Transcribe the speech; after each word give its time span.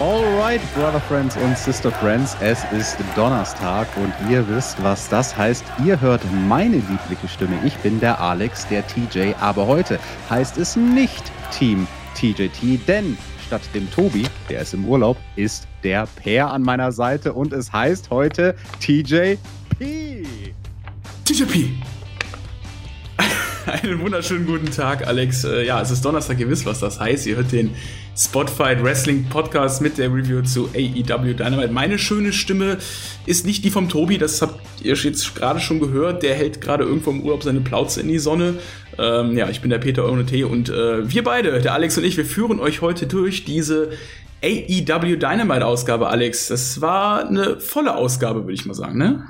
Alright, 0.00 0.60
Brother 0.74 1.00
Friends 1.00 1.36
und 1.36 1.56
Sister 1.56 1.92
Friends, 1.92 2.36
es 2.40 2.64
ist 2.72 2.96
Donnerstag 3.14 3.86
und 3.96 4.12
ihr 4.30 4.46
wisst, 4.48 4.82
was 4.82 5.08
das 5.08 5.36
heißt. 5.36 5.64
Ihr 5.84 6.00
hört 6.00 6.22
meine 6.48 6.76
liebliche 6.76 7.28
Stimme. 7.28 7.58
Ich 7.64 7.76
bin 7.76 8.00
der 8.00 8.20
Alex, 8.20 8.66
der 8.68 8.84
TJ, 8.86 9.34
aber 9.38 9.66
heute 9.66 10.00
heißt 10.28 10.58
es 10.58 10.76
nicht 10.76 11.30
Team 11.52 11.86
TJT, 12.14 12.88
denn 12.88 13.16
statt 13.46 13.62
dem 13.74 13.88
Tobi, 13.90 14.26
der 14.48 14.62
ist 14.62 14.74
im 14.74 14.86
Urlaub, 14.86 15.16
ist 15.36 15.68
der 15.84 16.08
Per 16.16 16.50
an 16.50 16.62
meiner 16.62 16.90
Seite 16.90 17.32
und 17.32 17.52
es 17.52 17.72
heißt 17.72 18.10
heute 18.10 18.56
TJP. 18.80 19.38
TJP. 21.24 21.91
Einen 23.66 24.00
wunderschönen 24.00 24.44
guten 24.44 24.70
Tag, 24.70 25.06
Alex. 25.06 25.44
Äh, 25.44 25.64
ja, 25.64 25.80
es 25.80 25.90
ist 25.90 26.04
Donnerstag, 26.04 26.40
ihr 26.40 26.48
wisst, 26.48 26.66
was 26.66 26.80
das 26.80 26.98
heißt. 26.98 27.26
Ihr 27.26 27.36
hört 27.36 27.52
den 27.52 27.70
Spotfight 28.16 28.82
Wrestling 28.82 29.28
Podcast 29.28 29.80
mit 29.80 29.98
der 29.98 30.12
Review 30.12 30.42
zu 30.42 30.68
AEW 30.74 31.34
Dynamite. 31.34 31.72
Meine 31.72 31.98
schöne 31.98 32.32
Stimme 32.32 32.78
ist 33.24 33.46
nicht 33.46 33.64
die 33.64 33.70
vom 33.70 33.88
Tobi, 33.88 34.18
das 34.18 34.42
habt 34.42 34.60
ihr 34.82 34.94
jetzt 34.94 35.36
gerade 35.36 35.60
schon 35.60 35.78
gehört. 35.78 36.24
Der 36.24 36.34
hält 36.34 36.60
gerade 36.60 36.82
irgendwo 36.84 37.10
im 37.10 37.22
Urlaub 37.22 37.44
seine 37.44 37.60
Plauze 37.60 38.00
in 38.00 38.08
die 38.08 38.18
Sonne. 38.18 38.54
Ähm, 38.98 39.36
ja, 39.36 39.48
ich 39.48 39.60
bin 39.60 39.70
der 39.70 39.78
Peter 39.78 40.10
ohne 40.10 40.26
Tee 40.26 40.42
und 40.42 40.68
äh, 40.68 41.08
wir 41.08 41.22
beide, 41.22 41.60
der 41.60 41.74
Alex 41.74 41.96
und 41.96 42.04
ich, 42.04 42.16
wir 42.16 42.24
führen 42.24 42.58
euch 42.58 42.80
heute 42.80 43.06
durch 43.06 43.44
diese 43.44 43.90
AEW 44.42 45.16
Dynamite 45.16 45.64
Ausgabe, 45.64 46.08
Alex. 46.08 46.48
Das 46.48 46.80
war 46.80 47.28
eine 47.28 47.60
volle 47.60 47.94
Ausgabe, 47.94 48.42
würde 48.42 48.54
ich 48.54 48.66
mal 48.66 48.74
sagen, 48.74 48.98
ne? 48.98 49.24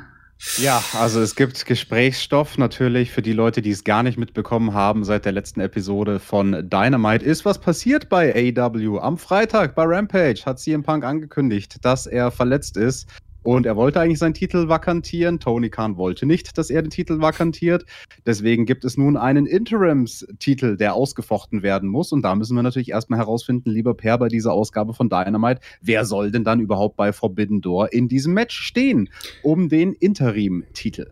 Ja, 0.59 0.83
also 0.99 1.21
es 1.21 1.35
gibt 1.35 1.65
Gesprächsstoff 1.65 2.59
natürlich 2.59 3.11
für 3.11 3.23
die 3.23 3.33
Leute, 3.33 3.63
die 3.63 3.71
es 3.71 3.85
gar 3.85 4.03
nicht 4.03 4.19
mitbekommen 4.19 4.75
haben 4.75 5.05
seit 5.05 5.25
der 5.25 5.33
letzten 5.33 5.61
Episode 5.61 6.19
von 6.19 6.69
Dynamite. 6.69 7.25
Ist 7.25 7.45
was 7.45 7.59
passiert 7.59 8.09
bei 8.09 8.35
AEW? 8.35 8.99
Am 8.99 9.19
Freitag 9.19 9.75
bei 9.75 9.85
Rampage 9.85 10.43
hat 10.45 10.59
CM 10.59 10.83
Punk 10.83 11.05
angekündigt, 11.05 11.77
dass 11.85 12.07
er 12.07 12.31
verletzt 12.31 12.77
ist. 12.77 13.09
Und 13.43 13.67
er 13.67 13.77
wollte 13.77 14.01
eigentlich 14.01 14.19
seinen 14.19 14.35
Titel 14.35 14.69
vakantieren. 14.69 15.41
Tony 15.41 15.71
Khan 15.71 15.97
wollte 15.97 16.27
nicht, 16.27 16.57
dass 16.59 16.71
er 16.71 16.83
den 16.83 16.91
Titel 16.91 17.21
vakantiert. 17.21 17.85
Deswegen 18.27 18.67
gibt 18.67 18.85
es 18.85 18.97
nun 18.97 19.17
einen 19.17 19.47
Interims-Titel, 19.47 20.77
der 20.77 20.95
ausgefochten 20.95 21.63
werden 21.63 21.89
muss. 21.89 22.13
Und 22.13 22.23
da 22.23 22.35
müssen 22.35 22.55
wir 22.55 22.63
natürlich 22.63 22.91
erstmal 22.91 23.19
herausfinden, 23.19 23.71
lieber 23.71 23.95
Per, 23.95 24.19
bei 24.19 24.29
dieser 24.29 24.53
Ausgabe 24.53 24.95
von 24.95 25.09
Dynamite, 25.09 25.61
wer 25.81 26.05
soll 26.05 26.31
denn 26.31 26.45
dann 26.45 26.61
überhaupt 26.61 26.97
bei 26.97 27.13
Forbidden 27.13 27.61
Door 27.61 27.93
in 27.93 28.09
diesem 28.09 28.35
Match 28.35 28.57
stehen, 28.57 29.09
um 29.43 29.69
den 29.69 29.93
Interim-Titel? 29.93 31.11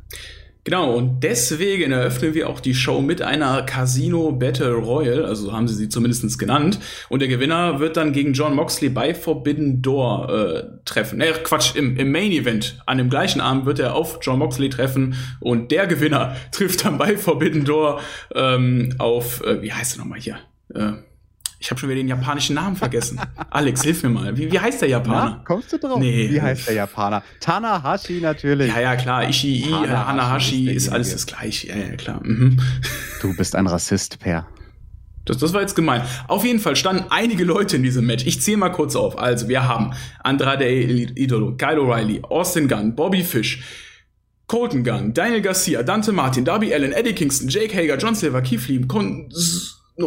Genau, 0.64 0.94
und 0.94 1.20
deswegen 1.20 1.90
eröffnen 1.92 2.34
wir 2.34 2.48
auch 2.48 2.60
die 2.60 2.74
Show 2.74 3.00
mit 3.00 3.22
einer 3.22 3.62
Casino 3.62 4.30
Battle 4.32 4.74
Royal, 4.74 5.24
also 5.24 5.52
haben 5.52 5.66
sie 5.66 5.74
sie 5.74 5.88
zumindest 5.88 6.38
genannt. 6.38 6.78
Und 7.08 7.20
der 7.20 7.28
Gewinner 7.28 7.80
wird 7.80 7.96
dann 7.96 8.12
gegen 8.12 8.34
John 8.34 8.54
Moxley 8.54 8.90
bei 8.90 9.14
Forbidden 9.14 9.80
Door 9.80 10.28
äh, 10.28 10.62
treffen. 10.84 11.18
Ne, 11.18 11.32
Quatsch, 11.44 11.74
im, 11.76 11.96
im 11.96 12.12
Main 12.12 12.30
Event. 12.30 12.82
An 12.84 12.98
dem 12.98 13.08
gleichen 13.08 13.40
Abend 13.40 13.64
wird 13.64 13.78
er 13.78 13.94
auf 13.94 14.18
John 14.20 14.38
Moxley 14.38 14.68
treffen 14.68 15.14
und 15.40 15.70
der 15.70 15.86
Gewinner 15.86 16.36
trifft 16.52 16.84
dann 16.84 16.98
bei 16.98 17.16
Forbidden 17.16 17.64
Door 17.64 18.00
ähm, 18.34 18.94
auf, 18.98 19.42
äh, 19.44 19.62
wie 19.62 19.72
heißt 19.72 19.96
er 19.96 19.98
nochmal 20.00 20.20
hier? 20.20 20.38
Äh, 20.74 20.92
ich 21.60 21.70
habe 21.70 21.78
schon 21.78 21.90
wieder 21.90 21.98
den 22.00 22.08
japanischen 22.08 22.54
Namen 22.54 22.74
vergessen. 22.74 23.20
Alex, 23.50 23.82
hilf 23.82 24.02
mir 24.02 24.08
mal. 24.08 24.36
Wie, 24.36 24.50
wie 24.50 24.58
heißt 24.58 24.80
der 24.80 24.88
Japaner? 24.88 25.36
Na, 25.36 25.42
kommst 25.44 25.70
du 25.70 25.78
drauf? 25.78 25.98
Nee. 25.98 26.30
Wie 26.30 26.40
heißt 26.40 26.68
der 26.68 26.74
Japaner? 26.74 27.22
Tanahashi 27.38 28.20
natürlich. 28.22 28.68
Ja, 28.68 28.80
ja, 28.80 28.96
klar. 28.96 29.28
Ishii, 29.28 29.64
Hanahashi, 29.64 30.06
Hanahashi 30.06 30.70
ist, 30.70 30.86
ist 30.86 30.92
alles 30.92 31.12
das 31.12 31.26
gleiche. 31.26 31.68
Ja, 31.68 31.76
ja, 31.76 31.96
klar. 31.96 32.20
Mhm. 32.24 32.58
Du 33.20 33.36
bist 33.36 33.54
ein 33.54 33.66
Rassist, 33.66 34.18
Per. 34.20 34.46
Das, 35.26 35.36
das 35.36 35.52
war 35.52 35.60
jetzt 35.60 35.76
gemein. 35.76 36.00
Auf 36.28 36.46
jeden 36.46 36.60
Fall 36.60 36.76
standen 36.76 37.04
einige 37.10 37.44
Leute 37.44 37.76
in 37.76 37.82
diesem 37.82 38.06
Match. 38.06 38.24
Ich 38.26 38.40
zähle 38.40 38.56
mal 38.56 38.70
kurz 38.70 38.96
auf. 38.96 39.18
Also, 39.18 39.48
wir 39.48 39.68
haben 39.68 39.92
Andrade 40.24 40.66
Idolo, 40.66 41.56
Kyle 41.56 41.78
O'Reilly, 41.78 42.24
Austin 42.24 42.68
Gunn, 42.68 42.94
Bobby 42.94 43.22
Fish, 43.22 43.62
Colton 44.46 44.82
Gunn, 44.82 45.12
Daniel 45.12 45.42
Garcia, 45.42 45.82
Dante 45.82 46.10
Martin, 46.10 46.46
Darby 46.46 46.72
Allen, 46.72 46.92
Eddie 46.92 47.12
Kingston, 47.12 47.48
Jake 47.48 47.76
Hager, 47.76 47.98
John 47.98 48.14
Silver, 48.14 48.40
Keith 48.40 48.66
Lee, 48.66 48.80
Con 48.86 49.28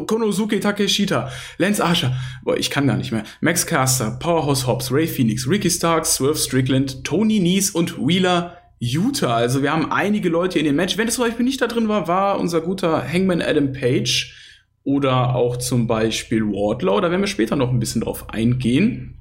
Konosuke 0.08 0.60
Takeshita, 0.60 1.30
Lance 1.58 1.84
Archer, 1.84 2.16
boah, 2.44 2.58
ich 2.58 2.70
kann 2.70 2.88
gar 2.88 2.98
nicht 2.98 3.12
mehr, 3.12 3.24
Max 3.42 3.66
Caster, 3.66 4.18
Powerhouse 4.20 4.66
Hobbs, 4.66 4.92
Ray 4.92 5.08
Phoenix, 5.08 5.48
Ricky 5.48 5.70
Starks, 5.70 6.16
Swerve 6.16 6.38
Strickland, 6.38 7.04
Tony 7.04 7.40
Nies 7.40 7.72
und 7.72 7.98
Wheeler 7.98 8.58
Utah. 8.80 9.36
Also 9.36 9.62
wir 9.62 9.72
haben 9.72 9.92
einige 9.92 10.30
Leute 10.30 10.60
in 10.60 10.66
dem 10.66 10.76
Match. 10.76 10.98
Wenn 10.98 11.08
es 11.08 11.16
zum 11.16 11.26
Beispiel 11.26 11.46
nicht 11.46 11.62
da 11.62 11.68
drin 11.68 11.88
war, 11.88 12.08
war 12.08 12.40
unser 12.40 12.60
guter 12.60 13.08
Hangman 13.08 13.42
Adam 13.42 13.72
Page 13.72 14.36
oder 14.84 15.36
auch 15.36 15.58
zum 15.58 15.88
Beispiel 15.88 16.44
Wardlow. 16.44 17.00
Da 17.00 17.10
werden 17.10 17.22
wir 17.22 17.28
später 17.28 17.56
noch 17.56 17.70
ein 17.70 17.80
bisschen 17.80 18.02
drauf 18.02 18.30
eingehen. 18.30 19.20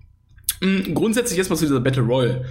Mhm, 0.60 0.94
grundsätzlich 0.94 1.38
erstmal 1.38 1.58
zu 1.58 1.66
dieser 1.66 1.80
Battle 1.80 2.02
Royale. 2.02 2.44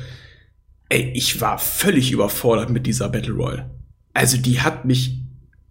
Ey, 0.87 1.11
ich 1.13 1.41
war 1.41 1.57
völlig 1.57 2.11
überfordert 2.11 2.69
mit 2.69 2.87
dieser 2.87 3.09
Battle 3.09 3.33
Royale. 3.33 3.69
Also 4.13 4.37
die 4.37 4.61
hat 4.61 4.85
mich 4.85 5.20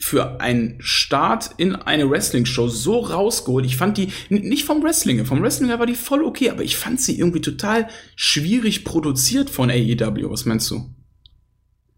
für 0.00 0.40
einen 0.40 0.76
Start 0.80 1.50
in 1.58 1.76
eine 1.76 2.10
Wrestling-Show 2.10 2.68
so 2.68 3.00
rausgeholt. 3.00 3.66
Ich 3.66 3.76
fand 3.76 3.98
die, 3.98 4.08
nicht 4.30 4.64
vom 4.64 4.82
Wrestling, 4.82 5.24
vom 5.26 5.42
Wrestling 5.42 5.70
war 5.70 5.86
die 5.86 5.94
voll 5.94 6.24
okay, 6.24 6.50
aber 6.50 6.62
ich 6.62 6.76
fand 6.76 7.00
sie 7.00 7.18
irgendwie 7.18 7.42
total 7.42 7.86
schwierig 8.16 8.84
produziert 8.84 9.50
von 9.50 9.70
AEW. 9.70 10.30
Was 10.30 10.46
meinst 10.46 10.70
du? 10.70 10.90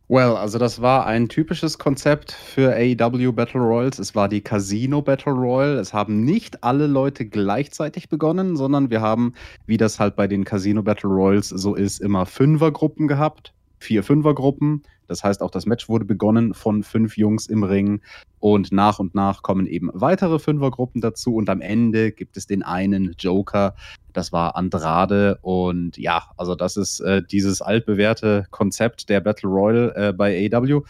Well, 0.08 0.36
also 0.36 0.58
das 0.58 0.82
war 0.82 1.06
ein 1.06 1.28
typisches 1.28 1.78
Konzept 1.78 2.32
für 2.32 2.74
AEW 2.74 3.32
Battle 3.32 3.60
Royals. 3.60 3.98
Es 3.98 4.14
war 4.14 4.28
die 4.28 4.42
Casino 4.42 5.00
Battle 5.00 5.32
Royal. 5.32 5.78
Es 5.78 5.94
haben 5.94 6.24
nicht 6.24 6.64
alle 6.64 6.86
Leute 6.86 7.24
gleichzeitig 7.24 8.10
begonnen, 8.10 8.56
sondern 8.56 8.90
wir 8.90 9.00
haben, 9.00 9.32
wie 9.64 9.78
das 9.78 10.00
halt 10.00 10.16
bei 10.16 10.26
den 10.26 10.44
Casino 10.44 10.82
Battle 10.82 11.08
Royals 11.08 11.48
so 11.48 11.74
ist, 11.74 12.00
immer 12.00 12.26
Fünfergruppen 12.26 13.08
gehabt. 13.08 13.54
Vier 13.82 14.03
Fünfergruppen 14.03 14.82
das 15.12 15.22
heißt, 15.22 15.43
auch 15.43 15.50
das 15.50 15.66
Match 15.66 15.91
wurde 15.91 16.06
begonnen 16.06 16.54
von 16.54 16.82
fünf 16.82 17.19
Jungs 17.19 17.47
im 17.47 17.65
Ring 17.65 18.00
und 18.41 18.72
nach 18.72 18.98
und 18.98 19.15
nach 19.15 19.43
kommen 19.43 19.66
eben 19.66 19.91
weitere 19.93 20.38
Fünfergruppen 20.38 21.03
dazu 21.03 21.34
und 21.34 21.50
am 21.50 21.60
Ende 21.60 22.12
gibt 22.12 22.38
es 22.38 22.47
den 22.47 22.62
einen 22.62 23.15
Joker, 23.19 23.75
das 24.15 24.32
war 24.32 24.56
Andrade 24.56 25.38
und 25.43 25.98
ja, 25.98 26.31
also 26.38 26.54
das 26.54 26.78
ist 26.78 27.00
äh, 27.00 27.22
dieses 27.22 27.60
altbewährte 27.60 28.47
Konzept 28.50 29.10
der 29.10 29.20
Battle 29.20 29.50
Royal 29.50 29.93
äh, 29.94 30.12
bei 30.14 30.50
AW. 30.50 30.81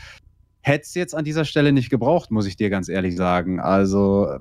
Hätte 0.61 0.83
es 0.83 0.95
jetzt 0.95 1.17
an 1.17 1.25
dieser 1.25 1.45
Stelle 1.45 1.73
nicht 1.73 1.91
gebraucht, 1.91 2.31
muss 2.31 2.47
ich 2.47 2.55
dir 2.55 2.71
ganz 2.71 2.89
ehrlich 2.89 3.17
sagen. 3.17 3.59
Also 3.59 4.39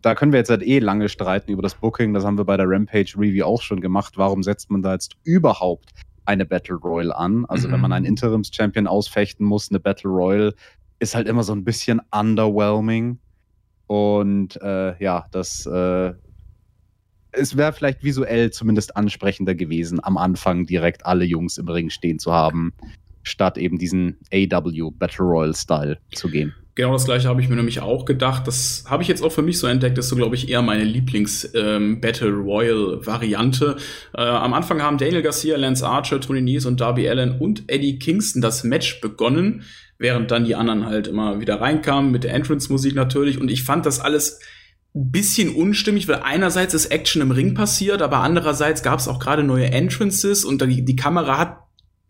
da 0.00 0.14
können 0.14 0.32
wir 0.32 0.38
jetzt 0.38 0.48
halt 0.48 0.62
eh 0.62 0.78
lange 0.78 1.10
streiten 1.10 1.50
über 1.50 1.60
das 1.60 1.74
Booking. 1.74 2.14
Das 2.14 2.24
haben 2.24 2.38
wir 2.38 2.46
bei 2.46 2.56
der 2.56 2.66
Rampage 2.66 3.14
Review 3.18 3.44
auch 3.44 3.60
schon 3.60 3.82
gemacht. 3.82 4.14
Warum 4.16 4.42
setzt 4.42 4.70
man 4.70 4.80
da 4.80 4.94
jetzt 4.94 5.16
überhaupt 5.24 5.92
eine 6.26 6.44
Battle 6.44 6.76
Royal 6.76 7.12
an. 7.12 7.44
Also 7.46 7.68
mhm. 7.68 7.72
wenn 7.72 7.80
man 7.80 7.92
einen 7.92 8.04
mhm. 8.04 8.10
Interims-Champion 8.10 8.86
ausfechten 8.86 9.46
muss, 9.46 9.70
eine 9.70 9.80
Battle 9.80 10.10
Royal 10.10 10.54
ist 10.98 11.14
halt 11.14 11.28
immer 11.28 11.42
so 11.42 11.52
ein 11.52 11.64
bisschen 11.64 12.00
underwhelming. 12.10 13.18
Und 13.86 14.60
äh, 14.62 15.02
ja, 15.02 15.26
das 15.30 15.66
äh, 15.66 16.12
es 17.36 17.56
wäre 17.56 17.72
vielleicht 17.72 18.02
visuell 18.02 18.50
zumindest 18.50 18.96
ansprechender 18.96 19.54
gewesen, 19.54 20.02
am 20.02 20.16
Anfang 20.16 20.66
direkt 20.66 21.06
alle 21.06 21.24
Jungs 21.24 21.58
im 21.58 21.68
Ring 21.68 21.90
stehen 21.90 22.18
zu 22.18 22.32
haben, 22.32 22.72
statt 23.22 23.58
eben 23.58 23.78
diesen 23.78 24.18
AW 24.32 24.90
Battle 24.92 25.24
Royal 25.24 25.54
Style 25.54 25.98
zu 26.14 26.28
gehen. 26.28 26.54
Genau 26.76 26.92
das 26.92 27.06
gleiche 27.06 27.26
habe 27.26 27.40
ich 27.40 27.48
mir 27.48 27.56
nämlich 27.56 27.80
auch 27.80 28.04
gedacht. 28.04 28.46
Das 28.46 28.84
habe 28.86 29.02
ich 29.02 29.08
jetzt 29.08 29.22
auch 29.22 29.32
für 29.32 29.40
mich 29.40 29.58
so 29.58 29.66
entdeckt. 29.66 29.96
Das 29.96 30.04
ist 30.04 30.10
so, 30.10 30.16
glaube 30.16 30.36
ich, 30.36 30.50
eher 30.50 30.60
meine 30.60 30.84
Lieblings-Battle 30.84 32.28
ähm, 32.28 32.40
Royal-Variante. 32.42 33.76
Äh, 34.14 34.20
am 34.20 34.52
Anfang 34.52 34.82
haben 34.82 34.98
Daniel 34.98 35.22
Garcia, 35.22 35.56
Lance 35.56 35.86
Archer, 35.86 36.20
Tony 36.20 36.42
Nese 36.42 36.68
und 36.68 36.78
Darby 36.78 37.08
Allen 37.08 37.38
und 37.40 37.64
Eddie 37.68 37.98
Kingston 37.98 38.42
das 38.42 38.62
Match 38.62 39.00
begonnen, 39.00 39.62
während 39.96 40.30
dann 40.30 40.44
die 40.44 40.54
anderen 40.54 40.84
halt 40.84 41.08
immer 41.08 41.40
wieder 41.40 41.62
reinkamen, 41.62 42.12
mit 42.12 42.24
der 42.24 42.34
Entrance-Musik 42.34 42.94
natürlich. 42.94 43.40
Und 43.40 43.50
ich 43.50 43.62
fand 43.62 43.86
das 43.86 43.98
alles 43.98 44.38
bisschen 44.92 45.54
unstimmig, 45.54 46.08
weil 46.08 46.20
einerseits 46.24 46.74
ist 46.74 46.86
Action 46.86 47.22
im 47.22 47.30
Ring 47.30 47.54
passiert, 47.54 48.02
aber 48.02 48.18
andererseits 48.18 48.82
gab 48.82 48.98
es 48.98 49.08
auch 49.08 49.18
gerade 49.18 49.42
neue 49.42 49.70
Entrances 49.70 50.44
und 50.44 50.60
die, 50.60 50.84
die 50.84 50.96
Kamera 50.96 51.38
hat 51.38 51.65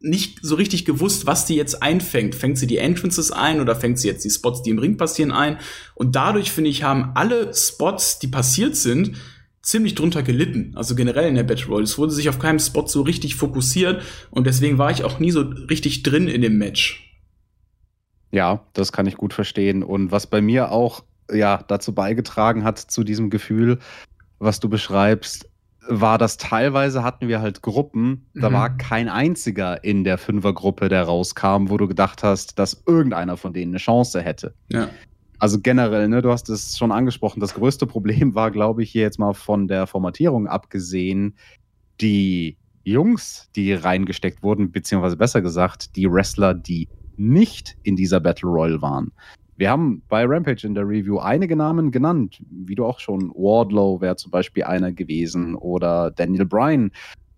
nicht 0.06 0.38
so 0.43 0.55
richtig 0.55 0.85
gewusst, 0.85 1.26
was 1.26 1.47
die 1.47 1.56
jetzt 1.56 1.82
einfängt. 1.82 2.35
Fängt 2.35 2.58
sie 2.58 2.67
die 2.67 2.79
Entrances 2.79 3.31
ein 3.31 3.61
oder 3.61 3.76
fängt 3.76 3.99
sie 3.99 4.08
jetzt 4.08 4.25
die 4.25 4.31
Spots, 4.31 4.62
die 4.62 4.70
im 4.70 4.79
Ring 4.79 4.97
passieren, 4.97 5.32
ein? 5.32 5.58
Und 5.94 6.17
dadurch, 6.17 6.50
finde 6.50 6.70
ich, 6.70 6.82
haben 6.82 7.12
alle 7.14 7.53
Spots, 7.55 8.19
die 8.19 8.29
passiert 8.29 8.76
sind, 8.76 9.17
ziemlich 9.62 9.97
drunter 9.97 10.23
gelitten. 10.23 10.73
Also 10.76 10.94
generell 10.94 11.29
in 11.29 11.35
der 11.35 11.43
Battle 11.43 11.67
Royale. 11.67 11.85
Es 11.85 11.99
wurde 11.99 12.12
sich 12.12 12.29
auf 12.29 12.38
keinem 12.38 12.61
Spot 12.61 12.87
so 12.87 13.03
richtig 13.03 13.35
fokussiert 13.35 14.03
und 14.31 14.47
deswegen 14.47 14.79
war 14.79 14.91
ich 14.91 15.03
auch 15.03 15.19
nie 15.19 15.32
so 15.32 15.41
richtig 15.41 16.05
drin 16.05 16.29
in 16.29 16.41
dem 16.41 16.56
Match. 16.56 17.02
Ja, 18.31 18.64
das 18.75 18.93
kann 18.93 19.06
ich 19.06 19.17
gut 19.17 19.35
verstehen. 19.35 19.82
Und 19.82 20.12
was 20.12 20.29
bei 20.29 20.41
mir 20.41 20.70
auch 20.70 21.02
ja, 21.31 21.64
dazu 21.67 21.94
beigetragen 21.94 22.62
hat, 22.64 22.79
zu 22.79 23.02
diesem 23.02 23.29
Gefühl, 23.29 23.79
was 24.38 24.61
du 24.61 24.69
beschreibst, 24.69 25.49
war 25.88 26.19
das 26.19 26.37
teilweise 26.37 27.03
hatten 27.03 27.29
wir 27.29 27.41
halt 27.41 27.62
Gruppen, 27.62 28.27
da 28.35 28.50
mhm. 28.50 28.55
war 28.55 28.77
kein 28.77 29.09
einziger 29.09 29.83
in 29.85 30.05
der 30.05 30.19
Fünfergruppe, 30.19 30.88
der 30.88 31.05
rauskam, 31.05 31.69
wo 31.69 31.77
du 31.77 31.88
gedacht 31.88 32.23
hast, 32.23 32.59
dass 32.59 32.83
irgendeiner 32.87 33.37
von 33.37 33.53
denen 33.53 33.73
eine 33.73 33.79
Chance 33.79 34.21
hätte. 34.23 34.55
Ja. 34.69 34.88
Also 35.38 35.61
generell, 35.61 36.09
ne, 36.09 36.23
du 36.23 36.31
hast 36.31 36.49
es 36.49 36.79
schon 36.79 36.93
angesprochen, 36.93 37.41
das 37.41 37.55
größte 37.55 37.87
Problem 37.87 38.35
war, 38.35 38.50
glaube 38.50 38.83
ich, 38.83 38.91
hier 38.91 39.03
jetzt 39.03 39.19
mal 39.19 39.35
von 39.35 39.69
der 39.69 39.87
Formatierung 39.87 40.47
abgesehen, 40.47 41.37
die 42.00 42.56
Jungs, 42.85 43.50
die 43.56 43.73
reingesteckt 43.73 44.43
wurden, 44.43 44.71
beziehungsweise 44.71 45.17
besser 45.17 45.43
gesagt, 45.43 45.97
die 45.97 46.11
Wrestler, 46.11 46.55
die 46.55 46.88
nicht 47.17 47.77
in 47.83 47.97
dieser 47.97 48.21
Battle 48.21 48.49
Royale 48.49 48.81
waren. 48.83 49.12
Wir 49.56 49.70
haben 49.70 50.03
bei 50.08 50.25
Rampage 50.25 50.67
in 50.67 50.75
der 50.75 50.87
Review 50.87 51.19
einige 51.19 51.56
Namen 51.56 51.91
genannt, 51.91 52.43
wie 52.50 52.75
du 52.75 52.85
auch 52.85 53.00
schon. 53.00 53.31
Wardlow 53.31 54.00
wäre 54.00 54.17
zum 54.17 54.31
Beispiel 54.31 54.64
einer 54.64 54.93
gewesen 54.93 55.55
oder 55.55 56.11
Daniel 56.11 56.44
Bryan 56.44 56.91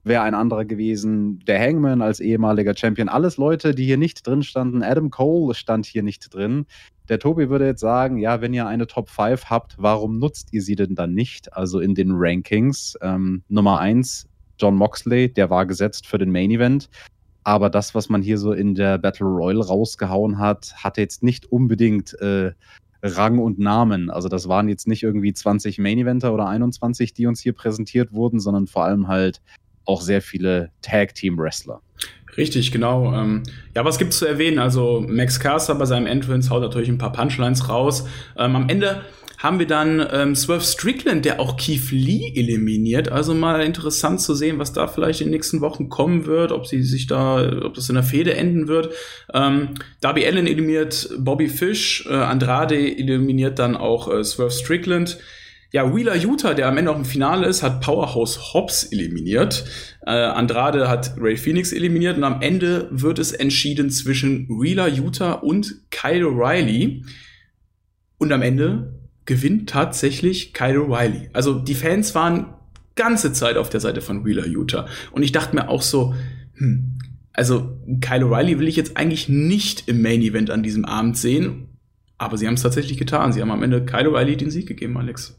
wäre 0.05 0.23
ein 0.23 0.35
anderer 0.35 0.65
gewesen. 0.65 1.39
Der 1.47 1.61
Hangman 1.61 2.03
als 2.03 2.19
ehemaliger 2.19 2.77
Champion. 2.77 3.09
Alles 3.09 3.37
Leute, 3.37 3.75
die 3.75 3.85
hier 3.85 3.99
nicht 3.99 4.27
drin 4.27 4.43
standen. 4.43 4.83
Adam 4.83 5.11
Cole 5.11 5.55
stand 5.55 5.87
hier 5.87 6.03
nicht 6.03 6.35
drin. 6.35 6.67
Der 7.09 7.19
Tobi 7.19 7.49
würde 7.49 7.67
jetzt 7.67 7.81
sagen, 7.81 8.19
ja, 8.19 8.41
wenn 8.41 8.53
ihr 8.53 8.67
eine 8.67 8.87
Top 8.87 9.09
5 9.09 9.45
habt, 9.47 9.77
warum 9.79 10.19
nutzt 10.19 10.53
ihr 10.53 10.63
sie 10.63 10.77
denn 10.77 10.95
dann 10.95 11.15
nicht? 11.15 11.53
Also 11.53 11.79
in 11.79 11.95
den 11.95 12.13
Rankings. 12.13 12.97
Ähm, 13.01 13.43
Nummer 13.49 13.79
1, 13.79 14.29
John 14.59 14.75
Moxley, 14.75 15.33
der 15.33 15.51
war 15.51 15.67
gesetzt 15.67 16.07
für 16.07 16.19
den 16.19 16.33
Main 16.33 16.51
Event. 16.51 16.89
Aber 17.49 17.71
das, 17.71 17.95
was 17.95 18.11
man 18.11 18.21
hier 18.21 18.37
so 18.37 18.53
in 18.53 18.75
der 18.75 18.99
Battle 18.99 19.25
Royale 19.27 19.67
rausgehauen 19.67 20.39
hat, 20.39 20.75
hatte 20.77 21.01
jetzt 21.01 21.23
nicht 21.23 21.51
unbedingt 21.51 22.13
äh, 22.21 22.53
Rang 23.03 23.39
und 23.39 23.59
Namen. 23.59 24.11
Also 24.11 24.29
das 24.29 24.51
waren 24.51 24.69
jetzt 24.69 24.87
nicht 24.87 25.03
irgendwie 25.03 25.33
20 25.33 25.79
Main 25.79 25.97
Eventer 25.97 26.35
oder 26.35 26.47
21, 26.47 27.15
die 27.15 27.25
uns 27.25 27.41
hier 27.41 27.55
präsentiert 27.55 28.13
wurden, 28.13 28.39
sondern 28.39 28.67
vor 28.67 28.85
allem 28.85 29.09
halt 29.09 29.41
auch 29.87 30.03
sehr 30.03 30.21
viele 30.21 30.73
Tag 30.83 31.15
Team 31.15 31.39
Wrestler. 31.39 31.81
Richtig, 32.37 32.71
genau. 32.71 33.15
Ähm, 33.15 33.45
ja, 33.75 33.83
was 33.83 33.97
gibt's 33.97 34.19
zu 34.19 34.27
erwähnen? 34.27 34.59
Also 34.59 35.03
Max 35.09 35.41
Caster 35.41 35.75
bei 35.75 35.87
seinem 35.87 36.07
Entrance 36.07 36.51
haut 36.51 36.61
natürlich 36.61 36.91
ein 36.91 36.99
paar 36.99 37.13
Punchlines 37.13 37.71
raus. 37.71 38.07
Ähm, 38.37 38.57
am 38.57 38.69
Ende 38.69 39.07
haben 39.39 39.61
wir 39.61 39.67
dann 39.67 40.05
ähm, 40.13 40.35
Swerve 40.35 40.65
Strickland, 40.65 41.25
der 41.25 41.39
auch 41.39 41.57
Keith 41.57 41.93
Lee 41.93 42.33
eliminiert. 42.35 43.11
Also 43.11 43.35
mal 43.35 43.63
interessant 43.63 44.21
zu 44.21 44.35
sehen, 44.35 44.59
was 44.59 44.73
da 44.73 44.89
vielleicht 44.89 45.21
in 45.21 45.29
den 45.29 45.35
nächsten 45.35 45.61
Wochen 45.61 45.89
kommen 45.89 46.27
wird, 46.27 46.51
ob 46.51 46.67
sie 46.67 46.83
sich 46.83 47.07
da, 47.07 47.63
ob 47.63 47.75
das 47.75 47.89
in 47.89 47.95
der 47.95 48.03
Fehde 48.03 48.35
enden 48.35 48.67
wird. 48.67 48.93
Ähm, 49.33 49.75
Darby 50.01 50.27
Allen 50.27 50.49
eliminiert 50.49 51.11
Bobby 51.19 51.49
Fish, 51.49 52.05
äh, 52.11 52.15
Andrade 52.15 52.77
eliminiert 52.77 53.61
dann 53.61 53.77
auch 53.77 54.13
äh, 54.13 54.25
Swerve 54.25 54.51
Strickland. 54.51 55.19
Ja, 55.71 55.95
Wheeler 55.95 56.17
Utah, 56.17 56.55
der 56.55 56.67
am 56.67 56.77
Ende 56.77 56.91
auch 56.91 56.97
im 56.97 57.05
Finale 57.05 57.47
ist, 57.47 57.63
hat 57.63 57.81
Powerhouse 57.81 58.55
Hobbs 58.55 58.85
eliminiert. 58.85 59.67
Äh, 60.05 60.11
Andrade 60.11 60.89
hat 60.89 61.13
Ray 61.17 61.37
Phoenix 61.37 61.73
eliminiert 61.73 62.17
und 62.17 62.25
am 62.25 62.41
Ende 62.41 62.89
wird 62.91 63.21
es 63.21 63.33
entschieden 63.33 63.91
zwischen 63.91 64.49
Wheeler 64.49 64.89
Utah 64.89 65.33
und 65.33 65.77
Kyle 65.91 66.25
O'Reilly. 66.25 67.05
Und 68.17 68.33
am 68.33 68.43
Ende 68.43 68.98
gewinnt 69.29 69.69
tatsächlich 69.69 70.55
Kyle 70.55 70.79
O'Reilly. 70.79 71.29
Also 71.35 71.59
die 71.59 71.75
Fans 71.75 72.15
waren 72.15 72.47
ganze 72.97 73.35
Zeit 73.35 73.59
auf 73.59 73.69
der 73.69 73.81
Seite 73.81 74.01
von 74.01 74.25
Wheeler 74.25 74.47
Utah. 74.47 74.87
Und 75.13 75.23
ich 75.23 75.33
dachte 75.33 75.55
mir 75.55 75.69
auch 75.69 75.83
so, 75.83 76.15
hm, 76.55 76.99
also 77.35 77.79
Kyle 78.01 78.25
O'Reilly 78.25 78.59
will 78.59 78.69
ich 78.69 78.77
jetzt 78.77 78.97
eigentlich 78.97 79.29
nicht 79.29 79.87
im 79.87 80.01
Main 80.01 80.23
Event 80.23 80.51
an 80.51 80.63
diesem 80.63 80.87
Abend 80.87 81.19
sehen. 81.19 81.69
Aber 82.17 82.39
sie 82.39 82.47
haben 82.47 82.55
es 82.55 82.63
tatsächlich 82.63 82.97
getan. 82.97 83.35
Sie 83.35 83.43
haben 83.43 83.51
am 83.51 83.63
Ende 83.63 83.85
Kyle 83.85 84.09
O'Reilly 84.09 84.35
den 84.37 84.51
Sieg 84.51 84.67
gegeben, 84.67 84.97
Alex. 84.97 85.39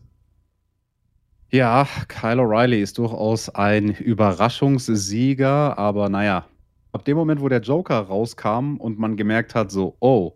Ja, 1.51 1.87
Kyle 2.07 2.43
O'Reilly 2.43 2.83
ist 2.83 2.99
durchaus 2.99 3.49
ein 3.49 3.89
Überraschungssieger, 3.89 5.79
aber 5.79 6.09
naja, 6.09 6.45
ab 6.91 7.05
dem 7.05 7.17
Moment, 7.17 7.41
wo 7.41 7.49
der 7.49 7.61
Joker 7.61 7.97
rauskam 7.97 8.77
und 8.77 8.99
man 8.99 9.17
gemerkt 9.17 9.55
hat, 9.55 9.71
so, 9.71 9.97
oh, 9.99 10.33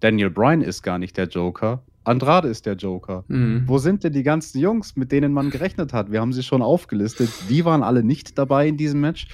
Daniel 0.00 0.28
Bryan 0.28 0.60
ist 0.60 0.82
gar 0.82 0.98
nicht 0.98 1.16
der 1.16 1.28
Joker, 1.28 1.82
Andrade 2.04 2.48
ist 2.48 2.66
der 2.66 2.74
Joker. 2.74 3.24
Mhm. 3.28 3.64
Wo 3.66 3.78
sind 3.78 4.04
denn 4.04 4.12
die 4.12 4.22
ganzen 4.22 4.58
Jungs, 4.58 4.96
mit 4.96 5.12
denen 5.12 5.32
man 5.32 5.50
gerechnet 5.50 5.92
hat? 5.92 6.10
Wir 6.10 6.20
haben 6.20 6.32
sie 6.32 6.42
schon 6.42 6.62
aufgelistet. 6.62 7.30
Die 7.48 7.64
waren 7.64 7.82
alle 7.82 8.02
nicht 8.02 8.38
dabei 8.38 8.68
in 8.68 8.76
diesem 8.76 9.00
Match. 9.00 9.28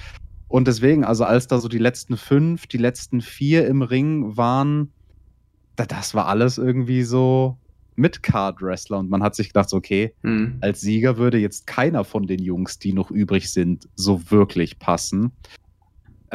Und 0.47 0.67
deswegen, 0.67 1.03
also 1.03 1.23
als 1.23 1.47
da 1.47 1.59
so 1.59 1.67
die 1.67 1.77
letzten 1.77 2.17
fünf, 2.17 2.67
die 2.67 2.77
letzten 2.77 3.21
vier 3.21 3.67
im 3.67 3.81
Ring 3.81 4.37
waren, 4.37 4.91
das 5.75 6.13
war 6.13 6.27
alles 6.27 6.57
irgendwie 6.57 7.03
so 7.03 7.57
Mid-Card-Wrestler. 7.95 8.99
Und 8.99 9.09
man 9.09 9.23
hat 9.23 9.35
sich 9.35 9.47
gedacht, 9.47 9.73
okay, 9.73 10.13
mhm. 10.21 10.57
als 10.61 10.81
Sieger 10.81 11.17
würde 11.17 11.37
jetzt 11.37 11.67
keiner 11.67 12.03
von 12.03 12.27
den 12.27 12.41
Jungs, 12.41 12.79
die 12.79 12.93
noch 12.93 13.11
übrig 13.11 13.51
sind, 13.51 13.89
so 13.95 14.31
wirklich 14.31 14.79
passen. 14.79 15.31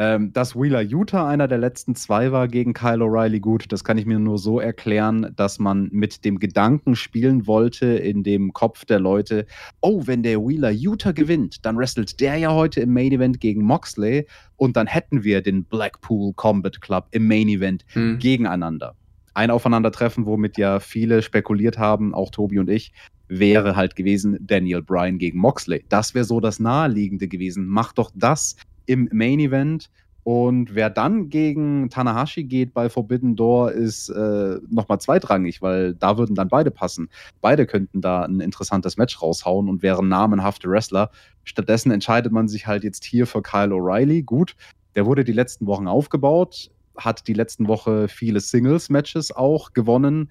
Ähm, 0.03 0.33
dass 0.33 0.53
Wheeler 0.53 0.81
Utah 0.81 1.29
einer 1.29 1.47
der 1.47 1.59
letzten 1.59 1.95
zwei 1.95 2.33
war 2.33 2.49
gegen 2.49 2.73
Kyle 2.73 3.05
O'Reilly 3.05 3.39
gut, 3.39 3.71
das 3.71 3.85
kann 3.85 3.97
ich 3.97 4.05
mir 4.05 4.19
nur 4.19 4.37
so 4.37 4.59
erklären, 4.59 5.31
dass 5.37 5.59
man 5.59 5.87
mit 5.93 6.25
dem 6.25 6.39
Gedanken 6.39 6.97
spielen 6.97 7.47
wollte 7.47 7.85
in 7.85 8.21
dem 8.21 8.51
Kopf 8.51 8.83
der 8.83 8.99
Leute, 8.99 9.45
oh, 9.79 10.03
wenn 10.05 10.21
der 10.21 10.41
Wheeler 10.41 10.71
Utah 10.71 11.13
gewinnt, 11.13 11.65
dann 11.65 11.77
wrestelt 11.77 12.19
der 12.19 12.35
ja 12.35 12.51
heute 12.51 12.81
im 12.81 12.91
Main 12.91 13.13
Event 13.13 13.39
gegen 13.39 13.63
Moxley 13.63 14.27
und 14.57 14.75
dann 14.75 14.87
hätten 14.87 15.23
wir 15.23 15.41
den 15.41 15.63
Blackpool 15.63 16.33
Combat 16.33 16.81
Club 16.81 17.07
im 17.11 17.25
Main 17.25 17.47
Event 17.47 17.85
hm. 17.93 18.19
gegeneinander. 18.19 18.95
Ein 19.33 19.51
Aufeinandertreffen, 19.51 20.25
womit 20.25 20.57
ja 20.57 20.81
viele 20.81 21.21
spekuliert 21.21 21.77
haben, 21.77 22.13
auch 22.13 22.29
Tobi 22.29 22.59
und 22.59 22.69
ich, 22.69 22.91
wäre 23.29 23.77
halt 23.77 23.95
gewesen 23.95 24.37
Daniel 24.41 24.81
Bryan 24.81 25.17
gegen 25.17 25.39
Moxley. 25.39 25.85
Das 25.87 26.13
wäre 26.13 26.25
so 26.25 26.41
das 26.41 26.59
Naheliegende 26.59 27.29
gewesen. 27.29 27.65
Mach 27.67 27.93
doch 27.93 28.11
das 28.13 28.57
im 28.85 29.09
Main 29.11 29.39
Event. 29.39 29.89
Und 30.23 30.73
wer 30.73 30.89
dann 30.89 31.29
gegen 31.29 31.89
Tanahashi 31.89 32.45
geht 32.45 32.73
bei 32.73 32.89
Forbidden 32.89 33.35
Door, 33.35 33.73
ist 33.73 34.07
äh, 34.09 34.57
nochmal 34.69 34.99
zweitrangig, 35.01 35.61
weil 35.61 35.95
da 35.95 36.17
würden 36.17 36.33
dann 36.33 36.47
beide 36.47 36.71
passen. 36.71 37.09
Beide 37.41 37.65
könnten 37.65 37.99
da 37.99 38.23
ein 38.23 38.39
interessantes 38.39 38.95
Match 38.95 39.21
raushauen 39.21 39.67
und 39.67 39.83
wären 39.83 40.07
namenhafte 40.07 40.69
Wrestler. 40.69 41.11
Stattdessen 41.43 41.91
entscheidet 41.91 42.31
man 42.31 42.47
sich 42.47 42.67
halt 42.67 42.85
jetzt 42.85 43.03
hier 43.03 43.27
für 43.27 43.41
Kyle 43.41 43.73
O'Reilly. 43.73 44.23
Gut, 44.23 44.55
der 44.95 45.05
wurde 45.05 45.25
die 45.25 45.33
letzten 45.33 45.65
Wochen 45.67 45.87
aufgebaut, 45.87 46.71
hat 46.95 47.27
die 47.27 47.33
letzten 47.33 47.67
Woche 47.67 48.07
viele 48.07 48.39
Singles-Matches 48.39 49.35
auch 49.35 49.73
gewonnen, 49.73 50.29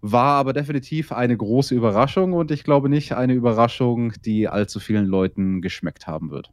war 0.00 0.36
aber 0.36 0.54
definitiv 0.54 1.12
eine 1.12 1.36
große 1.36 1.74
Überraschung 1.74 2.32
und 2.32 2.50
ich 2.50 2.64
glaube 2.64 2.88
nicht 2.88 3.12
eine 3.12 3.34
Überraschung, 3.34 4.12
die 4.24 4.48
allzu 4.48 4.80
vielen 4.80 5.06
Leuten 5.06 5.60
geschmeckt 5.60 6.06
haben 6.06 6.30
wird. 6.30 6.50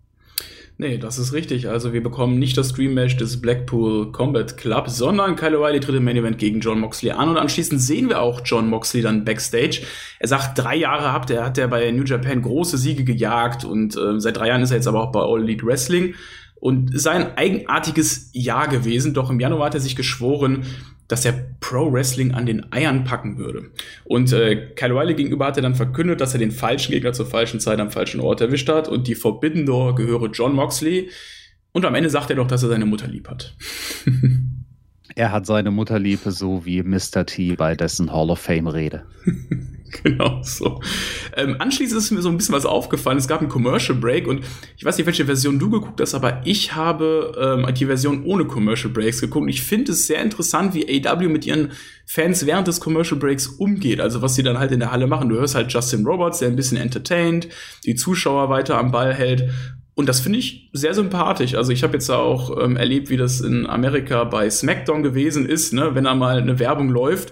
Nee, 0.78 0.98
das 0.98 1.18
ist 1.18 1.32
richtig. 1.32 1.70
Also 1.70 1.94
wir 1.94 2.04
bekommen 2.04 2.38
nicht 2.38 2.58
das 2.58 2.74
Dream 2.74 2.94
Match 2.94 3.16
des 3.16 3.40
Blackpool 3.40 4.12
Combat 4.12 4.58
Club, 4.58 4.90
sondern 4.90 5.38
Kyle 5.38 5.58
O'Reilly 5.58 5.80
tritt 5.80 5.96
im 5.96 6.04
Main 6.04 6.18
Event 6.18 6.38
gegen 6.38 6.60
John 6.60 6.82
Moxley 6.82 7.12
an 7.12 7.30
und 7.30 7.38
anschließend 7.38 7.82
sehen 7.82 8.10
wir 8.10 8.22
auch 8.22 8.42
John 8.44 8.70
Moxley 8.70 9.02
dann 9.02 9.24
backstage. 9.24 9.84
Er 10.20 10.28
sagt, 10.28 10.60
drei 10.60 10.76
Jahre 10.76 11.14
habt 11.14 11.30
er, 11.30 11.46
hat 11.46 11.58
er 11.58 11.70
bei 11.70 11.90
New 11.92 12.04
Japan 12.04 12.42
große 12.42 12.78
Siege 12.78 13.06
gejagt 13.06 13.64
und 13.64 13.96
äh, 13.96 14.20
seit 14.20 14.36
drei 14.36 14.50
Jahren 14.50 14.64
ist 14.64 14.72
er 14.72 14.78
jetzt 14.78 14.88
aber 14.88 15.02
auch 15.02 15.14
bei 15.14 15.22
All 15.22 15.44
Elite 15.44 15.66
Wrestling 15.66 16.14
und 16.56 17.00
sein 17.00 17.38
eigenartiges 17.38 18.32
Jahr 18.34 18.68
gewesen. 18.68 19.14
Doch 19.14 19.30
im 19.30 19.40
Januar 19.40 19.68
hat 19.68 19.76
er 19.76 19.80
sich 19.82 19.96
geschworen, 19.96 20.66
dass 21.08 21.26
er 21.26 21.34
Pro 21.60 21.92
Wrestling 21.92 22.34
an 22.34 22.46
den 22.46 22.72
Eiern 22.72 23.04
packen 23.04 23.38
würde. 23.38 23.70
Und 24.06 24.32
äh, 24.34 24.72
Kyle 24.76 24.96
Wiley 24.96 25.16
gegenüber 25.16 25.46
hat 25.46 25.58
er 25.58 25.64
dann 25.64 25.76
verkündet, 25.76 26.22
dass 26.22 26.34
er 26.34 26.40
den 26.40 26.52
falschen 26.52 26.92
Gegner 26.92 27.14
zur 27.14 27.26
falschen 27.26 27.60
Zeit 27.60 27.80
am 27.80 27.92
falschen 27.92 28.20
Ort 28.20 28.42
erwischt 28.42 28.70
hat 28.70 28.88
und 28.88 29.08
die 29.08 29.16
Forbidden 29.16 29.66
Door 29.66 29.96
gehöre 29.96 30.30
John 30.32 30.54
Moxley. 30.54 31.10
Und 31.72 31.86
am 31.86 31.96
Ende 31.96 32.10
sagt 32.10 32.30
er 32.30 32.38
doch, 32.38 32.48
dass 32.48 32.64
er 32.64 32.70
seine 32.70 32.86
Mutter 32.86 33.08
lieb 33.08 33.28
hat. 33.28 33.56
er 35.16 35.32
hat 35.32 35.46
seine 35.46 35.72
Mutter 35.72 36.00
lieb, 36.00 36.22
so 36.26 36.66
wie 36.66 36.82
Mr. 36.82 37.26
T 37.26 37.56
bei 37.56 37.76
dessen 37.76 38.12
Hall 38.12 38.30
of 38.30 38.40
Fame 38.40 38.68
Rede. 38.68 39.06
genau 40.04 40.42
so. 40.42 40.82
Ähm, 41.36 41.56
anschließend 41.60 42.00
ist 42.00 42.12
mir 42.12 42.22
so 42.22 42.30
ein 42.30 42.38
bisschen 42.38 42.56
was 42.56 42.66
aufgefallen. 42.66 43.18
Es 43.18 43.28
gab 43.28 43.40
einen 43.40 43.50
Commercial 43.50 43.98
Break 43.98 44.28
und 44.28 44.44
ich 44.78 44.86
weiß 44.86 44.98
nicht, 44.98 45.06
welche 45.06 45.26
Version 45.26 45.60
du 45.60 45.70
geguckt 45.70 46.02
hast, 46.02 46.14
aber 46.14 46.42
ich 46.46 46.76
habe 46.76 47.66
ähm, 47.66 47.74
die 47.74 47.86
Version 47.86 48.24
ohne 48.24 48.46
Commercial 48.46 48.92
Breaks 48.92 49.22
geguckt. 49.22 49.44
Und 49.44 49.50
ich 49.50 49.62
finde 49.62 49.92
es 49.92 50.08
sehr 50.08 50.22
interessant, 50.22 50.74
wie 50.74 51.06
AW 51.06 51.28
mit 51.28 51.46
ihren 51.46 51.72
Fans 52.06 52.46
während 52.46 52.68
des 52.68 52.80
Commercial 52.80 53.20
Breaks 53.20 53.48
umgeht. 53.48 54.00
Also 54.00 54.22
was 54.22 54.36
sie 54.36 54.44
dann 54.44 54.60
halt 54.60 54.72
in 54.72 54.80
der 54.80 54.92
Halle 54.92 55.08
machen. 55.08 55.30
Du 55.30 55.36
hörst 55.36 55.56
halt 55.56 55.72
Justin 55.72 56.06
Roberts, 56.06 56.40
der 56.40 56.50
ein 56.50 56.56
bisschen 56.56 56.78
entertained, 56.78 57.48
die 57.86 57.96
Zuschauer 57.96 58.50
weiter 58.50 58.78
am 58.78 58.92
Ball 58.92 59.14
hält. 59.14 59.50
Und 59.96 60.10
das 60.10 60.20
finde 60.20 60.40
ich 60.40 60.70
sehr 60.74 60.94
sympathisch. 60.94 61.56
Also 61.56 61.72
ich 61.72 61.84
habe 61.84 61.94
jetzt 61.94 62.10
auch 62.10 62.62
ähm, 62.62 62.76
erlebt, 62.76 63.10
wie 63.10 63.18
das 63.18 63.40
in 63.40 63.66
Amerika 63.66 64.26
bei 64.26 64.50
SmackDown 64.50 65.04
gewesen 65.04 65.46
ist, 65.46 65.72
ne? 65.72 65.96
wenn 65.96 66.04
da 66.04 66.16
mal 66.16 66.38
eine 66.38 66.60
Werbung 66.60 66.90
läuft 66.90 67.32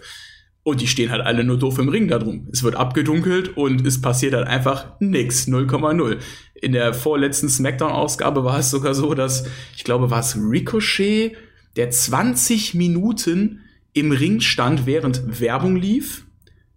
und 0.64 0.80
die 0.80 0.88
stehen 0.88 1.12
halt 1.12 1.22
alle 1.22 1.44
nur 1.44 1.60
doof 1.60 1.78
im 1.78 1.90
Ring 1.90 2.08
da 2.08 2.20
drum. 2.20 2.48
Es 2.52 2.64
wird 2.64 2.76
abgedunkelt 2.76 3.58
und 3.58 3.86
es 3.86 4.02
passiert 4.02 4.34
halt 4.34 4.48
einfach 4.48 5.00
nix, 5.00 5.48
0,0. 5.48 6.18
In 6.56 6.72
der 6.72 6.94
vorletzten 6.94 7.50
Smackdown-Ausgabe 7.50 8.46
war 8.46 8.60
es 8.60 8.72
sogar 8.72 8.94
so, 8.94 9.14
dass, 9.14 9.46
ich 9.76 9.84
glaube, 9.84 10.10
war 10.10 10.22
es 10.22 10.38
Ricochet, 10.38 11.34
der 11.76 11.90
20 11.90 12.76
Minuten 12.76 13.60
im 13.92 14.12
Ring 14.12 14.40
stand, 14.40 14.86
während 14.86 15.42
Werbung 15.42 15.76
lief, 15.76 16.26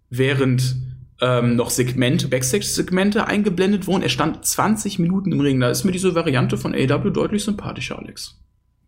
während 0.09 0.75
ähm, 1.21 1.55
noch 1.55 1.69
Segmente, 1.69 2.27
Backstage-Segmente 2.27 3.25
eingeblendet 3.25 3.87
wurden. 3.87 4.03
Er 4.03 4.09
stand 4.09 4.45
20 4.45 4.99
Minuten 4.99 5.31
im 5.31 5.39
Ring. 5.39 5.59
Da 5.59 5.69
ist 5.69 5.83
mir 5.85 5.91
diese 5.91 6.13
Variante 6.13 6.57
von 6.57 6.75
AW 6.75 7.09
deutlich 7.09 7.43
sympathischer, 7.43 7.97
Alex. 7.97 8.37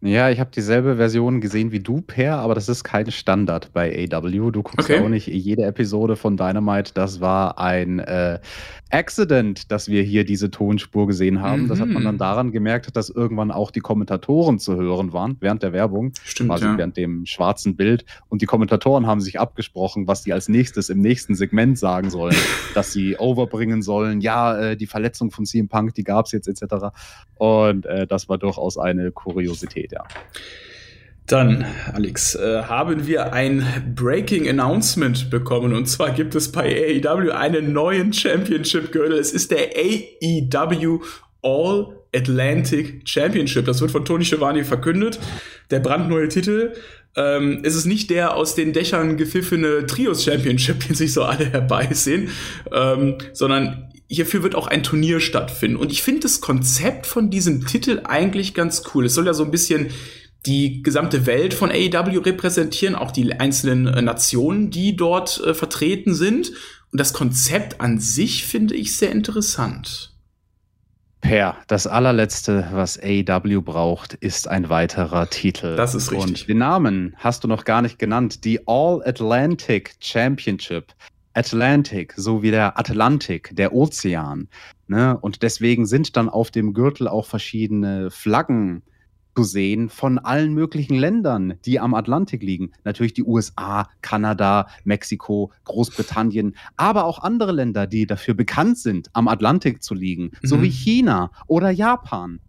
Ja, 0.01 0.29
ich 0.29 0.39
habe 0.39 0.50
dieselbe 0.50 0.96
Version 0.96 1.41
gesehen 1.41 1.74
wie 1.74 1.82
du, 1.82 2.00
Per, 2.00 2.38
aber 2.38 2.56
das 2.56 2.70
ist 2.70 2.86
kein 2.86 3.12
Standard 3.12 3.72
bei 3.74 4.08
AW. 4.10 4.50
Du 4.51 4.63
guckst 4.63 4.79
Okay. 4.89 5.00
auch 5.03 5.10
nicht 5.10 5.27
jede 5.27 5.63
Episode 5.63 6.15
von 6.15 6.38
Dynamite. 6.38 6.94
Das 6.94 7.20
war 7.20 7.60
ein 7.60 8.00
äh, 8.00 8.39
Accident, 8.91 9.72
dass 9.74 9.89
wir 9.89 10.01
hier 10.01 10.24
diese 10.24 10.50
Tonspur 10.51 11.06
gesehen 11.06 11.41
haben. 11.41 11.68
Das 11.68 11.82
hat 11.82 11.89
man 11.89 12.01
Mhm. 12.03 12.06
dann 12.06 12.18
daran 12.18 12.51
gemerkt, 12.53 12.96
dass 12.96 13.10
irgendwann 13.10 13.51
auch 13.51 13.72
die 13.72 13.82
Kommentatoren 13.82 14.58
zu 14.58 14.77
hören 14.77 15.12
waren 15.12 15.36
während 15.41 15.63
der 15.63 15.74
Werbung, 15.74 16.13
Stimmt, 16.24 16.50
quasi 16.50 16.63
ja. 16.65 16.77
während 16.77 16.96
dem 16.96 17.25
schwarzen 17.25 17.75
Bild. 17.75 18.06
Und 18.29 18.41
die 18.41 18.46
Kommentatoren 18.46 19.06
haben 19.06 19.20
sich 19.20 19.38
abgesprochen, 19.38 20.08
was 20.08 20.24
die 20.24 20.32
als 20.32 20.48
nächstes 20.48 20.89
im 20.89 21.01
nächsten 21.01 21.36
Segment 21.36 21.77
sagen 21.77 22.10
sollen, 22.10 22.36
dass 22.74 22.94
sie 22.94 23.18
overbringen 23.18 23.82
sollen. 23.82 24.22
Ja, 24.22 24.58
äh, 24.58 24.77
die 24.77 24.88
Verletzung 24.88 25.29
von 25.29 25.46
CM 25.46 25.68
Punk, 25.68 25.94
die 25.96 26.06
gab 26.06 26.25
es 26.27 26.32
jetzt 26.32 26.48
etc. 26.48 26.86
Und 27.36 27.86
äh, 27.86 28.08
das 28.08 28.29
war 28.29 28.38
durchaus 28.38 28.77
eine 28.77 29.12
Kuriosität, 29.12 29.88
ja. 29.91 30.03
Dann, 31.29 31.63
Alex, 31.93 32.34
äh, 32.34 32.63
haben 32.63 33.05
wir 33.05 33.34
ein 33.34 33.93
Breaking 33.96 34.50
Announcement 34.50 35.29
bekommen. 35.29 35.75
Und 35.75 35.86
zwar 35.86 36.12
gibt 36.12 36.34
es 36.34 36.51
bei 36.51 37.01
AEW 37.05 37.31
einen 37.31 37.72
neuen 37.72 38.12
Championship-Gürtel. 38.12 39.19
Es 39.19 39.31
ist 39.31 39.51
der 39.51 39.69
AEW 39.75 41.01
All 41.43 42.00
Atlantic 42.15 43.08
Championship. 43.08 43.65
Das 43.65 43.79
wird 43.79 43.91
von 43.91 44.05
Tony 44.05 44.25
Schiavone 44.25 44.65
verkündet. 44.65 45.19
Der 45.69 45.79
brandneue 45.79 46.29
Titel. 46.29 46.74
Ähm, 47.15 47.62
es 47.63 47.75
ist 47.75 47.86
nicht 47.86 48.10
der 48.10 48.36
aus 48.36 48.55
den 48.55 48.74
Dächern 48.74 49.17
gepfiffene 49.17 49.86
Trios 49.86 50.24
Championship, 50.24 50.79
den 50.88 50.96
sich 50.96 51.13
so 51.13 51.24
alle 51.24 51.46
herbeisehen, 51.46 52.29
ähm, 52.72 53.17
sondern 53.34 53.88
hierfür 54.10 54.44
wird 54.44 54.56
auch 54.56 54.68
ein 54.68 54.84
Turnier 54.84 55.20
stattfinden. 55.20 55.78
Und 55.78 55.92
ich 55.92 56.01
finde 56.01 56.22
das 56.22 56.42
Konzept 56.42 57.06
von 57.06 57.30
diesem 57.30 57.66
Titel 57.66 58.01
eigentlich 58.04 58.54
ganz 58.54 58.84
cool. 58.94 59.06
Es 59.06 59.13
soll 59.13 59.28
ja 59.28 59.34
so 59.34 59.44
ein 59.44 59.51
bisschen 59.51 59.92
die 60.46 60.82
gesamte 60.82 61.25
Welt 61.25 61.54
von 61.54 61.70
AEW 61.70 62.20
repräsentieren, 62.20 62.96
auch 62.96 63.12
die 63.12 63.32
einzelnen 63.34 63.88
äh, 63.88 64.01
Nationen, 64.01 64.72
die 64.72 64.96
dort 64.96 65.42
äh, 65.42 65.54
vertreten 65.54 66.16
sind. 66.16 66.51
Und 66.92 67.00
das 67.00 67.13
Konzept 67.13 67.82
an 67.82 68.00
sich 68.00 68.46
finde 68.46 68.75
ich 68.75 68.98
sehr 68.98 69.12
interessant. 69.12 70.13
Per, 71.22 71.58
das 71.68 71.86
allerletzte, 71.86 72.70
was 72.72 72.98
AEW 72.98 73.62
braucht, 73.62 74.13
ist 74.13 74.48
ein 74.48 74.70
weiterer 74.70 75.30
Titel. 75.30 75.75
Das 75.75 75.94
ist 75.94 76.12
richtig. 76.12 76.28
Und 76.28 76.48
den 76.48 76.58
Namen 76.60 77.16
hast 77.18 77.44
du 77.44 77.48
noch 77.50 77.66
gar 77.66 77.82
nicht 77.82 78.00
genannt. 78.00 78.46
Die 78.46 78.66
All 78.66 79.04
Atlantic 79.06 79.96
Championship. 80.00 80.94
Atlantic, 81.39 82.13
so 82.17 82.43
wie 82.43 82.51
der 82.51 82.77
Atlantik, 82.77 83.55
der 83.55 83.74
Ozean. 83.74 84.50
Ne? 84.88 85.17
Und 85.17 85.41
deswegen 85.41 85.86
sind 85.86 86.17
dann 86.17 86.27
auf 86.27 86.51
dem 86.51 86.74
Gürtel 86.74 87.08
auch 87.08 87.25
verschiedene 87.25 88.12
Flaggen 88.12 88.84
zu 89.38 89.43
sehen 89.46 89.88
von 89.88 90.19
allen 90.19 90.53
möglichen 90.53 90.96
Ländern, 90.96 91.53
die 91.63 91.79
am 91.79 91.93
Atlantik 91.93 92.43
liegen. 92.43 92.72
Natürlich 92.84 93.13
die 93.13 93.24
USA, 93.24 93.88
Kanada, 94.01 94.67
Mexiko, 94.84 95.53
Großbritannien, 95.63 96.58
aber 96.75 97.05
auch 97.05 97.19
andere 97.19 97.53
Länder, 97.53 97.88
die 97.88 98.05
dafür 98.05 98.34
bekannt 98.34 98.77
sind, 98.77 99.08
am 99.13 99.29
Atlantik 99.29 99.81
zu 99.81 99.93
liegen, 99.93 100.31
so 100.43 100.58
Mhm. 100.58 100.62
wie 100.63 100.72
China 100.72 101.31
oder 101.48 101.69
Japan. 101.69 102.41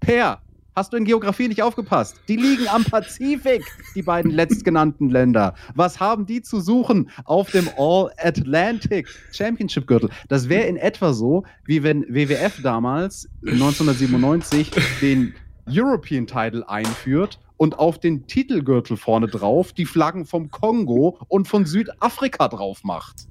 Per, 0.00 0.40
hast 0.78 0.92
du 0.92 0.96
in 0.96 1.04
Geografie 1.04 1.48
nicht 1.48 1.60
aufgepasst? 1.60 2.20
Die 2.28 2.36
liegen 2.36 2.68
am 2.68 2.84
Pazifik, 2.84 3.64
die 3.96 4.02
beiden 4.02 4.30
letztgenannten 4.30 5.10
Länder. 5.10 5.54
Was 5.74 5.98
haben 5.98 6.24
die 6.24 6.40
zu 6.40 6.60
suchen 6.60 7.10
auf 7.24 7.50
dem 7.50 7.68
All 7.76 8.12
Atlantic 8.16 9.08
Championship 9.32 9.88
Gürtel? 9.88 10.08
Das 10.28 10.48
wäre 10.48 10.68
in 10.68 10.76
etwa 10.76 11.12
so, 11.12 11.42
wie 11.64 11.82
wenn 11.82 12.02
WWF 12.02 12.62
damals 12.62 13.28
1997 13.44 14.70
den 15.00 15.34
European 15.68 16.28
Title 16.28 16.66
einführt 16.68 17.40
und 17.56 17.76
auf 17.80 17.98
den 17.98 18.28
Titelgürtel 18.28 18.96
vorne 18.96 19.26
drauf 19.26 19.72
die 19.72 19.84
Flaggen 19.84 20.26
vom 20.26 20.52
Kongo 20.52 21.18
und 21.26 21.48
von 21.48 21.66
Südafrika 21.66 22.46
drauf 22.46 22.84
macht. 22.84 23.26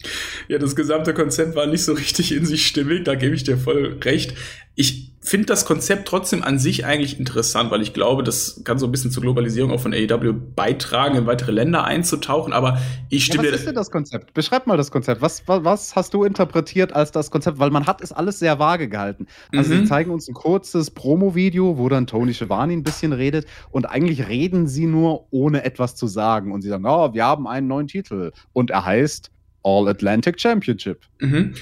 Ja, 0.50 0.58
das 0.58 0.75
gesamte 0.75 1.13
Konzept 1.13 1.56
war 1.56 1.66
nicht 1.66 1.86
so 1.86 1.94
richtig 1.94 2.34
in 2.34 2.46
sich 2.46 2.68
stimmig, 2.68 3.06
da 3.06 3.16
gebe 3.16 3.36
ich 3.36 3.46
dir 3.46 3.58
voll 3.58 4.00
recht. 4.04 4.34
Ich 4.75 5.13
finde 5.27 5.48
das 5.48 5.65
Konzept 5.65 6.07
trotzdem 6.07 6.43
an 6.43 6.60
sich 6.60 6.86
eigentlich 6.86 7.19
interessant, 7.19 7.69
weil 7.72 7.81
ich 7.81 7.93
glaube, 7.93 8.24
das 8.24 8.62
kann 8.63 8.79
so 8.79 8.86
ein 8.88 8.91
bisschen 8.91 9.12
zur 9.12 9.22
Globalisierung 9.24 9.72
auch 9.72 9.79
von 9.79 9.93
AEW 9.93 10.34
beitragen, 10.55 11.15
in 11.17 11.25
weitere 11.25 11.51
Länder 11.51 11.84
einzutauchen, 11.84 12.53
aber 12.53 12.79
ich 13.10 13.27
Ja, 13.27 13.34
stimme 13.34 13.48
was 13.51 13.60
ist 13.60 13.67
denn 13.67 13.75
das 13.75 13.91
Konzept? 13.91 14.34
Beschreib 14.34 14.67
mal 14.67 14.77
das 14.77 14.91
Konzept. 14.91 15.22
Was, 15.22 15.48
was, 15.48 15.63
was 15.63 15.96
hast 15.96 16.13
du 16.13 16.24
interpretiert 16.24 16.93
als 16.93 17.12
das 17.12 17.31
Konzept? 17.31 17.60
Weil 17.60 17.72
man 17.72 17.86
hat 17.88 18.01
es 18.01 18.12
alles 18.12 18.39
sehr 18.39 18.60
vage 18.60 18.89
gehalten. 18.89 19.27
Also 19.55 19.74
Mhm. 19.74 19.79
sie 19.79 19.86
zeigen 19.86 20.12
uns 20.12 20.27
ein 20.27 20.34
kurzes 20.34 20.91
Promo-Video, 20.91 21.77
wo 21.77 21.89
dann 21.89 22.07
Tony 22.07 22.34
Schiavone 22.34 22.74
ein 22.74 22.84
bisschen 22.84 23.13
redet 23.13 23.46
und 23.72 23.86
eigentlich 23.89 24.27
reden 24.27 24.67
sie 24.67 24.86
nur, 24.86 25.27
ohne 25.31 25.63
etwas 25.65 25.96
zu 25.96 26.07
sagen. 26.07 26.51
Und 26.51 26.62
sie 26.62 26.69
sagen, 26.69 26.86
oh, 26.86 27.13
wir 27.13 27.25
haben 27.25 27.48
einen 27.48 27.67
neuen 27.67 27.88
Titel 27.88 28.31
und 28.53 28.72
er 28.72 28.86
heißt 28.86 29.31
All 29.63 29.88
Atlantic 29.89 30.39
Championship. 30.39 31.01
Mhm. 31.19 31.53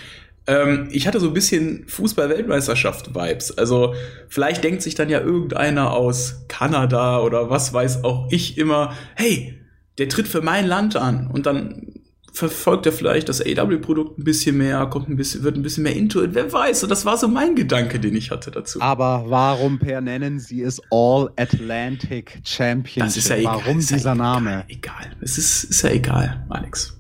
Ähm, 0.47 0.89
ich 0.91 1.07
hatte 1.07 1.19
so 1.19 1.27
ein 1.27 1.33
bisschen 1.33 1.87
Fußball-Weltmeisterschaft-Vibes. 1.87 3.57
Also 3.57 3.95
vielleicht 4.27 4.63
denkt 4.63 4.81
sich 4.81 4.95
dann 4.95 5.09
ja 5.09 5.19
irgendeiner 5.19 5.91
aus 5.93 6.45
Kanada 6.47 7.19
oder 7.21 7.49
was 7.49 7.73
weiß 7.73 8.03
auch 8.03 8.27
ich 8.31 8.57
immer, 8.57 8.93
hey, 9.15 9.59
der 9.97 10.09
tritt 10.09 10.27
für 10.27 10.41
mein 10.41 10.67
Land 10.67 10.95
an 10.95 11.29
und 11.31 11.45
dann 11.45 11.93
verfolgt 12.35 12.85
er 12.85 12.91
vielleicht 12.91 13.29
das 13.29 13.41
AW-Produkt 13.41 14.19
ein 14.19 14.23
bisschen 14.23 14.57
mehr, 14.57 14.85
kommt 14.87 15.07
ein 15.07 15.15
bisschen, 15.15 15.43
wird 15.43 15.55
ein 15.55 15.61
bisschen 15.61 15.83
mehr 15.83 15.95
into 15.95 16.21
it. 16.21 16.31
Wer 16.33 16.51
weiß, 16.51 16.83
und 16.83 16.89
das 16.89 17.05
war 17.05 17.17
so 17.17 17.27
mein 17.27 17.55
Gedanke, 17.55 17.99
den 17.99 18.15
ich 18.15 18.29
hatte 18.29 18.51
dazu. 18.51 18.81
Aber 18.81 19.23
warum, 19.27 19.79
Per, 19.79 20.01
nennen 20.01 20.39
sie 20.39 20.61
es 20.61 20.81
All 20.91 21.31
Atlantic 21.37 22.41
Championship? 22.43 23.03
das 23.03 23.17
ist 23.17 23.29
ja 23.29 23.37
egal. 23.37 23.61
Warum 23.63 23.79
ist 23.79 23.89
ja 23.89 23.97
dieser 23.97 24.13
egal, 24.13 24.41
Name? 24.41 24.65
Egal. 24.67 25.15
Es 25.21 25.37
ist, 25.37 25.63
ist 25.63 25.81
ja 25.81 25.91
egal, 25.91 26.45
Alex. 26.49 26.97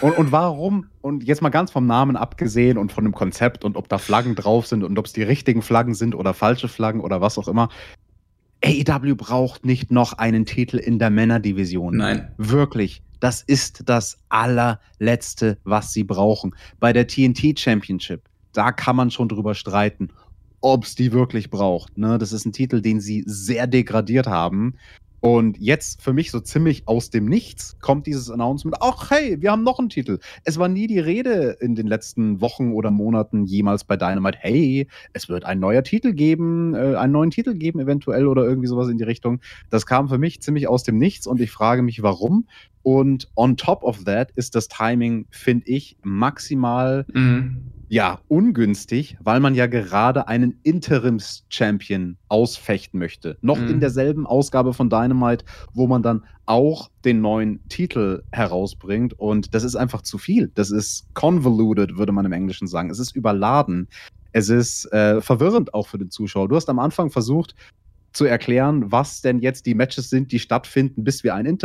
Und, 0.00 0.16
und 0.16 0.32
warum, 0.32 0.86
und 1.02 1.24
jetzt 1.24 1.42
mal 1.42 1.50
ganz 1.50 1.70
vom 1.70 1.86
Namen 1.86 2.16
abgesehen 2.16 2.78
und 2.78 2.92
von 2.92 3.04
dem 3.04 3.12
Konzept 3.14 3.64
und 3.64 3.76
ob 3.76 3.88
da 3.88 3.98
Flaggen 3.98 4.34
drauf 4.34 4.66
sind 4.66 4.82
und 4.82 4.98
ob 4.98 5.06
es 5.06 5.12
die 5.12 5.22
richtigen 5.22 5.62
Flaggen 5.62 5.94
sind 5.94 6.14
oder 6.14 6.32
falsche 6.34 6.68
Flaggen 6.68 7.00
oder 7.00 7.20
was 7.20 7.38
auch 7.38 7.48
immer. 7.48 7.68
AEW 8.64 9.14
braucht 9.14 9.64
nicht 9.64 9.90
noch 9.90 10.14
einen 10.14 10.46
Titel 10.46 10.78
in 10.78 10.98
der 10.98 11.10
Männerdivision. 11.10 11.96
Nein. 11.96 12.32
Wirklich. 12.38 13.02
Das 13.20 13.42
ist 13.42 13.82
das 13.86 14.18
allerletzte, 14.28 15.58
was 15.64 15.92
sie 15.92 16.04
brauchen. 16.04 16.54
Bei 16.80 16.92
der 16.92 17.06
TNT 17.06 17.58
Championship, 17.58 18.22
da 18.52 18.72
kann 18.72 18.96
man 18.96 19.10
schon 19.10 19.28
drüber 19.28 19.54
streiten, 19.54 20.10
ob 20.60 20.84
es 20.84 20.94
die 20.94 21.12
wirklich 21.12 21.50
braucht. 21.50 21.98
Ne? 21.98 22.18
Das 22.18 22.32
ist 22.32 22.46
ein 22.46 22.52
Titel, 22.52 22.80
den 22.80 23.00
sie 23.00 23.24
sehr 23.26 23.66
degradiert 23.66 24.26
haben. 24.26 24.74
Und 25.20 25.58
jetzt 25.58 26.02
für 26.02 26.12
mich 26.12 26.30
so 26.30 26.40
ziemlich 26.40 26.86
aus 26.86 27.10
dem 27.10 27.26
Nichts 27.26 27.76
kommt 27.80 28.06
dieses 28.06 28.30
Announcement, 28.30 28.76
ach 28.80 29.10
hey, 29.10 29.40
wir 29.40 29.50
haben 29.50 29.64
noch 29.64 29.78
einen 29.78 29.88
Titel. 29.88 30.18
Es 30.44 30.58
war 30.58 30.68
nie 30.68 30.86
die 30.86 31.00
Rede 31.00 31.56
in 31.60 31.74
den 31.74 31.86
letzten 31.86 32.40
Wochen 32.40 32.72
oder 32.72 32.90
Monaten 32.90 33.44
jemals 33.44 33.84
bei 33.84 33.96
Dynamite, 33.96 34.38
hey, 34.40 34.86
es 35.12 35.28
wird 35.28 35.44
ein 35.44 35.58
neuer 35.58 35.82
Titel 35.82 36.12
geben, 36.12 36.74
äh, 36.74 36.94
einen 36.94 37.12
neuen 37.12 37.30
Titel 37.30 37.54
geben 37.54 37.80
eventuell 37.80 38.26
oder 38.26 38.44
irgendwie 38.44 38.68
sowas 38.68 38.88
in 38.88 38.98
die 38.98 39.04
Richtung. 39.04 39.40
Das 39.70 39.86
kam 39.86 40.08
für 40.08 40.18
mich 40.18 40.40
ziemlich 40.40 40.68
aus 40.68 40.84
dem 40.84 40.98
Nichts 40.98 41.26
und 41.26 41.40
ich 41.40 41.50
frage 41.50 41.82
mich, 41.82 42.02
warum. 42.02 42.46
Und 42.82 43.28
on 43.34 43.56
top 43.56 43.82
of 43.82 44.04
that 44.04 44.30
ist 44.36 44.54
das 44.54 44.68
Timing, 44.68 45.26
finde 45.30 45.66
ich, 45.66 45.96
maximal 46.02 47.04
Mhm. 47.12 47.77
Ja, 47.88 48.20
ungünstig, 48.28 49.16
weil 49.20 49.40
man 49.40 49.54
ja 49.54 49.66
gerade 49.66 50.28
einen 50.28 50.58
Interims-Champion 50.62 52.16
ausfechten 52.28 52.98
möchte. 52.98 53.36
Noch 53.40 53.58
Mhm. 53.58 53.68
in 53.68 53.80
derselben 53.80 54.26
Ausgabe 54.26 54.74
von 54.74 54.90
Dynamite, 54.90 55.44
wo 55.72 55.86
man 55.86 56.02
dann 56.02 56.24
auch 56.46 56.90
den 57.04 57.20
neuen 57.20 57.66
Titel 57.68 58.22
herausbringt. 58.32 59.18
Und 59.18 59.54
das 59.54 59.64
ist 59.64 59.76
einfach 59.76 60.02
zu 60.02 60.18
viel. 60.18 60.50
Das 60.54 60.70
ist 60.70 61.06
convoluted, 61.14 61.96
würde 61.96 62.12
man 62.12 62.24
im 62.26 62.32
Englischen 62.32 62.66
sagen. 62.66 62.90
Es 62.90 62.98
ist 62.98 63.16
überladen. 63.16 63.88
Es 64.32 64.48
ist 64.48 64.90
äh, 64.92 65.20
verwirrend 65.20 65.72
auch 65.74 65.88
für 65.88 65.98
den 65.98 66.10
Zuschauer. 66.10 66.48
Du 66.48 66.56
hast 66.56 66.68
am 66.68 66.78
Anfang 66.78 67.10
versucht 67.10 67.54
zu 68.12 68.24
erklären, 68.24 68.90
was 68.90 69.20
denn 69.20 69.38
jetzt 69.40 69.66
die 69.66 69.74
Matches 69.74 70.10
sind, 70.10 70.32
die 70.32 70.38
stattfinden, 70.38 71.04
bis 71.04 71.24
wir 71.24 71.34
einen 71.34 71.58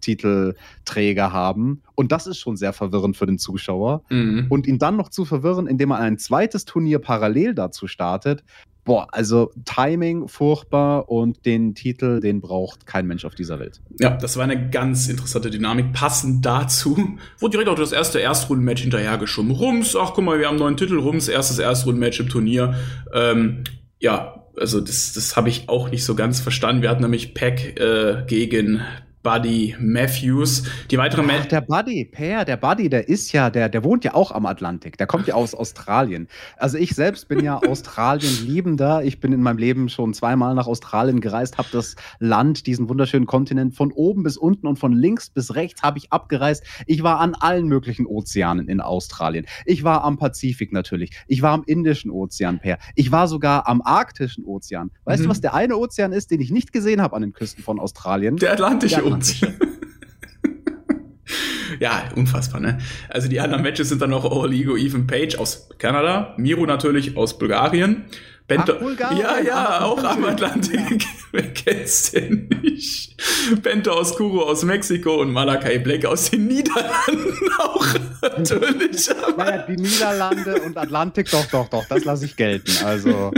Interimstitelträger 0.00 1.32
haben. 1.32 1.82
Und 1.94 2.12
das 2.12 2.26
ist 2.26 2.38
schon 2.38 2.56
sehr 2.56 2.72
verwirrend 2.72 3.16
für 3.16 3.26
den 3.26 3.38
Zuschauer 3.38 4.02
Mhm. 4.10 4.46
und 4.48 4.66
ihn 4.66 4.78
dann 4.78 4.96
noch 4.96 5.08
zu 5.08 5.24
verwirren, 5.24 5.66
indem 5.66 5.90
man 5.90 6.00
ein 6.00 6.18
zweites 6.18 6.64
Turnier 6.64 6.98
parallel 6.98 7.54
dazu 7.54 7.86
startet. 7.86 8.42
Boah, 8.84 9.08
also 9.12 9.52
Timing 9.66 10.26
furchtbar 10.26 11.10
und 11.10 11.44
den 11.44 11.74
Titel, 11.74 12.18
den 12.20 12.40
braucht 12.40 12.86
kein 12.86 13.06
Mensch 13.06 13.26
auf 13.26 13.34
dieser 13.34 13.60
Welt. 13.60 13.80
Ja, 14.00 14.16
das 14.16 14.36
war 14.38 14.44
eine 14.44 14.70
ganz 14.70 15.06
interessante 15.08 15.50
Dynamik. 15.50 15.92
Passend 15.92 16.44
dazu 16.46 16.96
wurde 17.38 17.52
direkt 17.52 17.68
auch 17.68 17.78
das 17.78 17.92
erste 17.92 18.20
Erstrundenmatch 18.20 18.80
hinterhergeschoben. 18.80 19.50
Rums, 19.50 19.94
ach 19.94 20.12
guck 20.14 20.24
mal, 20.24 20.38
wir 20.38 20.46
haben 20.46 20.54
einen 20.54 20.60
neuen 20.60 20.76
Titel. 20.78 20.98
Rums, 20.98 21.28
erstes 21.28 21.58
Erstrundenmatch 21.58 22.20
im 22.20 22.28
Turnier. 22.30 22.74
Ähm, 23.12 23.64
ja, 23.98 24.46
also 24.56 24.80
das, 24.80 25.12
das 25.12 25.36
habe 25.36 25.50
ich 25.50 25.68
auch 25.68 25.90
nicht 25.90 26.04
so 26.04 26.14
ganz 26.14 26.40
verstanden. 26.40 26.80
Wir 26.80 26.88
hatten 26.88 27.02
nämlich 27.02 27.34
Pack 27.34 27.78
äh, 27.78 28.24
gegen 28.26 28.80
Buddy 29.22 29.76
Matthews. 29.78 30.62
Die 30.90 30.96
weitere 30.96 31.22
Ach, 31.28 31.44
der 31.44 31.60
Buddy, 31.60 32.06
Per, 32.06 32.46
der 32.46 32.56
Buddy, 32.56 32.88
der 32.88 33.06
ist 33.06 33.32
ja, 33.32 33.50
der, 33.50 33.68
der 33.68 33.84
wohnt 33.84 34.02
ja 34.02 34.14
auch 34.14 34.32
am 34.32 34.46
Atlantik. 34.46 34.96
Der 34.96 35.06
kommt 35.06 35.26
ja 35.26 35.34
aus 35.34 35.54
Australien. 35.54 36.26
Also 36.56 36.78
ich 36.78 36.94
selbst 36.94 37.28
bin 37.28 37.44
ja 37.44 37.56
Australien-Liebender. 37.68 39.04
Ich 39.04 39.20
bin 39.20 39.34
in 39.34 39.42
meinem 39.42 39.58
Leben 39.58 39.90
schon 39.90 40.14
zweimal 40.14 40.54
nach 40.54 40.66
Australien 40.66 41.20
gereist, 41.20 41.58
habe 41.58 41.68
das 41.70 41.96
Land, 42.18 42.66
diesen 42.66 42.88
wunderschönen 42.88 43.26
Kontinent 43.26 43.74
von 43.74 43.92
oben 43.92 44.22
bis 44.22 44.38
unten 44.38 44.66
und 44.66 44.78
von 44.78 44.94
links 44.94 45.28
bis 45.28 45.54
rechts 45.54 45.82
habe 45.82 45.98
ich 45.98 46.10
abgereist. 46.10 46.64
Ich 46.86 47.02
war 47.02 47.20
an 47.20 47.34
allen 47.34 47.68
möglichen 47.68 48.06
Ozeanen 48.06 48.68
in 48.68 48.80
Australien. 48.80 49.44
Ich 49.66 49.84
war 49.84 50.02
am 50.02 50.16
Pazifik 50.16 50.72
natürlich. 50.72 51.10
Ich 51.26 51.42
war 51.42 51.52
am 51.52 51.64
Indischen 51.66 52.10
Ozean, 52.10 52.58
Per. 52.58 52.78
Ich 52.94 53.12
war 53.12 53.28
sogar 53.28 53.68
am 53.68 53.82
Arktischen 53.82 54.46
Ozean. 54.46 54.90
Weißt 55.04 55.20
mhm. 55.20 55.24
du, 55.24 55.30
was 55.30 55.42
der 55.42 55.52
eine 55.52 55.76
Ozean 55.76 56.12
ist, 56.12 56.30
den 56.30 56.40
ich 56.40 56.50
nicht 56.50 56.72
gesehen 56.72 57.02
habe 57.02 57.14
an 57.16 57.20
den 57.20 57.34
Küsten 57.34 57.62
von 57.62 57.78
Australien? 57.78 58.36
Der 58.36 58.52
Atlantische 58.52 59.04
Ozean. 59.04 59.09
ja, 61.80 62.10
unfassbar, 62.14 62.60
ne? 62.60 62.78
Also 63.08 63.28
die 63.28 63.40
anderen 63.40 63.62
Matches 63.62 63.88
sind 63.88 64.02
dann 64.02 64.10
noch 64.10 64.24
All 64.24 64.52
Ego 64.52 64.76
Even 64.76 65.06
Page 65.06 65.36
aus 65.36 65.68
Kanada, 65.78 66.34
Miro 66.36 66.66
natürlich 66.66 67.16
aus 67.16 67.38
Bulgarien. 67.38 68.04
Bento 68.50 68.72
Ach, 68.74 68.80
Bulgarien. 68.80 69.20
Ja, 69.20 69.38
ja, 69.38 69.80
auch 69.82 70.02
am 70.02 70.24
Atlantik. 70.24 71.06
Wer 71.32 71.54
kennt's 71.54 72.10
denn 72.10 72.48
nicht? 72.62 73.14
Bento 73.62 73.92
aus 73.92 74.16
Kuro 74.16 74.42
aus 74.42 74.64
Mexiko 74.64 75.20
und 75.20 75.30
Malakai 75.30 75.78
Black 75.78 76.04
aus 76.04 76.32
den 76.32 76.48
Niederlanden 76.48 77.48
auch 77.58 77.86
natürlich. 78.20 79.06
Ja, 79.06 79.58
die 79.58 79.76
Niederlande 79.76 80.62
und 80.62 80.76
Atlantik, 80.76 81.30
doch, 81.30 81.46
doch, 81.46 81.68
doch, 81.68 81.86
das 81.86 82.04
lasse 82.04 82.24
ich 82.24 82.34
gelten. 82.34 82.72
Also 82.84 83.30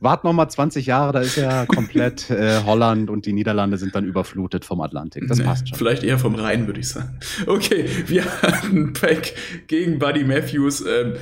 Wart 0.00 0.24
noch 0.24 0.32
mal 0.32 0.48
20 0.48 0.86
Jahre, 0.86 1.12
da 1.12 1.20
ist 1.20 1.36
ja 1.36 1.66
komplett 1.66 2.30
äh, 2.30 2.62
Holland 2.64 3.10
und 3.10 3.26
die 3.26 3.32
Niederlande 3.32 3.78
sind 3.78 3.94
dann 3.94 4.04
überflutet 4.04 4.64
vom 4.64 4.80
Atlantik. 4.80 5.26
Das 5.28 5.38
nee, 5.38 5.44
passt 5.44 5.68
schon. 5.68 5.78
Vielleicht 5.78 6.02
eher 6.02 6.18
vom 6.18 6.34
Rhein, 6.34 6.66
würde 6.66 6.80
ich 6.80 6.88
sagen. 6.88 7.18
Okay, 7.46 7.86
wir 8.06 8.24
hatten 8.42 8.92
Pack 8.92 9.34
gegen 9.66 9.98
Buddy 9.98 10.24
Matthews. 10.24 10.82
Ähm, 10.82 11.14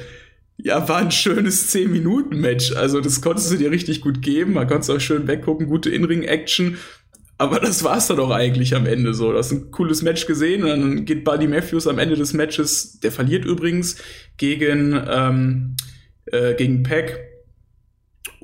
ja, 0.56 0.88
war 0.88 0.98
ein 0.98 1.10
schönes 1.10 1.72
10-Minuten-Match. 1.74 2.76
Also, 2.76 3.00
das 3.00 3.20
konntest 3.20 3.52
du 3.52 3.56
dir 3.56 3.70
richtig 3.70 4.00
gut 4.00 4.22
geben. 4.22 4.52
Man 4.54 4.66
konnte 4.66 4.82
es 4.82 4.90
auch 4.90 5.00
schön 5.00 5.26
weggucken, 5.26 5.66
gute 5.66 5.90
In-Ring-Action. 5.90 6.78
Aber 7.36 7.58
das 7.58 7.82
war's 7.82 8.06
dann 8.06 8.20
auch 8.20 8.30
eigentlich 8.30 8.74
am 8.74 8.86
Ende 8.86 9.12
so. 9.12 9.32
Du 9.32 9.38
hast 9.38 9.50
ein 9.50 9.70
cooles 9.72 10.02
Match 10.02 10.26
gesehen 10.26 10.62
und 10.62 10.68
dann 10.68 11.04
geht 11.04 11.24
Buddy 11.24 11.48
Matthews 11.48 11.86
am 11.88 11.98
Ende 11.98 12.14
des 12.14 12.32
Matches, 12.32 13.00
der 13.00 13.10
verliert 13.10 13.44
übrigens 13.44 13.96
gegen, 14.36 15.00
ähm, 15.08 15.76
äh, 16.26 16.54
gegen 16.54 16.84
Pack 16.84 17.33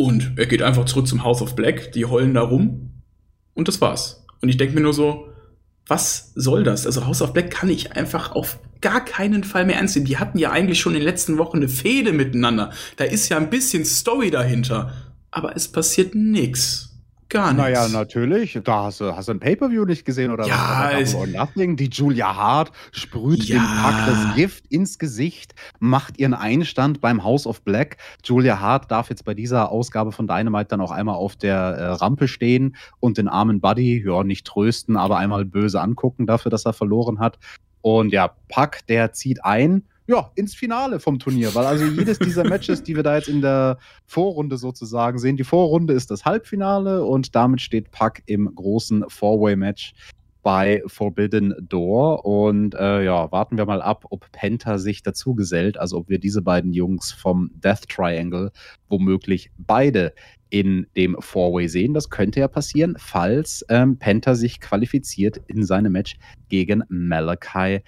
und 0.01 0.33
er 0.37 0.47
geht 0.47 0.63
einfach 0.63 0.87
zurück 0.87 1.07
zum 1.07 1.25
House 1.25 1.43
of 1.43 1.55
Black, 1.55 1.93
die 1.93 2.07
heulen 2.07 2.33
da 2.33 2.41
rum 2.41 2.91
und 3.53 3.69
das 3.69 3.83
war's. 3.83 4.25
Und 4.41 4.49
ich 4.49 4.57
denke 4.57 4.75
mir 4.75 4.81
nur 4.81 4.95
so, 4.95 5.29
was 5.87 6.33
soll 6.35 6.65
das? 6.65 6.87
Also 6.87 7.07
House 7.07 7.21
of 7.21 7.35
Black 7.35 7.51
kann 7.51 7.69
ich 7.69 7.93
einfach 7.93 8.33
auf 8.33 8.59
gar 8.81 9.05
keinen 9.05 9.45
Fall 9.45 9.67
mehr 9.67 9.77
ernst 9.77 9.97
nehmen. 9.97 10.07
Die 10.07 10.17
hatten 10.17 10.39
ja 10.39 10.53
eigentlich 10.53 10.81
schon 10.81 10.95
in 10.95 11.01
den 11.01 11.07
letzten 11.07 11.37
Wochen 11.37 11.59
eine 11.59 11.69
Fehde 11.69 12.15
miteinander. 12.15 12.71
Da 12.97 13.05
ist 13.05 13.29
ja 13.29 13.37
ein 13.37 13.51
bisschen 13.51 13.85
Story 13.85 14.31
dahinter. 14.31 14.95
Aber 15.31 15.55
es 15.55 15.69
passiert 15.69 16.15
nichts. 16.15 16.90
Gar 17.31 17.53
nichts. 17.53 17.63
Naja, 17.63 17.89
natürlich. 17.89 18.59
Da 18.65 18.85
hast 18.85 19.01
du, 19.01 19.17
hast 19.17 19.29
du 19.29 19.33
ein 19.33 19.41
Pay-Per-View 19.41 19.85
nicht 19.85 20.05
gesehen 20.05 20.33
oder 20.33 20.47
ja, 20.47 20.91
was? 20.93 21.15
Or 21.15 21.29
Nothing. 21.29 21.77
Die 21.77 21.89
Julia 21.89 22.35
Hart 22.35 22.73
sprüht 22.91 23.45
ja. 23.45 23.57
dem 23.57 23.65
Pack 23.65 24.07
das 24.07 24.35
Gift 24.35 24.67
ins 24.67 24.99
Gesicht, 24.99 25.55
macht 25.79 26.19
ihren 26.19 26.35
Einstand 26.35 27.01
beim 27.01 27.23
House 27.23 27.47
of 27.47 27.63
Black. 27.63 27.99
Julia 28.25 28.59
Hart 28.59 28.91
darf 28.91 29.11
jetzt 29.11 29.25
bei 29.25 29.35
dieser 29.35 29.71
Ausgabe 29.71 30.11
von 30.11 30.27
Dynamite 30.27 30.69
dann 30.71 30.81
auch 30.81 30.91
einmal 30.91 31.15
auf 31.15 31.37
der 31.37 31.55
äh, 31.55 31.85
Rampe 31.93 32.27
stehen 32.27 32.75
und 32.99 33.17
den 33.17 33.29
armen 33.29 33.61
Buddy, 33.61 34.05
ja, 34.05 34.25
nicht 34.25 34.47
trösten, 34.47 34.97
aber 34.97 35.17
einmal 35.19 35.45
böse 35.45 35.81
angucken 35.81 36.27
dafür, 36.27 36.51
dass 36.51 36.67
er 36.67 36.73
verloren 36.73 37.21
hat. 37.21 37.39
Und 37.81 38.13
ja, 38.13 38.33
Pack, 38.49 38.87
der 38.89 39.13
zieht 39.13 39.45
ein 39.45 39.85
ja, 40.11 40.33
ins 40.35 40.57
Finale 40.57 40.99
vom 40.99 41.21
Turnier, 41.21 41.55
weil 41.55 41.65
also 41.65 41.85
jedes 41.85 42.19
dieser 42.19 42.43
Matches, 42.43 42.83
die 42.83 42.97
wir 42.97 43.05
da 43.05 43.17
jetzt 43.17 43.29
in 43.29 43.41
der 43.41 43.79
Vorrunde 44.07 44.59
sozusagen 44.59 45.21
sehen, 45.21 45.37
die 45.37 45.45
Vorrunde 45.45 45.95
ist 45.95 46.11
das 46.11 46.25
Halbfinale 46.25 47.05
und 47.05 47.37
damit 47.37 47.61
steht 47.61 47.93
Puck 47.93 48.15
im 48.27 48.53
großen 48.53 49.05
Four-Way-Match 49.09 49.95
bei 50.43 50.83
Forbidden 50.87 51.55
Door. 51.61 52.25
Und 52.25 52.75
äh, 52.75 53.05
ja, 53.05 53.31
warten 53.31 53.57
wir 53.57 53.67
mal 53.67 53.83
ab, 53.83 54.05
ob 54.11 54.33
Penta 54.33 54.79
sich 54.79 55.05
dazu 55.05 55.37
gesellt, 55.37 55.79
also 55.79 55.99
ob 55.99 56.09
wir 56.09 56.19
diese 56.19 56.43
beiden 56.43 56.73
Jungs 56.73 57.13
vom 57.13 57.53
Death 57.55 57.89
Triangle 57.89 58.51
womöglich 58.89 59.53
beide 59.59 60.13
in 60.49 60.89
dem 60.97 61.17
Four-Way 61.21 61.69
sehen. 61.69 61.95
Das 61.95 62.11
könnte 62.11 62.41
ja 62.41 62.49
passieren, 62.49 62.97
falls 62.99 63.65
ähm, 63.69 63.97
Penta 63.97 64.35
sich 64.35 64.59
qualifiziert 64.61 65.41
in 65.47 65.65
seinem 65.65 65.93
Match 65.93 66.17
gegen 66.49 66.83
Malachi 66.89 67.83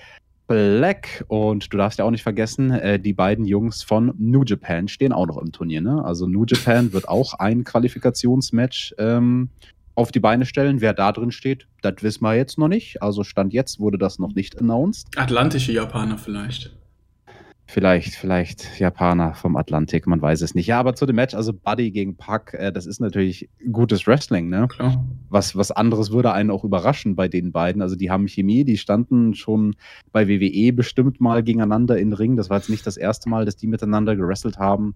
Black. 0.52 1.24
Und 1.28 1.72
du 1.72 1.78
darfst 1.78 1.98
ja 1.98 2.04
auch 2.04 2.10
nicht 2.10 2.22
vergessen, 2.22 2.70
äh, 2.70 3.00
die 3.00 3.14
beiden 3.14 3.46
Jungs 3.46 3.82
von 3.82 4.12
New 4.18 4.44
Japan 4.44 4.86
stehen 4.86 5.12
auch 5.12 5.26
noch 5.26 5.38
im 5.38 5.50
Turnier. 5.50 5.80
Ne? 5.80 6.04
Also 6.04 6.26
New 6.26 6.44
Japan 6.44 6.92
wird 6.92 7.08
auch 7.08 7.34
ein 7.34 7.64
Qualifikationsmatch 7.64 8.94
ähm, 8.98 9.48
auf 9.94 10.12
die 10.12 10.20
Beine 10.20 10.44
stellen. 10.44 10.82
Wer 10.82 10.92
da 10.92 11.12
drin 11.12 11.30
steht, 11.30 11.66
das 11.80 11.94
wissen 12.02 12.22
wir 12.22 12.34
jetzt 12.34 12.58
noch 12.58 12.68
nicht. 12.68 13.02
Also 13.02 13.24
Stand 13.24 13.54
jetzt 13.54 13.80
wurde 13.80 13.96
das 13.96 14.18
noch 14.18 14.34
nicht 14.34 14.58
announced. 14.60 15.08
Atlantische 15.16 15.72
Japaner 15.72 16.18
vielleicht. 16.18 16.76
Vielleicht, 17.66 18.14
vielleicht 18.14 18.78
Japaner 18.80 19.34
vom 19.34 19.56
Atlantik, 19.56 20.06
man 20.06 20.20
weiß 20.20 20.42
es 20.42 20.54
nicht. 20.54 20.66
Ja, 20.66 20.78
aber 20.78 20.94
zu 20.94 21.06
dem 21.06 21.16
Match, 21.16 21.34
also 21.34 21.52
Buddy 21.52 21.90
gegen 21.90 22.16
Puck, 22.16 22.54
äh, 22.54 22.72
das 22.72 22.86
ist 22.86 23.00
natürlich 23.00 23.48
gutes 23.70 24.06
Wrestling, 24.06 24.48
ne? 24.48 24.68
Klar. 24.68 25.04
Was, 25.30 25.56
was 25.56 25.70
anderes 25.70 26.10
würde 26.10 26.32
einen 26.32 26.50
auch 26.50 26.64
überraschen 26.64 27.14
bei 27.14 27.28
den 27.28 27.52
beiden. 27.52 27.80
Also 27.80 27.96
die 27.96 28.10
haben 28.10 28.26
Chemie, 28.26 28.64
die 28.64 28.76
standen 28.76 29.34
schon 29.34 29.74
bei 30.10 30.28
WWE 30.28 30.72
bestimmt 30.72 31.20
mal 31.20 31.42
gegeneinander 31.42 31.96
in 31.98 32.12
Ring. 32.12 32.36
Das 32.36 32.50
war 32.50 32.58
jetzt 32.58 32.68
nicht 32.68 32.86
das 32.86 32.96
erste 32.96 33.30
Mal, 33.30 33.44
dass 33.44 33.56
die 33.56 33.68
miteinander 33.68 34.16
gewrestelt 34.16 34.58
haben. 34.58 34.94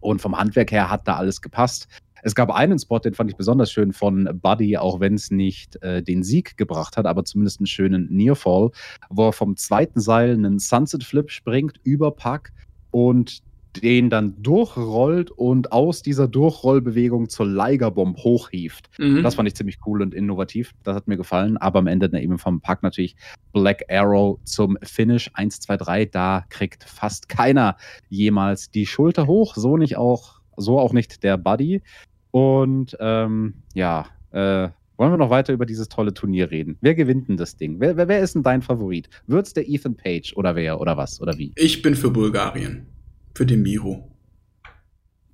Und 0.00 0.22
vom 0.22 0.36
Handwerk 0.36 0.72
her 0.72 0.90
hat 0.90 1.06
da 1.06 1.16
alles 1.16 1.42
gepasst. 1.42 1.86
Es 2.22 2.34
gab 2.34 2.50
einen 2.50 2.78
Spot, 2.78 2.98
den 2.98 3.14
fand 3.14 3.30
ich 3.30 3.36
besonders 3.36 3.70
schön 3.70 3.92
von 3.92 4.28
Buddy, 4.40 4.76
auch 4.76 5.00
wenn 5.00 5.14
es 5.14 5.30
nicht 5.30 5.82
äh, 5.82 6.02
den 6.02 6.22
Sieg 6.22 6.56
gebracht 6.56 6.96
hat, 6.96 7.06
aber 7.06 7.24
zumindest 7.24 7.60
einen 7.60 7.66
schönen 7.66 8.08
Nearfall, 8.10 8.70
wo 9.08 9.28
er 9.28 9.32
vom 9.32 9.56
zweiten 9.56 10.00
Seil 10.00 10.32
einen 10.32 10.58
Sunset 10.58 11.04
Flip 11.04 11.30
springt 11.30 11.80
über 11.82 12.10
Puck 12.10 12.50
und 12.90 13.42
den 13.76 14.10
dann 14.10 14.42
durchrollt 14.42 15.30
und 15.30 15.72
aus 15.72 16.02
dieser 16.02 16.26
Durchrollbewegung 16.28 17.28
zur 17.28 17.46
Liger-Bomb 17.46 18.18
hochhieft. 18.18 18.90
Mhm. 18.98 19.22
Das 19.22 19.36
fand 19.36 19.48
ich 19.48 19.54
ziemlich 19.54 19.78
cool 19.86 20.02
und 20.02 20.14
innovativ. 20.14 20.72
Das 20.82 20.96
hat 20.96 21.08
mir 21.08 21.16
gefallen. 21.16 21.56
Aber 21.56 21.78
am 21.78 21.86
Ende 21.86 22.10
eben 22.20 22.38
vom 22.38 22.60
Pack 22.60 22.82
natürlich 22.82 23.16
Black 23.52 23.84
Arrow 23.88 24.38
zum 24.44 24.76
Finish 24.82 25.30
1, 25.34 25.60
2, 25.60 25.76
3. 25.76 26.04
Da 26.06 26.44
kriegt 26.48 26.84
fast 26.84 27.28
keiner 27.28 27.76
jemals 28.08 28.70
die 28.70 28.86
Schulter 28.86 29.26
hoch. 29.26 29.54
So 29.54 29.76
nicht 29.76 29.96
auch, 29.96 30.40
so 30.56 30.78
auch 30.78 30.92
nicht 30.92 31.22
der 31.22 31.36
Buddy. 31.36 31.82
Und 32.30 32.96
ähm, 33.00 33.54
ja, 33.74 34.06
äh, 34.32 34.68
wollen 34.96 35.12
wir 35.12 35.16
noch 35.16 35.30
weiter 35.30 35.52
über 35.52 35.64
dieses 35.64 35.88
tolle 35.88 36.12
Turnier 36.12 36.50
reden? 36.50 36.76
Wer 36.82 36.94
gewinnt 36.94 37.28
denn 37.28 37.36
das 37.36 37.56
Ding? 37.56 37.80
Wer, 37.80 37.96
wer, 37.96 38.06
wer 38.08 38.20
ist 38.20 38.34
denn 38.34 38.42
dein 38.42 38.60
Favorit? 38.60 39.08
Wird's 39.26 39.54
der 39.54 39.68
Ethan 39.68 39.96
Page 39.96 40.34
oder 40.36 40.54
wer 40.54 40.80
oder 40.80 40.96
was 40.96 41.20
oder 41.20 41.38
wie? 41.38 41.52
Ich 41.56 41.80
bin 41.80 41.94
für 41.94 42.10
Bulgarien. 42.10 42.86
Für 43.34 43.46
den 43.46 43.62
Miro. 43.62 44.06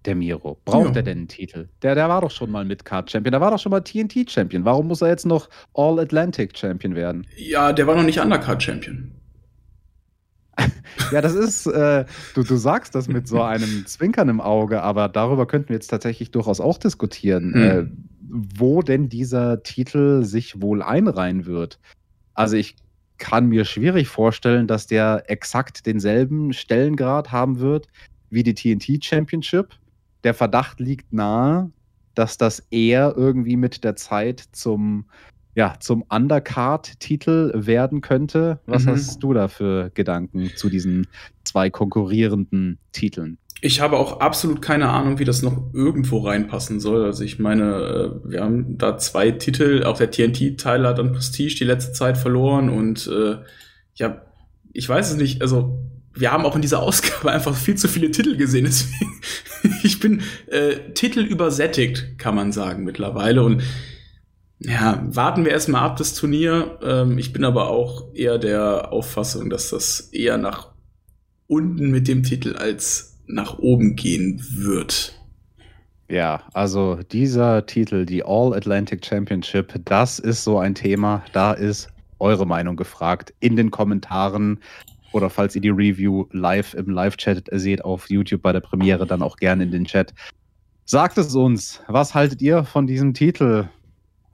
Der 0.04 0.14
Miro. 0.14 0.60
Braucht 0.64 0.90
ja. 0.90 0.96
er 0.96 1.02
denn 1.02 1.18
einen 1.18 1.28
Titel? 1.28 1.68
Der, 1.82 1.96
der 1.96 2.08
war 2.08 2.20
doch 2.20 2.30
schon 2.30 2.50
mal 2.50 2.64
Mid-Card-Champion. 2.64 3.32
Der 3.32 3.40
war 3.40 3.50
doch 3.50 3.58
schon 3.58 3.70
mal 3.70 3.80
TNT-Champion. 3.80 4.64
Warum 4.64 4.86
muss 4.86 5.02
er 5.02 5.08
jetzt 5.08 5.26
noch 5.26 5.48
All-Atlantic-Champion 5.74 6.94
werden? 6.94 7.26
Ja, 7.36 7.72
der 7.72 7.88
war 7.88 7.96
noch 7.96 8.04
nicht 8.04 8.20
Undercard-Champion. 8.20 9.10
ja, 11.12 11.20
das 11.20 11.34
ist, 11.34 11.66
äh, 11.66 12.04
du, 12.34 12.42
du 12.42 12.56
sagst 12.56 12.94
das 12.94 13.08
mit 13.08 13.28
so 13.28 13.42
einem 13.42 13.86
Zwinkern 13.86 14.28
im 14.28 14.40
Auge, 14.40 14.82
aber 14.82 15.08
darüber 15.08 15.46
könnten 15.46 15.68
wir 15.68 15.76
jetzt 15.76 15.88
tatsächlich 15.88 16.30
durchaus 16.30 16.60
auch 16.60 16.78
diskutieren, 16.78 17.54
hm. 17.54 17.62
äh, 17.62 17.86
wo 18.28 18.82
denn 18.82 19.08
dieser 19.08 19.62
Titel 19.62 20.24
sich 20.24 20.60
wohl 20.60 20.82
einreihen 20.82 21.46
wird. 21.46 21.78
Also 22.34 22.56
ich 22.56 22.76
kann 23.18 23.46
mir 23.46 23.64
schwierig 23.64 24.08
vorstellen, 24.08 24.66
dass 24.66 24.86
der 24.86 25.24
exakt 25.28 25.86
denselben 25.86 26.52
Stellengrad 26.52 27.32
haben 27.32 27.60
wird 27.60 27.88
wie 28.30 28.42
die 28.42 28.54
TNT 28.54 29.04
Championship. 29.04 29.70
Der 30.24 30.34
Verdacht 30.34 30.80
liegt 30.80 31.12
nahe, 31.12 31.70
dass 32.14 32.36
das 32.38 32.60
eher 32.70 33.14
irgendwie 33.16 33.56
mit 33.56 33.84
der 33.84 33.96
Zeit 33.96 34.44
zum 34.52 35.06
ja, 35.56 35.74
zum 35.80 36.02
Undercard-Titel 36.02 37.50
werden 37.54 38.02
könnte. 38.02 38.60
Was 38.66 38.84
mhm. 38.84 38.90
hast 38.90 39.22
du 39.22 39.32
da 39.32 39.48
für 39.48 39.90
Gedanken 39.94 40.52
zu 40.54 40.68
diesen 40.68 41.06
zwei 41.44 41.70
konkurrierenden 41.70 42.78
Titeln? 42.92 43.38
Ich 43.62 43.80
habe 43.80 43.96
auch 43.96 44.20
absolut 44.20 44.60
keine 44.60 44.90
Ahnung, 44.90 45.18
wie 45.18 45.24
das 45.24 45.40
noch 45.40 45.72
irgendwo 45.72 46.18
reinpassen 46.18 46.78
soll. 46.78 47.06
Also 47.06 47.24
ich 47.24 47.38
meine, 47.38 48.20
äh, 48.24 48.30
wir 48.30 48.42
haben 48.42 48.76
da 48.76 48.98
zwei 48.98 49.30
Titel, 49.30 49.82
auch 49.84 49.96
der 49.96 50.10
TNT-Teil 50.10 50.86
hat 50.86 51.00
an 51.00 51.12
Prestige 51.12 51.56
die 51.56 51.64
letzte 51.64 51.92
Zeit 51.92 52.18
verloren 52.18 52.68
und 52.68 53.06
äh, 53.06 53.36
ja, 53.94 54.22
ich 54.74 54.86
weiß 54.86 55.12
es 55.12 55.16
nicht, 55.16 55.40
also 55.40 55.78
wir 56.12 56.32
haben 56.32 56.44
auch 56.44 56.54
in 56.54 56.60
dieser 56.60 56.82
Ausgabe 56.82 57.32
einfach 57.32 57.56
viel 57.56 57.76
zu 57.76 57.88
viele 57.88 58.10
Titel 58.10 58.36
gesehen. 58.36 58.64
Deswegen, 58.66 59.10
ich 59.82 60.00
bin 60.00 60.20
äh, 60.48 60.92
Titel 60.92 61.20
übersättigt, 61.20 62.18
kann 62.18 62.34
man 62.34 62.52
sagen 62.52 62.84
mittlerweile. 62.84 63.42
Und 63.42 63.62
Ja, 64.58 65.04
warten 65.06 65.44
wir 65.44 65.52
erstmal 65.52 65.82
ab 65.82 65.96
das 65.96 66.14
Turnier. 66.14 66.78
Ähm, 66.82 67.18
ich 67.18 67.32
bin 67.32 67.44
aber 67.44 67.68
auch 67.68 68.14
eher 68.14 68.38
der 68.38 68.92
Auffassung, 68.92 69.50
dass 69.50 69.70
das 69.70 70.00
eher 70.12 70.38
nach 70.38 70.72
unten 71.46 71.90
mit 71.90 72.08
dem 72.08 72.22
Titel 72.22 72.56
als 72.56 73.18
nach 73.26 73.58
oben 73.58 73.96
gehen 73.96 74.42
wird. 74.50 75.12
Ja, 76.08 76.42
also 76.52 77.00
dieser 77.10 77.66
Titel, 77.66 78.06
die 78.06 78.24
All 78.24 78.54
Atlantic 78.54 79.04
Championship, 79.04 79.74
das 79.84 80.18
ist 80.18 80.44
so 80.44 80.58
ein 80.58 80.74
Thema. 80.74 81.22
Da 81.32 81.52
ist 81.52 81.88
eure 82.18 82.46
Meinung 82.46 82.76
gefragt 82.76 83.34
in 83.40 83.56
den 83.56 83.70
Kommentaren 83.70 84.60
oder 85.12 85.30
falls 85.30 85.54
ihr 85.54 85.60
die 85.60 85.70
Review 85.70 86.26
live 86.30 86.74
im 86.74 86.90
Live-Chat 86.90 87.48
seht 87.52 87.84
auf 87.84 88.08
YouTube 88.08 88.42
bei 88.42 88.52
der 88.52 88.60
Premiere, 88.60 89.06
dann 89.06 89.22
auch 89.22 89.36
gerne 89.36 89.64
in 89.64 89.70
den 89.70 89.84
Chat. 89.84 90.14
Sagt 90.84 91.18
es 91.18 91.34
uns, 91.34 91.82
was 91.88 92.14
haltet 92.14 92.40
ihr 92.40 92.64
von 92.64 92.86
diesem 92.86 93.12
Titel? 93.12 93.68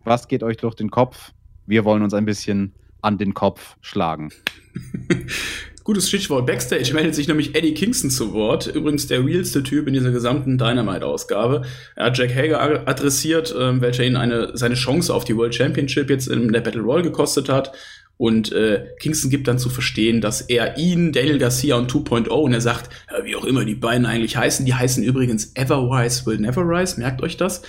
Was 0.05 0.29
geht 0.29 0.43
euch 0.43 0.57
durch 0.57 0.75
den 0.75 0.91
Kopf? 0.91 1.33
Wir 1.67 1.85
wollen 1.85 2.03
uns 2.03 2.15
ein 2.15 2.25
bisschen 2.25 2.75
an 3.03 3.19
den 3.19 3.35
Kopf 3.35 3.77
schlagen. 3.81 4.33
Gutes 5.85 6.09
Stichwort. 6.09 6.47
Backstage 6.47 6.95
meldet 6.95 7.17
sich 7.17 7.27
nämlich 7.27 7.57
Eddie 7.57 7.75
Kingston 7.75 8.11
zu 8.11 8.33
Wort. 8.33 8.69
Übrigens 8.69 9.09
der 9.09 9.25
realste 9.25 9.65
Typ 9.65 9.89
in 9.89 9.95
dieser 9.95 10.13
gesamten 10.13 10.57
Dynamite-Ausgabe. 10.57 11.63
Er 11.97 12.07
hat 12.07 12.17
Jack 12.17 12.35
Hager 12.35 12.87
adressiert, 12.87 13.53
äh, 13.53 13.81
welcher 13.81 14.05
ihn 14.05 14.15
eine, 14.17 14.57
seine 14.57 14.77
Chance 14.77 15.13
auf 15.13 15.25
die 15.25 15.37
World 15.37 15.55
Championship 15.55 16.09
jetzt 16.09 16.29
in 16.29 16.53
der 16.53 16.61
Battle 16.61 16.83
Royale 16.83 17.03
gekostet 17.03 17.49
hat. 17.49 17.73
Und 18.17 18.53
äh, 18.53 18.87
Kingston 19.01 19.31
gibt 19.31 19.49
dann 19.49 19.59
zu 19.59 19.69
verstehen, 19.71 20.21
dass 20.21 20.43
er 20.43 20.79
ihn, 20.79 21.11
Daniel 21.11 21.39
Garcia 21.39 21.75
und 21.75 21.91
2.0, 21.91 22.29
und 22.29 22.53
er 22.53 22.61
sagt, 22.61 22.89
ja, 23.11 23.25
wie 23.25 23.35
auch 23.35 23.45
immer 23.45 23.65
die 23.65 23.75
beiden 23.75 24.07
eigentlich 24.07 24.37
heißen, 24.37 24.65
die 24.65 24.75
heißen 24.75 25.03
übrigens 25.03 25.57
Everwise 25.57 26.25
Will 26.27 26.39
Never 26.39 26.63
Rise, 26.63 27.01
merkt 27.01 27.21
euch 27.23 27.37
das. 27.37 27.63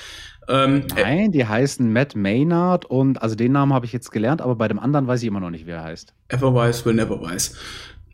Ähm, 0.47 0.85
Nein, 0.95 1.31
die 1.31 1.45
heißen 1.45 1.91
Matt 1.91 2.15
Maynard 2.15 2.85
und 2.85 3.21
also 3.21 3.35
den 3.35 3.51
Namen 3.53 3.73
habe 3.73 3.85
ich 3.85 3.93
jetzt 3.93 4.11
gelernt, 4.11 4.41
aber 4.41 4.55
bei 4.55 4.67
dem 4.67 4.79
anderen 4.79 5.07
weiß 5.07 5.21
ich 5.21 5.27
immer 5.27 5.39
noch 5.39 5.49
nicht, 5.49 5.65
wie 5.65 5.71
er 5.71 5.83
heißt. 5.83 6.13
Everwise 6.29 6.85
Will 6.85 6.93
Never 6.93 7.21
Rise. 7.21 7.55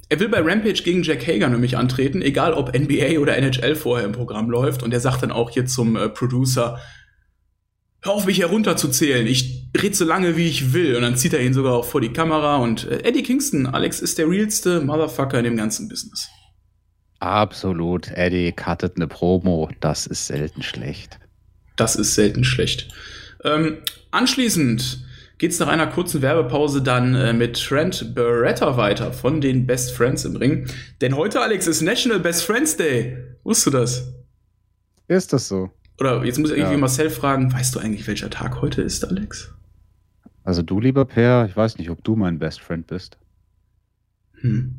Er 0.09 0.19
will 0.19 0.29
bei 0.29 0.41
Rampage 0.41 0.81
gegen 0.83 1.03
Jack 1.03 1.27
Hager 1.27 1.49
nämlich 1.49 1.77
antreten, 1.77 2.23
egal 2.23 2.53
ob 2.53 2.75
NBA 2.75 3.19
oder 3.19 3.37
NHL 3.37 3.75
vorher 3.75 4.07
im 4.07 4.11
Programm 4.11 4.49
läuft. 4.49 4.81
Und 4.81 4.91
er 4.91 4.99
sagt 4.99 5.21
dann 5.21 5.31
auch 5.31 5.51
hier 5.51 5.67
zum 5.67 5.95
äh, 5.95 6.09
Producer, 6.09 6.79
hör 8.01 8.13
auf 8.13 8.25
mich 8.25 8.39
herunterzuzählen, 8.39 9.27
ich 9.27 9.69
red 9.77 9.95
so 9.95 10.05
lange 10.05 10.35
wie 10.35 10.47
ich 10.47 10.73
will. 10.73 10.95
Und 10.95 11.03
dann 11.03 11.15
zieht 11.15 11.33
er 11.33 11.41
ihn 11.41 11.53
sogar 11.53 11.75
auch 11.75 11.85
vor 11.85 12.01
die 12.01 12.11
Kamera. 12.11 12.57
Und 12.57 12.87
äh, 12.87 13.03
Eddie 13.03 13.21
Kingston, 13.21 13.67
Alex, 13.67 13.99
ist 13.99 14.17
der 14.17 14.27
realste 14.27 14.81
Motherfucker 14.81 15.37
in 15.37 15.43
dem 15.43 15.57
ganzen 15.57 15.87
Business. 15.87 16.27
Absolut. 17.19 18.07
Eddie 18.09 18.51
cuttet 18.51 18.95
eine 18.95 19.07
Promo. 19.07 19.69
Das 19.79 20.07
ist 20.07 20.25
selten 20.25 20.63
schlecht. 20.63 21.19
Das 21.79 21.95
ist 21.95 22.13
selten 22.13 22.43
schlecht. 22.43 22.89
Ähm, 23.45 23.77
anschließend 24.11 25.05
geht's 25.37 25.59
nach 25.59 25.69
einer 25.69 25.87
kurzen 25.87 26.21
Werbepause 26.21 26.81
dann 26.81 27.15
äh, 27.15 27.31
mit 27.31 27.57
Trent 27.57 28.13
Beretta 28.13 28.75
weiter 28.75 29.13
von 29.13 29.39
den 29.39 29.65
Best 29.65 29.95
Friends 29.95 30.25
im 30.25 30.35
Ring. 30.35 30.67
Denn 30.99 31.15
heute, 31.15 31.39
Alex, 31.39 31.67
ist 31.67 31.81
National 31.81 32.19
Best 32.19 32.43
Friends 32.43 32.75
Day. 32.75 33.17
Wusstest 33.45 33.67
du 33.67 33.71
das? 33.71 34.13
Ist 35.07 35.31
das 35.31 35.47
so? 35.47 35.71
Oder 35.99 36.25
jetzt 36.25 36.37
muss 36.37 36.51
ich 36.51 36.57
irgendwie 36.57 36.73
ja. 36.73 36.79
Marcel 36.79 37.09
fragen, 37.09 37.53
weißt 37.53 37.75
du 37.75 37.79
eigentlich, 37.79 38.05
welcher 38.07 38.29
Tag 38.29 38.61
heute 38.61 38.81
ist, 38.81 39.07
Alex? 39.07 39.53
Also 40.43 40.61
du, 40.61 40.81
lieber 40.81 41.05
Per, 41.05 41.45
ich 41.49 41.55
weiß 41.55 41.77
nicht, 41.77 41.89
ob 41.89 42.03
du 42.03 42.17
mein 42.17 42.39
Best 42.39 42.59
Friend 42.59 42.85
bist. 42.85 43.17
Hm. 44.41 44.75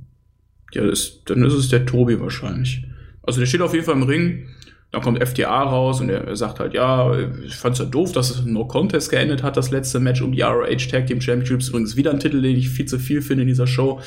Ja, 0.73 0.87
das, 0.87 1.25
dann 1.25 1.43
ist 1.45 1.55
es 1.55 1.71
der 1.71 1.87
Tobi 1.87 2.21
wahrscheinlich. 2.21 2.85
Also 3.23 3.41
der 3.41 3.47
steht 3.47 3.63
auf 3.63 3.73
jeden 3.73 3.87
Fall 3.87 3.95
im 3.95 4.03
Ring 4.03 4.49
dann 4.93 5.03
kommt 5.03 5.23
FTA 5.23 5.63
raus 5.63 6.01
und 6.01 6.09
er, 6.09 6.35
sagt 6.37 6.59
halt, 6.59 6.75
ja, 6.75 7.17
ich 7.45 7.55
fand's 7.55 7.79
ja 7.79 7.85
doof, 7.85 8.13
dass 8.13 8.31
es 8.31 8.45
No 8.45 8.67
Contest 8.67 9.11
geendet 9.11 9.43
hat, 9.43 9.57
das 9.57 9.71
letzte 9.71 10.01
Match 10.01 10.21
um 10.21 10.33
die 10.33 10.43
ROH 10.43 10.89
Tag 10.91 11.07
Team 11.07 11.21
Championships. 11.21 11.69
Übrigens 11.69 11.97
wieder 11.97 12.11
ein 12.11 12.19
Titel, 12.19 12.43
den 12.43 12.57
ich 12.57 12.69
viel 12.71 12.87
zu 12.87 12.99
viel 12.99 13.23
finde 13.23 13.43
in 13.43 13.49
dieser 13.49 13.69
Show. 13.69 14.01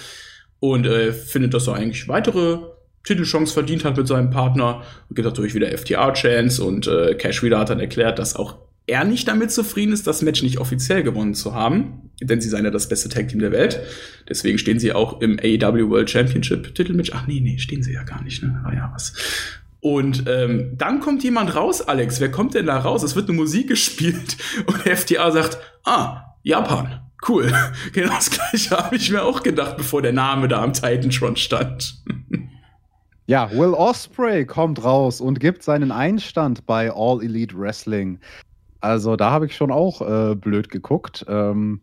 Und 0.60 0.86
äh, 0.86 1.14
findet, 1.14 1.54
dass 1.54 1.68
er 1.68 1.76
eigentlich 1.76 2.08
weitere 2.08 2.58
Titelchance 3.04 3.54
verdient 3.54 3.86
hat 3.86 3.98
mit 3.98 4.08
seinem 4.08 4.30
Partner. 4.30 4.84
Und 5.10 5.16
gibt 5.16 5.26
natürlich 5.26 5.54
wieder 5.54 5.78
FTA-Chance 5.78 6.64
und 6.64 6.88
äh, 6.88 7.16
Cash 7.16 7.44
wieder 7.44 7.60
hat 7.60 7.70
dann 7.70 7.80
erklärt, 7.80 8.20
dass 8.20 8.36
auch 8.36 8.58
er 8.86 9.06
nicht 9.06 9.28
damit 9.28 9.52
zufrieden 9.52 9.94
ist, 9.94 10.08
das 10.08 10.22
Match 10.22 10.44
nicht 10.44 10.58
offiziell 10.58 11.04
gewonnen 11.04 11.36
zu 11.36 11.54
haben, 11.54 12.12
denn 12.22 12.42
sie 12.42 12.50
seien 12.50 12.66
ja 12.66 12.72
das 12.72 12.90
beste 12.90 13.08
Tag 13.08 13.30
Team 13.30 13.40
der 13.40 13.54
Welt. 13.54 13.80
Deswegen 14.28 14.58
stehen 14.58 14.80
sie 14.80 14.92
auch 14.92 15.22
im 15.22 15.40
AEW 15.40 15.90
World 15.90 16.10
Championship 16.10 16.76
Titelmatch. 16.76 17.12
Ach 17.14 17.26
nee, 17.28 17.40
nee, 17.40 17.58
stehen 17.58 17.84
sie 17.84 17.94
ja 17.94 18.04
gar 18.04 18.22
nicht, 18.24 18.44
ne? 18.44 18.62
Ah 18.66 18.74
ja, 18.74 18.92
was. 18.94 19.14
Und 19.84 20.24
ähm, 20.30 20.72
dann 20.78 21.02
kommt 21.02 21.26
jemand 21.26 21.58
raus, 21.58 21.82
Alex. 21.82 22.22
Wer 22.22 22.32
kommt 22.32 22.54
denn 22.54 22.68
da 22.68 22.78
raus? 22.78 23.04
Es 23.04 23.18
wird 23.18 23.28
eine 23.28 23.38
Musik 23.38 23.68
gespielt 23.68 24.38
und 24.66 24.78
FTA 24.78 25.30
sagt, 25.30 25.58
ah, 25.84 26.22
Japan. 26.42 27.02
Cool. 27.28 27.54
Genau 27.94 28.14
das 28.14 28.30
gleiche 28.32 28.78
habe 28.78 28.96
ich 28.96 29.12
mir 29.12 29.24
auch 29.24 29.44
gedacht, 29.44 29.76
bevor 29.76 30.02
der 30.02 30.14
Name 30.14 30.48
da 30.48 30.64
am 30.64 30.74
Titantron 30.74 31.36
stand. 31.36 32.02
Ja, 33.26 33.50
Will 33.52 33.74
Osprey 33.74 34.46
kommt 34.46 34.84
raus 34.84 35.22
und 35.22 35.40
gibt 35.40 35.64
seinen 35.64 35.94
Einstand 35.94 36.66
bei 36.66 36.92
All 36.94 37.24
Elite 37.24 37.58
Wrestling. 37.58 38.20
Also 38.82 39.16
da 39.16 39.32
habe 39.32 39.46
ich 39.46 39.56
schon 39.56 39.72
auch 39.72 40.02
äh, 40.02 40.36
blöd 40.36 40.68
geguckt. 40.68 41.26
Ähm, 41.30 41.80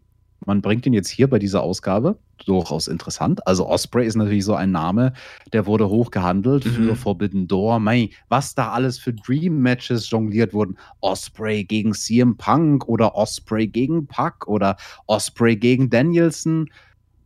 man 0.46 0.62
bringt 0.62 0.86
ihn 0.86 0.92
jetzt 0.92 1.08
hier 1.08 1.28
bei 1.28 1.38
dieser 1.38 1.62
Ausgabe. 1.62 2.16
Durchaus 2.46 2.88
interessant. 2.88 3.46
Also 3.46 3.68
Osprey 3.68 4.06
ist 4.06 4.16
natürlich 4.16 4.44
so 4.44 4.54
ein 4.54 4.70
Name, 4.70 5.12
der 5.52 5.66
wurde 5.66 5.88
hochgehandelt 5.88 6.64
mhm. 6.64 6.70
für 6.70 6.96
Forbidden 6.96 7.46
Door. 7.46 7.80
Mei, 7.80 8.10
was 8.28 8.54
da 8.54 8.70
alles 8.70 8.98
für 8.98 9.12
Dream-Matches 9.12 10.08
jongliert 10.10 10.54
wurden. 10.54 10.78
Osprey 11.00 11.64
gegen 11.64 11.92
CM 11.92 12.36
Punk 12.36 12.88
oder 12.88 13.14
Osprey 13.14 13.66
gegen 13.66 14.06
Puck 14.06 14.48
oder 14.48 14.76
Osprey 15.06 15.56
gegen 15.56 15.90
Danielson. 15.90 16.70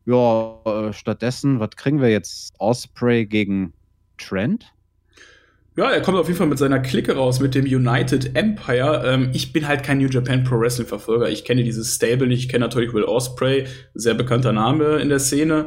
Ja, 0.07 0.57
äh, 0.67 0.93
stattdessen, 0.93 1.61
was 1.61 1.71
kriegen 1.77 2.01
wir 2.01 2.11
jetzt? 2.11 2.55
Osprey 2.59 3.25
gegen 3.25 3.73
Trent? 4.19 4.74
Ja, 5.77 5.91
er 5.91 6.03
kommt 6.03 6.17
auf 6.19 6.29
jeden 6.29 6.39
Fall 6.39 6.47
mit 6.47 6.59
seiner 6.59 6.79
Clique 6.79 7.17
raus, 7.17 7.41
mit 7.41 7.57
dem 7.57 7.65
United 7.65 8.37
Empire. 8.37 9.03
Ähm, 9.05 9.31
ich 9.33 9.53
bin 9.53 9.67
halt 9.67 9.83
kein 9.83 9.99
New 9.99 10.07
Japan 10.07 10.45
Pro 10.45 10.61
Wrestling 10.61 10.87
Verfolger. 10.87 11.29
Ich 11.29 11.45
kenne 11.45 11.65
dieses 11.65 11.97
Stable 11.97 12.29
nicht. 12.29 12.45
Ich 12.45 12.49
kenne 12.49 12.65
natürlich 12.65 12.93
Will 12.93 13.03
Osprey, 13.03 13.67
sehr 13.93 14.15
bekannter 14.15 14.53
Name 14.53 14.99
in 14.99 15.09
der 15.09 15.19
Szene. 15.19 15.67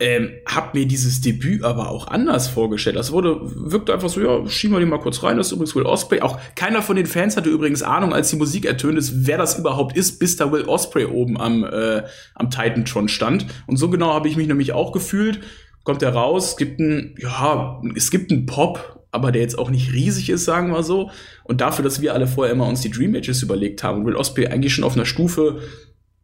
Ähm, 0.00 0.32
hab 0.44 0.74
mir 0.74 0.88
dieses 0.88 1.20
Debüt 1.20 1.62
aber 1.62 1.88
auch 1.88 2.08
anders 2.08 2.48
vorgestellt. 2.48 2.96
Das 2.96 3.12
wurde, 3.12 3.38
wirkte 3.42 3.94
einfach 3.94 4.08
so, 4.08 4.20
ja, 4.20 4.44
schieben 4.48 4.74
wir 4.74 4.80
die 4.80 4.86
mal 4.86 4.98
kurz 4.98 5.22
rein. 5.22 5.36
Das 5.36 5.46
ist 5.46 5.52
übrigens 5.52 5.76
Will 5.76 5.86
Osprey. 5.86 6.20
Auch 6.20 6.40
keiner 6.56 6.82
von 6.82 6.96
den 6.96 7.06
Fans 7.06 7.36
hatte 7.36 7.48
übrigens 7.48 7.84
Ahnung, 7.84 8.12
als 8.12 8.30
die 8.30 8.36
Musik 8.36 8.64
ertönt 8.64 8.98
ist, 8.98 9.28
wer 9.28 9.38
das 9.38 9.56
überhaupt 9.56 9.96
ist, 9.96 10.18
bis 10.18 10.36
da 10.36 10.50
Will 10.50 10.64
Osprey 10.64 11.04
oben 11.04 11.40
am, 11.40 11.62
äh, 11.62 12.02
am 12.34 12.50
Titantron 12.50 13.06
stand. 13.06 13.46
Und 13.68 13.76
so 13.76 13.88
genau 13.88 14.14
habe 14.14 14.26
ich 14.26 14.36
mich 14.36 14.48
nämlich 14.48 14.72
auch 14.72 14.90
gefühlt. 14.90 15.38
Kommt 15.84 16.02
er 16.02 16.14
raus, 16.14 16.50
es 16.50 16.56
gibt 16.56 16.80
ein, 16.80 17.14
ja, 17.18 17.80
es 17.94 18.10
gibt 18.10 18.32
einen 18.32 18.46
Pop, 18.46 19.06
aber 19.12 19.30
der 19.30 19.42
jetzt 19.42 19.58
auch 19.58 19.70
nicht 19.70 19.92
riesig 19.92 20.28
ist, 20.30 20.44
sagen 20.44 20.72
wir 20.72 20.82
so. 20.82 21.10
Und 21.44 21.60
dafür, 21.60 21.84
dass 21.84 22.00
wir 22.00 22.14
alle 22.14 22.26
vorher 22.26 22.52
immer 22.52 22.66
uns 22.66 22.80
die 22.80 22.90
Dream 22.90 23.12
Matches 23.12 23.42
überlegt 23.42 23.84
haben 23.84 24.00
und 24.00 24.06
Will 24.06 24.16
Osprey 24.16 24.48
eigentlich 24.48 24.74
schon 24.74 24.84
auf 24.84 24.94
einer 24.94 25.06
Stufe 25.06 25.60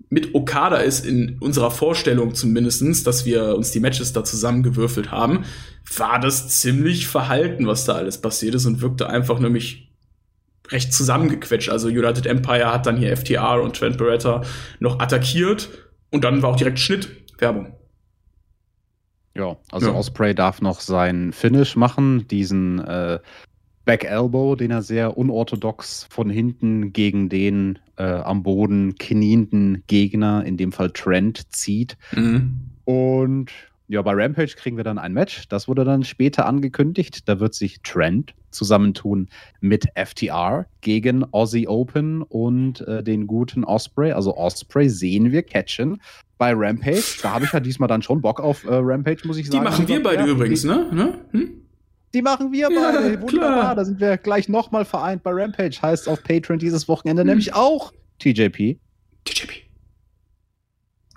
mit 0.09 0.35
Okada 0.35 0.79
ist 0.79 1.07
in 1.07 1.39
unserer 1.39 1.71
Vorstellung 1.71 2.35
zumindestens, 2.35 3.05
dass 3.05 3.25
wir 3.25 3.55
uns 3.55 3.71
die 3.71 3.79
Matches 3.79 4.13
da 4.13 4.25
zusammengewürfelt 4.25 5.13
haben, 5.13 5.45
war 5.97 6.19
das 6.19 6.49
ziemlich 6.49 7.07
verhalten, 7.07 7.69
was 7.69 7.85
da 7.85 7.95
alles 7.95 8.21
passiert 8.21 8.57
ist 8.57 8.67
und 8.67 8.81
wirkte 8.81 9.09
einfach 9.09 9.39
nämlich 9.39 9.93
recht 10.69 10.93
zusammengequetscht. 10.93 11.71
Also 11.71 11.89
United 11.89 12.27
Empire 12.27 12.73
hat 12.73 12.87
dann 12.87 12.97
hier 12.97 13.17
FTR 13.17 13.63
und 13.63 13.77
Trent 13.77 13.99
Beretta 13.99 14.43
noch 14.81 14.99
attackiert 14.99 15.69
und 16.11 16.25
dann 16.25 16.43
war 16.43 16.51
auch 16.51 16.57
direkt 16.57 16.81
Schnitt, 16.81 17.09
Werbung. 17.39 17.80
Ja, 19.41 19.57
also 19.73 19.87
ja. 19.89 19.95
Osprey 19.95 20.35
darf 20.35 20.61
noch 20.61 20.81
sein 20.81 21.33
Finish 21.33 21.75
machen, 21.75 22.29
diesen 22.29 22.79
äh, 22.81 23.19
Back 23.87 24.05
Elbow, 24.05 24.55
den 24.55 24.71
er 24.71 24.83
sehr 24.83 25.17
unorthodox 25.17 26.07
von 26.11 26.29
hinten 26.29 26.93
gegen 26.93 27.31
den 27.31 27.79
äh, 27.97 28.03
am 28.03 28.43
Boden 28.43 28.97
knienden 28.97 29.83
Gegner, 29.87 30.45
in 30.45 30.59
dem 30.59 30.73
Fall 30.73 30.91
Trent, 30.91 31.51
zieht. 31.55 31.97
Mhm. 32.13 32.71
Und 32.85 33.51
ja, 33.91 34.03
bei 34.03 34.13
Rampage 34.13 34.55
kriegen 34.55 34.77
wir 34.77 34.85
dann 34.85 34.99
ein 34.99 35.13
Match. 35.13 35.49
Das 35.49 35.67
wurde 35.67 35.85
dann 35.85 36.05
später 36.05 36.47
angekündigt. 36.47 37.29
Da 37.29 37.41
wird 37.41 37.55
sich 37.55 37.83
Trent 37.83 38.35
zusammentun 38.53 39.29
mit 39.61 39.89
FTR 39.97 40.67
gegen 40.81 41.25
Aussie 41.33 41.67
Open 41.67 42.23
und 42.23 42.83
äh, 42.83 43.03
den 43.03 43.27
guten 43.27 43.65
Osprey. 43.65 44.13
Also 44.13 44.37
Osprey 44.37 44.89
sehen 44.89 45.33
wir 45.33 45.43
catchen 45.43 46.01
bei 46.39 46.53
Rampage. 46.55 47.19
Da 47.21 47.33
habe 47.33 47.47
ich 47.47 47.53
ja 47.53 47.59
diesmal 47.59 47.89
dann 47.89 48.01
schon 48.01 48.21
Bock 48.21 48.39
auf 48.39 48.65
äh, 48.65 48.69
Rampage, 48.75 49.27
muss 49.27 49.39
ich 49.39 49.49
sagen. 49.49 49.59
Die 49.59 49.65
machen 49.65 49.89
wir 49.89 50.01
beide 50.01 50.23
ja, 50.23 50.29
übrigens, 50.29 50.63
ne? 50.63 50.87
ne? 50.93 51.19
Hm? 51.33 51.51
Die 52.15 52.23
machen 52.23 52.53
wir 52.53 52.71
ja, 52.71 52.93
beide. 52.93 53.21
Wunderbar. 53.21 53.59
Klar. 53.61 53.75
Da 53.75 53.85
sind 53.85 53.99
wir 53.99 54.19
gleich 54.19 54.49
nochmal 54.49 54.85
vereint 54.85 55.25
bei 55.25 55.33
Rampage. 55.33 55.83
Heißt 55.83 56.09
auf 56.09 56.23
Patreon 56.23 56.61
dieses 56.61 56.87
Wochenende 56.87 57.23
hm. 57.23 57.27
nämlich 57.27 57.55
auch 57.55 57.93
TJP. 58.21 58.79
TJP. 59.25 59.70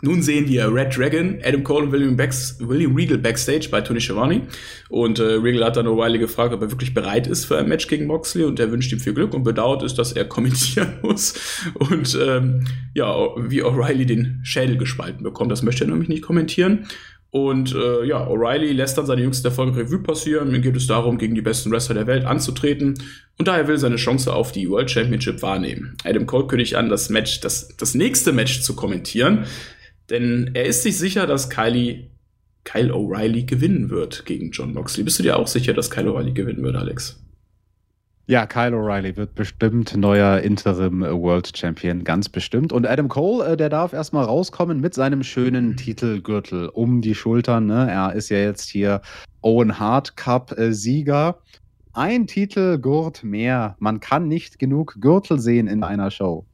Nun 0.04 0.22
sehen 0.22 0.50
wir 0.50 0.70
Red 0.74 0.98
Dragon, 0.98 1.40
Adam 1.46 1.64
Cole 1.64 1.86
und 1.86 1.94
William, 1.94 2.18
Backs, 2.18 2.58
William 2.60 2.94
Regal 2.94 3.18
backstage 3.18 3.70
bei 3.72 3.80
Tony 3.80 4.02
Schiavone. 4.02 4.42
Und 4.90 5.18
äh, 5.20 5.24
Regal 5.24 5.64
hat 5.64 5.78
dann 5.78 5.88
O'Reilly 5.88 6.18
gefragt, 6.18 6.54
ob 6.54 6.62
er 6.62 6.70
wirklich 6.72 6.94
bereit 6.94 7.26
ist 7.26 7.46
für 7.46 7.58
ein 7.58 7.70
Match 7.70 7.88
gegen 7.88 8.06
Moxley. 8.06 8.44
Und 8.44 8.60
er 8.60 8.70
wünscht 8.70 8.92
ihm 8.92 9.00
viel 9.00 9.14
Glück 9.14 9.34
und 9.34 9.44
bedauert 9.44 9.82
es, 9.82 9.94
dass 9.94 10.12
er 10.12 10.26
kommentieren 10.28 10.96
muss. 11.04 11.36
Und 11.76 12.20
ähm, 12.22 12.66
ja, 12.94 13.16
wie 13.38 13.64
O'Reilly 13.64 14.04
den 14.04 14.42
Schädel 14.44 14.76
gespalten 14.76 15.24
bekommt. 15.24 15.54
Das 15.54 15.64
möchte 15.64 15.86
er 15.86 15.90
nämlich 15.90 16.10
nicht 16.10 16.24
kommentieren. 16.24 16.86
Und 17.34 17.74
äh, 17.74 18.06
ja, 18.06 18.28
O'Reilly 18.28 18.74
lässt 18.74 18.98
dann 18.98 19.06
seine 19.06 19.22
jüngste 19.22 19.48
Erfolge 19.48 19.80
Revue 19.80 20.00
passieren. 20.00 20.54
Ihm 20.54 20.62
geht 20.62 20.76
es 20.76 20.86
darum, 20.86 21.18
gegen 21.18 21.34
die 21.34 21.42
besten 21.42 21.72
Wrestler 21.72 21.96
der 21.96 22.08
Welt 22.08 22.26
anzutreten. 22.26 22.96
Und 23.40 23.48
daher 23.48 23.68
will 23.68 23.80
seine 23.80 23.96
Chance 23.96 24.32
auf 24.32 24.52
die 24.52 24.70
World 24.70 24.92
Championship 24.92 25.42
wahrnehmen. 25.42 25.96
Adam 26.04 26.28
Cole 26.28 26.46
kündigt 26.46 26.76
an, 26.76 26.90
das 26.90 27.10
Match, 27.10 27.40
das, 27.40 27.70
das 27.78 27.96
nächste 27.96 28.34
Match 28.34 28.62
zu 28.62 28.76
kommentieren. 28.76 29.46
Denn 30.10 30.52
er 30.54 30.66
ist 30.66 30.84
sich 30.84 30.98
sicher, 30.98 31.28
dass 31.28 31.50
Kylie, 31.50 32.10
Kyle 32.64 32.94
O'Reilly 32.94 33.46
gewinnen 33.46 33.90
wird 33.90 34.26
gegen 34.26 34.52
John 34.52 34.74
Moxley. 34.74 35.04
Bist 35.04 35.20
du 35.20 35.24
dir 35.24 35.38
auch 35.38 35.48
sicher, 35.48 35.74
dass 35.74 35.90
Kyle 35.90 36.10
O'Reilly 36.10 36.34
gewinnen 36.34 36.64
wird, 36.64 36.76
Alex? 36.76 37.24
Ja, 38.26 38.46
Kyle 38.46 38.74
O'Reilly 38.74 39.18
wird 39.18 39.36
bestimmt 39.36 39.98
neuer 39.98 40.40
Interim 40.40 41.02
World 41.02 41.58
Champion, 41.58 42.06
ganz 42.06 42.30
bestimmt. 42.30 42.72
Und 42.72 42.88
Adam 42.88 43.10
Cole, 43.10 43.46
äh, 43.46 43.58
der 43.58 43.68
darf 43.68 43.92
erstmal 43.92 44.24
rauskommen 44.24 44.80
mit 44.80 44.94
seinem 44.94 45.24
schönen 45.24 45.76
Titelgürtel 45.76 46.70
um 46.70 47.02
die 47.02 47.16
Schultern. 47.16 47.66
Ne? 47.66 47.92
Er 47.92 48.14
ist 48.14 48.30
ja 48.30 48.38
jetzt 48.38 48.70
hier 48.70 49.02
Owen 49.42 49.78
Hart 49.78 50.16
Cup 50.16 50.58
äh, 50.58 50.72
Sieger. 50.72 51.40
Ein 51.92 52.26
Titelgurt 52.26 53.26
mehr. 53.26 53.76
Man 53.80 54.00
kann 54.00 54.30
nicht 54.30 54.58
genug 54.58 54.96
Gürtel 55.02 55.38
sehen 55.40 55.68
in 55.68 55.84
einer 55.84 56.10
Show. 56.10 56.46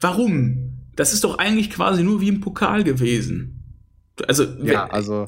Warum? 0.00 0.79
Das 1.00 1.14
ist 1.14 1.24
doch 1.24 1.38
eigentlich 1.38 1.70
quasi 1.70 2.02
nur 2.02 2.20
wie 2.20 2.28
im 2.28 2.42
Pokal 2.42 2.84
gewesen. 2.84 3.80
Also, 4.28 4.44
ja, 4.62 4.86
also. 4.88 5.26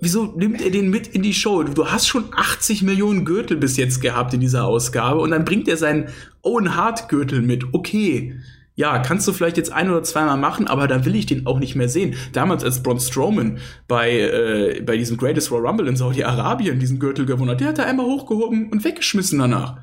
Wieso 0.00 0.24
nimmt 0.36 0.60
er 0.60 0.72
den 0.72 0.90
mit 0.90 1.06
in 1.06 1.22
die 1.22 1.32
Show? 1.32 1.62
Du 1.62 1.86
hast 1.86 2.08
schon 2.08 2.24
80 2.34 2.82
Millionen 2.82 3.24
Gürtel 3.24 3.56
bis 3.56 3.76
jetzt 3.76 4.00
gehabt 4.00 4.34
in 4.34 4.40
dieser 4.40 4.64
Ausgabe 4.64 5.20
und 5.20 5.30
dann 5.30 5.44
bringt 5.44 5.68
er 5.68 5.76
seinen 5.76 6.08
Owen 6.42 6.74
Hart 6.74 7.08
Gürtel 7.08 7.40
mit. 7.40 7.72
Okay. 7.72 8.34
Ja, 8.74 8.98
kannst 8.98 9.28
du 9.28 9.32
vielleicht 9.32 9.58
jetzt 9.58 9.72
ein 9.72 9.88
oder 9.88 10.02
zweimal 10.02 10.38
machen, 10.38 10.66
aber 10.66 10.88
dann 10.88 11.04
will 11.04 11.14
ich 11.14 11.26
den 11.26 11.46
auch 11.46 11.60
nicht 11.60 11.76
mehr 11.76 11.88
sehen. 11.88 12.16
Damals, 12.32 12.64
als 12.64 12.82
Braun 12.82 12.98
Strowman 12.98 13.58
bei, 13.86 14.10
äh, 14.18 14.82
bei 14.84 14.96
diesem 14.96 15.18
Greatest 15.18 15.52
Royal 15.52 15.68
Rumble 15.68 15.86
in 15.86 15.94
Saudi-Arabien 15.94 16.80
diesen 16.80 16.98
Gürtel 16.98 17.26
gewonnen 17.26 17.50
hat, 17.50 17.60
der 17.60 17.68
hat 17.68 17.78
er 17.78 17.86
einmal 17.86 18.06
hochgehoben 18.06 18.70
und 18.72 18.82
weggeschmissen 18.82 19.38
danach. 19.38 19.76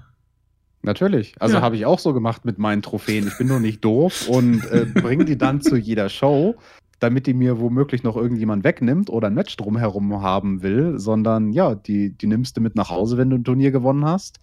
Natürlich. 0.88 1.36
Also 1.39 1.58
ja. 1.58 1.62
habe 1.62 1.76
ich 1.76 1.86
auch 1.86 2.00
so 2.00 2.13
gemacht 2.13 2.45
mit 2.45 2.58
meinen 2.58 2.82
Trophäen. 2.82 3.28
Ich 3.28 3.38
bin 3.38 3.47
nur 3.47 3.60
nicht 3.60 3.84
doof 3.84 4.30
und 4.30 4.65
äh, 4.71 4.86
bringe 4.86 5.26
die 5.26 5.38
dann 5.38 5.62
zu 5.62 5.76
jeder 5.76 6.08
Show, 6.08 6.56
damit 7.00 7.28
die 7.28 7.34
mir 7.34 7.60
womöglich 7.60 8.04
noch 8.04 8.15
irgendjemand 8.15 8.63
wegnimmt 8.63 9.10
oder 9.10 9.28
ein 9.28 9.34
Match 9.34 9.58
drumherum 9.58 10.21
haben 10.21 10.63
will, 10.63 10.97
sondern 10.97 11.52
ja, 11.52 11.76
die, 11.76 12.12
die 12.12 12.28
nimmst 12.28 12.56
du 12.56 12.62
mit 12.62 12.76
nach 12.76 12.89
Hause, 12.89 13.17
wenn 13.17 13.30
du 13.30 13.36
ein 13.36 13.43
Turnier 13.43 13.71
gewonnen 13.71 14.06
hast, 14.06 14.39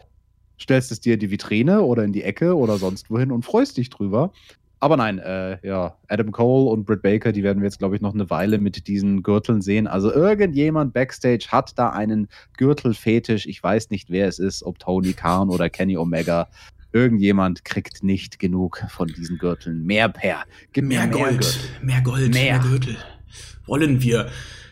stellst 0.61 0.93
es 0.93 1.01
dir 1.01 1.15
in 1.15 1.21
die 1.21 1.31
Vitrine 1.31 1.81
oder 1.81 2.05
in 2.05 2.13
die 2.13 2.23
Ecke 2.23 2.55
oder 2.57 2.77
sonst 2.77 3.11
wohin 3.11 3.33
und 3.33 3.47
freust 3.47 3.79
dich 3.79 3.89
drüber. 3.89 4.31
Aber 4.85 4.99
nein, 4.99 5.19
äh, 5.19 5.67
ja, 5.67 5.97
Adam 6.09 6.31
Cole 6.31 6.71
und 6.71 6.85
Britt 6.85 7.01
Baker, 7.01 7.33
die 7.33 7.43
werden 7.43 7.63
wir 7.63 7.69
jetzt, 7.69 7.79
glaube 7.79 7.97
ich, 7.97 8.03
noch 8.03 8.13
eine 8.13 8.29
Weile 8.29 8.59
mit 8.59 8.87
diesen 8.87 9.23
Gürteln 9.23 9.63
sehen. 9.63 9.87
Also 9.87 10.13
irgendjemand 10.13 10.93
backstage 10.93 11.47
hat 11.49 11.79
da 11.79 11.89
einen 11.89 12.29
Gürtelfetisch. 12.59 13.47
Ich 13.47 13.63
weiß 13.63 13.89
nicht, 13.89 14.11
wer 14.11 14.29
es 14.29 14.39
ist, 14.39 14.63
ob 14.63 14.79
Tony 14.79 15.15
Khan 15.15 15.49
oder 15.49 15.71
Kenny 15.71 15.97
Omega. 15.97 16.49
Irgendjemand 16.93 17.65
kriegt 17.65 18.05
nicht 18.05 18.39
genug 18.39 18.85
von 18.91 19.09
diesen 19.09 19.39
Gürteln. 19.39 19.87
Mehr 19.87 20.11
per. 20.11 20.45
Mehr, 20.77 20.85
mehr 20.85 21.09
Gold. 21.09 21.41
Gürtel. 21.41 21.61
Mehr 21.81 22.01
Gold. 22.03 22.35
Mehr. 22.35 22.43
mehr 22.43 22.59
Gürtel. 22.59 22.97
Wollen 23.65 24.03
wir. 24.03 24.29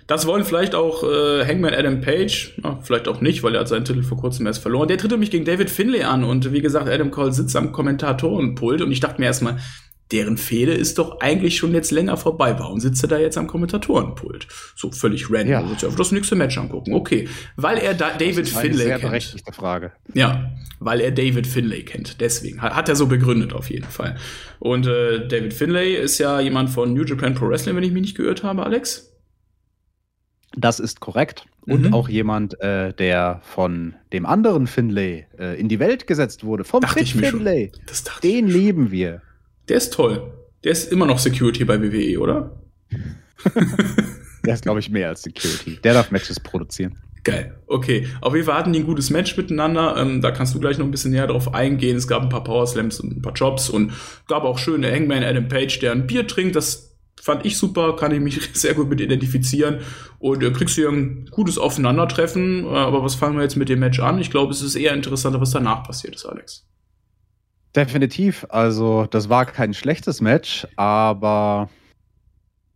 Das 0.06 0.26
wollen 0.26 0.44
vielleicht 0.44 0.74
auch 0.74 1.04
äh, 1.04 1.46
Hangman 1.46 1.72
Adam 1.72 2.02
Page, 2.02 2.52
ja, 2.62 2.78
vielleicht 2.82 3.08
auch 3.08 3.22
nicht, 3.22 3.42
weil 3.42 3.54
er 3.54 3.60
hat 3.60 3.68
seinen 3.68 3.86
Titel 3.86 4.02
vor 4.02 4.18
kurzem 4.18 4.46
erst 4.46 4.60
verloren. 4.60 4.88
Der 4.88 4.98
tritt 4.98 5.10
nämlich 5.10 5.30
gegen 5.30 5.46
David 5.46 5.70
Finlay 5.70 6.02
an 6.02 6.22
und 6.22 6.52
wie 6.52 6.60
gesagt, 6.60 6.86
Adam 6.86 7.10
Cole 7.10 7.32
sitzt 7.32 7.56
am 7.56 7.72
Kommentatorenpult 7.72 8.82
und 8.82 8.92
ich 8.92 9.00
dachte 9.00 9.18
mir 9.18 9.28
erstmal, 9.28 9.56
deren 10.12 10.36
Fehde 10.36 10.72
ist 10.72 10.98
doch 10.98 11.20
eigentlich 11.20 11.56
schon 11.56 11.72
jetzt 11.72 11.90
länger 11.90 12.16
vorbei. 12.16 12.54
Warum 12.58 12.80
sitzt 12.80 13.02
er 13.02 13.08
da 13.08 13.18
jetzt 13.18 13.38
am 13.38 13.46
Kommentatorenpult? 13.46 14.46
So 14.76 14.92
völlig 14.92 15.30
random. 15.30 15.48
Ja. 15.48 15.60
Also 15.60 15.88
auf 15.88 15.96
das 15.96 16.12
nächste 16.12 16.36
Match 16.36 16.58
angucken. 16.58 16.92
Okay. 16.92 17.28
Weil 17.56 17.78
er 17.78 17.94
da 17.94 18.10
David 18.10 18.48
Finlay 18.48 18.84
sehr 18.84 18.98
kennt. 18.98 19.02
berechtigte 19.10 19.52
Frage. 19.52 19.92
Ja, 20.14 20.52
weil 20.80 21.00
er 21.00 21.10
David 21.10 21.46
Finlay 21.46 21.82
kennt. 21.82 22.20
Deswegen. 22.20 22.60
Hat 22.60 22.88
er 22.88 22.96
so 22.96 23.06
begründet 23.06 23.52
auf 23.52 23.70
jeden 23.70 23.88
Fall. 23.88 24.16
Und 24.58 24.86
äh, 24.86 25.26
David 25.26 25.54
Finlay 25.54 25.94
ist 25.94 26.18
ja 26.18 26.40
jemand 26.40 26.70
von 26.70 26.92
New 26.92 27.04
Japan 27.04 27.34
Pro 27.34 27.48
Wrestling, 27.48 27.74
wenn 27.76 27.84
ich 27.84 27.92
mich 27.92 28.02
nicht 28.02 28.16
gehört 28.16 28.42
habe, 28.42 28.64
Alex. 28.64 29.10
Das 30.54 30.80
ist 30.80 31.00
korrekt. 31.00 31.46
Und 31.66 31.86
mhm. 31.86 31.94
auch 31.94 32.08
jemand, 32.08 32.60
äh, 32.60 32.92
der 32.92 33.40
von 33.44 33.94
dem 34.12 34.26
anderen 34.26 34.66
Finlay 34.66 35.26
äh, 35.38 35.58
in 35.58 35.68
die 35.68 35.78
Welt 35.78 36.06
gesetzt 36.06 36.44
wurde. 36.44 36.64
Vom 36.64 36.82
Fit 36.82 37.08
Finlay. 37.08 37.70
Den 38.22 38.48
lieben 38.48 38.90
wir. 38.90 39.22
Der 39.68 39.76
ist 39.76 39.92
toll. 39.92 40.32
Der 40.64 40.72
ist 40.72 40.92
immer 40.92 41.06
noch 41.06 41.18
Security 41.18 41.64
bei 41.64 41.80
WWE, 41.80 42.18
oder? 42.18 42.62
der 44.44 44.54
ist, 44.54 44.62
glaube 44.62 44.80
ich, 44.80 44.90
mehr 44.90 45.08
als 45.08 45.22
Security. 45.22 45.78
Der 45.82 45.94
darf 45.94 46.10
Matches 46.10 46.38
produzieren. 46.40 46.98
Geil. 47.24 47.56
Okay. 47.68 48.08
Auf 48.20 48.34
jeden 48.34 48.46
Fall 48.46 48.56
hatten 48.56 48.72
die 48.72 48.80
ein 48.80 48.86
gutes 48.86 49.10
Match 49.10 49.36
miteinander. 49.36 49.96
Ähm, 49.96 50.20
da 50.20 50.32
kannst 50.32 50.54
du 50.54 50.60
gleich 50.60 50.78
noch 50.78 50.86
ein 50.86 50.90
bisschen 50.90 51.12
näher 51.12 51.28
drauf 51.28 51.54
eingehen. 51.54 51.96
Es 51.96 52.08
gab 52.08 52.22
ein 52.22 52.28
paar 52.28 52.42
Power 52.42 52.66
Slams 52.66 52.98
und 52.98 53.16
ein 53.16 53.22
paar 53.22 53.32
Jobs 53.32 53.70
und 53.70 53.92
gab 54.26 54.42
auch 54.42 54.58
schöne 54.58 54.90
Hangman 54.90 55.22
Adam 55.22 55.46
Page, 55.46 55.78
der 55.78 55.92
ein 55.92 56.06
Bier 56.06 56.26
trinkt. 56.26 56.56
Das 56.56 56.96
fand 57.20 57.46
ich 57.46 57.56
super, 57.56 57.94
kann 57.94 58.12
ich 58.12 58.20
mich 58.20 58.40
sehr 58.54 58.74
gut 58.74 58.88
mit 58.88 59.00
identifizieren. 59.00 59.80
Und 60.18 60.42
äh, 60.42 60.50
kriegst 60.50 60.74
hier 60.74 60.88
ein 60.88 61.28
gutes 61.30 61.58
Aufeinandertreffen. 61.58 62.64
Äh, 62.64 62.68
aber 62.68 63.04
was 63.04 63.14
fangen 63.14 63.36
wir 63.36 63.42
jetzt 63.44 63.56
mit 63.56 63.68
dem 63.68 63.78
Match 63.78 64.00
an? 64.00 64.18
Ich 64.18 64.30
glaube, 64.30 64.52
es 64.52 64.62
ist 64.62 64.74
eher 64.74 64.92
interessanter, 64.92 65.40
was 65.40 65.52
danach 65.52 65.84
passiert 65.84 66.16
ist, 66.16 66.26
Alex. 66.26 66.66
Definitiv. 67.74 68.46
Also, 68.50 69.06
das 69.06 69.28
war 69.28 69.46
kein 69.46 69.72
schlechtes 69.72 70.20
Match, 70.20 70.66
aber 70.76 71.70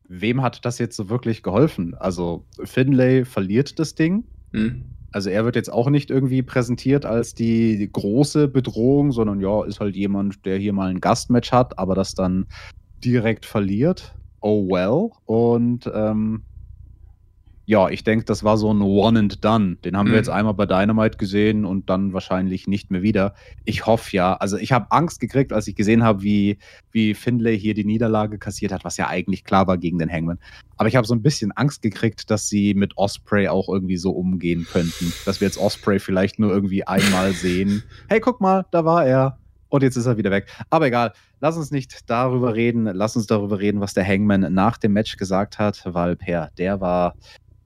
wem 0.09 0.43
hat 0.43 0.65
das 0.65 0.79
jetzt 0.79 0.97
so 0.97 1.09
wirklich 1.09 1.43
geholfen? 1.43 1.95
Also, 1.95 2.45
Finlay 2.65 3.25
verliert 3.25 3.79
das 3.79 3.95
Ding. 3.95 4.25
Hm. 4.53 4.85
Also, 5.13 5.29
er 5.31 5.45
wird 5.45 5.57
jetzt 5.57 5.73
auch 5.73 5.91
nicht 5.91 6.11
irgendwie 6.11 6.43
präsentiert 6.43 7.05
als 7.05 7.35
die, 7.35 7.77
die, 7.77 7.91
große 7.93 8.49
Bedrohung, 8.49 9.13
sondern 9.13 9.41
ja, 9.41 9.65
ist 9.65 9.81
halt 9.81 9.97
jemand, 9.97 10.45
der 10.47 10.59
hier 10.59 10.73
mal 10.73 10.89
ein 10.89 11.01
Gastmatch 11.01 11.53
hat, 11.53 11.79
aber 11.79 11.95
das 11.95 12.15
dann 12.15 12.47
direkt 13.05 13.45
verliert. 13.45 14.15
Oh 14.41 14.67
well. 14.69 15.11
Und 15.27 15.91
ähm, 15.93 16.43
ja, 17.69 17.89
ich 17.89 18.05
denke, 18.05 18.25
das 18.25 18.45
war 18.45 18.57
so 18.59 18.73
ein 18.73 18.81
One 18.81 19.19
and 19.19 19.45
Done. 19.45 19.77
Den 19.85 19.97
haben 19.97 20.07
mhm. 20.07 20.13
wir 20.13 20.19
jetzt 20.19 20.29
einmal 20.29 20.55
bei 20.55 20.67
Dynamite 20.67 21.19
gesehen 21.19 21.65
und 21.65 21.91
dann 21.91 22.13
wahrscheinlich 22.13 22.69
nicht 22.69 22.93
mehr 22.93 23.03
wieder. 23.03 23.35
Ich 23.65 23.87
hoffe 23.87 24.17
ja. 24.17 24.35
Also 24.35 24.57
ich 24.57 24.71
habe 24.71 24.87
Angst 24.91 25.19
gekriegt, 25.19 25.53
als 25.53 25.67
ich 25.67 25.75
gesehen 25.75 26.05
habe, 26.05 26.23
wie, 26.23 26.59
wie 26.93 27.13
Finlay 27.13 27.59
hier 27.59 27.75
die 27.75 27.85
Niederlage 27.85 28.39
kassiert 28.39 28.71
hat, 28.71 28.85
was 28.85 28.97
ja 28.97 29.09
eigentlich 29.09 29.43
klar 29.43 29.67
war 29.67 29.79
gegen 29.79 29.99
den 29.99 30.11
Hangman. 30.11 30.39
Aber 30.77 30.89
ich 30.89 30.95
habe 30.95 31.09
so 31.09 31.15
ein 31.15 31.23
bisschen 31.23 31.51
Angst 31.53 31.83
gekriegt, 31.83 32.31
dass 32.31 32.49
sie 32.49 32.73
mit 32.75 32.97
Osprey 32.97 33.49
auch 33.49 33.69
irgendwie 33.69 33.97
so 33.97 34.13
umgehen 34.13 34.65
könnten. 34.71 35.13
Dass 35.25 35.41
wir 35.41 35.49
jetzt 35.49 35.59
Osprey 35.59 35.99
vielleicht 35.99 36.39
nur 36.39 36.53
irgendwie 36.53 36.87
einmal 36.87 37.33
sehen. 37.33 37.83
Hey, 38.09 38.21
guck 38.21 38.41
mal, 38.41 38.65
da 38.71 38.85
war 38.85 39.05
er. 39.05 39.39
Und 39.71 39.83
jetzt 39.83 39.97
ist 39.97 40.07
er 40.07 40.17
wieder 40.17 40.31
weg. 40.31 40.47
Aber 40.71 40.87
egal, 40.87 41.13
lass 41.41 41.57
uns 41.57 41.73
nicht 41.73 42.09
darüber 42.09 42.55
reden. 42.55 42.85
Lass 42.85 43.17
uns 43.17 43.27
darüber 43.27 43.59
reden, 43.59 43.81
was 43.81 43.93
der 43.93 44.07
Hangman 44.07 44.55
nach 44.55 44.79
dem 44.79 44.93
Match 44.93 45.17
gesagt 45.17 45.59
hat, 45.59 45.83
weil 45.85 46.15
Per, 46.15 46.53
der 46.57 46.81
war 46.81 47.17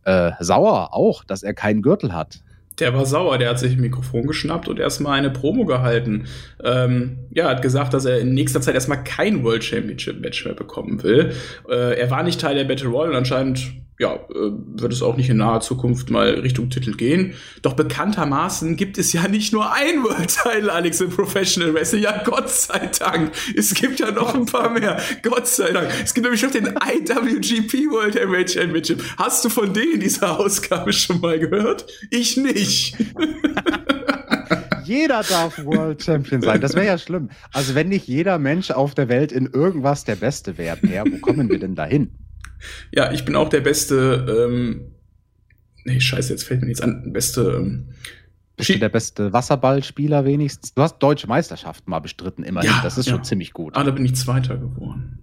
äh, 0.04 0.32
sauer 0.40 0.94
auch, 0.94 1.24
dass 1.24 1.42
er 1.42 1.54
keinen 1.54 1.82
Gürtel 1.82 2.12
hat. 2.12 2.40
Der 2.78 2.94
war 2.94 3.04
sauer, 3.04 3.36
der 3.36 3.50
hat 3.50 3.58
sich 3.58 3.72
ein 3.74 3.80
Mikrofon 3.80 4.26
geschnappt 4.26 4.68
und 4.68 4.78
erstmal 4.78 5.18
eine 5.18 5.30
Promo 5.30 5.66
gehalten. 5.66 6.26
Ähm, 6.64 7.18
ja, 7.30 7.48
hat 7.48 7.60
gesagt, 7.62 7.92
dass 7.92 8.06
er 8.06 8.20
in 8.20 8.32
nächster 8.32 8.62
Zeit 8.62 8.74
erstmal 8.74 9.04
kein 9.04 9.44
World 9.44 9.62
Championship 9.62 10.20
Match 10.20 10.44
mehr 10.44 10.54
bekommen 10.54 11.02
will. 11.02 11.34
Äh, 11.68 12.00
er 12.00 12.10
war 12.10 12.22
nicht 12.22 12.40
Teil 12.40 12.54
der 12.54 12.64
Battle 12.64 12.88
Royale 12.88 13.10
und 13.10 13.16
anscheinend 13.16 13.72
ja, 14.00 14.14
äh, 14.14 14.50
wird 14.76 14.94
es 14.94 15.02
auch 15.02 15.18
nicht 15.18 15.28
in 15.28 15.36
naher 15.36 15.60
Zukunft 15.60 16.10
mal 16.10 16.30
Richtung 16.30 16.70
Titel 16.70 16.96
gehen. 16.96 17.34
Doch 17.60 17.74
bekanntermaßen 17.74 18.76
gibt 18.76 18.96
es 18.96 19.12
ja 19.12 19.28
nicht 19.28 19.52
nur 19.52 19.74
ein 19.74 20.02
World 20.02 20.34
Title, 20.42 20.72
Alex, 20.72 21.02
im 21.02 21.10
Professional 21.10 21.74
Wrestling. 21.74 22.02
Ja, 22.02 22.22
Gott 22.24 22.48
sei 22.48 22.90
Dank. 22.98 23.32
Es 23.54 23.74
gibt 23.74 24.00
ja 24.00 24.10
noch 24.10 24.34
ein 24.34 24.46
paar 24.46 24.70
mehr. 24.70 24.98
Gott 25.22 25.46
sei 25.46 25.70
Dank. 25.72 25.90
Es 26.02 26.14
gibt 26.14 26.24
nämlich 26.24 26.42
noch 26.42 26.50
den 26.50 26.68
IWGP 26.68 27.90
World 27.90 28.14
Heavyweight 28.14 28.50
Championship. 28.50 29.02
Hast 29.18 29.44
du 29.44 29.50
von 29.50 29.74
denen 29.74 29.94
in 29.94 30.00
dieser 30.00 30.40
Ausgabe 30.40 30.94
schon 30.94 31.20
mal 31.20 31.38
gehört? 31.38 31.86
Ich 32.08 32.38
nicht. 32.38 32.96
jeder 34.84 35.22
darf 35.22 35.62
World 35.62 36.02
Champion 36.02 36.40
sein. 36.40 36.62
Das 36.62 36.74
wäre 36.74 36.86
ja 36.86 36.96
schlimm. 36.96 37.28
Also 37.52 37.74
wenn 37.74 37.90
nicht 37.90 38.08
jeder 38.08 38.38
Mensch 38.38 38.70
auf 38.70 38.94
der 38.94 39.10
Welt 39.10 39.30
in 39.30 39.44
irgendwas 39.44 40.04
der 40.04 40.16
Beste 40.16 40.56
wäre, 40.56 40.78
ja, 40.86 41.04
wo 41.04 41.18
kommen 41.18 41.50
wir 41.50 41.58
denn 41.58 41.74
dahin? 41.74 42.12
Ja, 42.92 43.12
ich 43.12 43.24
bin 43.24 43.36
auch 43.36 43.48
der 43.48 43.60
beste, 43.60 44.48
ähm, 44.48 44.92
nee, 45.84 46.00
scheiße, 46.00 46.32
jetzt 46.32 46.44
fällt 46.44 46.60
mir 46.60 46.66
nichts 46.66 46.80
an, 46.82 47.12
beste, 47.12 47.42
ähm, 47.58 47.88
bist 48.56 48.70
du 48.70 48.78
der 48.78 48.88
beste 48.90 49.32
Wasserballspieler 49.32 50.26
wenigstens? 50.26 50.74
Du 50.74 50.82
hast 50.82 50.98
deutsche 50.98 51.26
Meisterschaften 51.26 51.90
mal 51.90 52.00
bestritten, 52.00 52.42
immerhin. 52.44 52.70
Ja, 52.70 52.80
das 52.82 52.98
ist 52.98 53.06
ja. 53.06 53.12
schon 53.14 53.24
ziemlich 53.24 53.54
gut. 53.54 53.74
Ah, 53.74 53.84
da 53.84 53.90
bin 53.90 54.04
ich 54.04 54.16
Zweiter 54.16 54.58
geworden. 54.58 55.18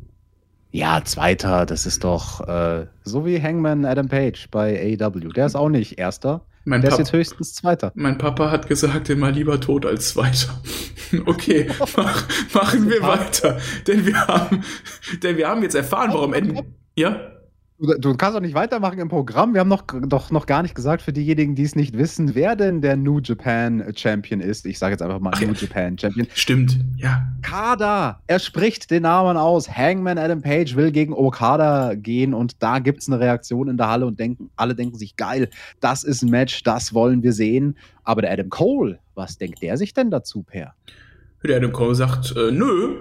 Ja, 0.72 1.04
Zweiter, 1.04 1.66
das 1.68 1.86
ist 1.86 2.04
doch 2.04 2.48
äh, 2.48 2.88
so 3.04 3.26
wie 3.28 3.42
Hangman 3.42 3.86
Adam 3.86 4.10
Page 4.10 4.50
bei 4.50 4.98
AEW. 5.00 5.30
Der 5.30 5.46
ist 5.46 5.56
auch 5.56 5.70
nicht 5.70 6.00
Erster. 6.00 6.46
Mein 6.66 6.82
der 6.82 6.90
Pap- 6.90 7.00
ist 7.00 7.00
jetzt 7.00 7.14
höchstens 7.14 7.54
Zweiter. 7.54 7.92
Mein 7.96 8.18
Papa 8.18 8.52
hat 8.52 8.68
gesagt, 8.68 9.10
immer 9.10 9.32
lieber 9.32 9.60
tot 9.62 9.86
als 9.86 10.10
Zweiter. 10.10 10.60
Okay, 11.26 11.70
mach, 11.96 12.28
machen 12.54 12.90
wir 12.90 13.02
weiter. 13.02 13.58
Denn 13.88 14.06
wir 14.06 14.28
haben, 14.28 14.62
denn 15.24 15.38
wir 15.38 15.48
haben 15.48 15.64
jetzt 15.64 15.76
erfahren, 15.76 16.10
warum 16.12 16.34
Enden. 16.34 16.76
Ja? 16.98 17.32
Du, 17.80 17.94
du 17.94 18.16
kannst 18.16 18.36
doch 18.36 18.42
nicht 18.42 18.56
weitermachen 18.56 18.98
im 18.98 19.08
Programm. 19.08 19.54
Wir 19.54 19.62
haben 19.62 19.68
noch, 19.68 19.84
doch 20.08 20.32
noch 20.32 20.48
gar 20.48 20.64
nicht 20.64 20.74
gesagt, 20.74 21.04
für 21.04 21.14
diejenigen, 21.14 21.54
die 21.54 21.62
es 21.62 21.76
nicht 21.76 21.96
wissen, 21.96 22.34
wer 22.34 22.56
denn 22.56 22.82
der 22.82 22.98
New 22.98 23.20
Japan 23.20 23.84
Champion 23.96 24.42
ist. 24.42 24.66
Ich 24.66 24.80
sage 24.80 24.94
jetzt 24.94 25.04
einfach 25.04 25.20
mal 25.20 25.32
Ach 25.36 25.40
New 25.40 25.50
ja. 25.50 25.54
Japan 25.54 25.96
Champion. 25.96 26.28
Stimmt, 26.34 26.80
ja. 26.96 27.28
Okada. 27.38 28.20
Er 28.26 28.40
spricht 28.40 28.90
den 28.90 29.04
Namen 29.04 29.38
aus. 29.38 29.70
Hangman 29.70 30.18
Adam 30.18 30.42
Page 30.42 30.76
will 30.76 30.92
gegen 30.92 31.14
Okada 31.14 31.94
gehen 31.94 32.34
und 32.34 32.64
da 32.64 32.80
gibt 32.80 33.04
es 33.04 33.10
eine 33.10 33.20
Reaktion 33.20 33.68
in 33.68 33.78
der 33.78 33.90
Halle 33.90 34.08
und 34.08 34.20
denken, 34.20 34.50
alle 34.56 34.74
denken 34.74 34.98
sich, 34.98 35.16
geil, 35.16 35.48
das 35.80 36.04
ist 36.04 36.24
ein 36.24 36.32
Match, 36.32 36.64
das 36.64 36.96
wollen 36.96 37.22
wir 37.22 37.34
sehen. 37.34 37.78
Aber 38.04 38.24
der 38.24 38.32
Adam 38.32 38.50
Cole, 38.50 38.98
was 39.14 39.38
denkt 39.38 39.62
der 39.62 39.78
sich 39.78 39.94
denn 39.94 40.10
dazu, 40.10 40.42
Per? 40.42 40.74
Der 41.44 41.58
Adam 41.58 41.72
Cole 41.72 41.94
sagt, 41.94 42.36
äh, 42.36 42.52
nö, 42.52 42.96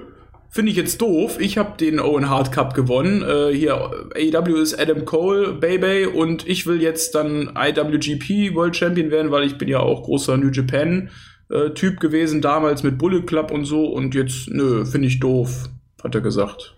finde 0.56 0.72
ich 0.72 0.76
jetzt 0.76 1.00
doof. 1.00 1.38
Ich 1.38 1.58
habe 1.58 1.76
den 1.76 2.00
Owen 2.00 2.28
Hart 2.28 2.50
Cup 2.50 2.74
gewonnen. 2.74 3.22
Äh, 3.22 3.54
hier, 3.54 3.74
AEW 4.16 4.56
ist 4.56 4.80
Adam 4.80 5.04
Cole, 5.04 5.52
Baby, 5.52 6.06
und 6.06 6.48
ich 6.48 6.66
will 6.66 6.82
jetzt 6.82 7.14
dann 7.14 7.52
IWGP 7.56 8.54
World 8.54 8.74
Champion 8.74 9.10
werden, 9.10 9.30
weil 9.30 9.44
ich 9.44 9.58
bin 9.58 9.68
ja 9.68 9.80
auch 9.80 10.02
großer 10.02 10.36
New 10.38 10.50
Japan 10.50 11.10
äh, 11.50 11.70
Typ 11.70 12.00
gewesen, 12.00 12.40
damals 12.40 12.82
mit 12.82 12.98
Bullet 12.98 13.22
Club 13.22 13.50
und 13.52 13.66
so. 13.66 13.84
Und 13.84 14.14
jetzt, 14.14 14.48
nö, 14.48 14.84
finde 14.84 15.08
ich 15.08 15.20
doof, 15.20 15.68
hat 16.02 16.14
er 16.14 16.22
gesagt. 16.22 16.74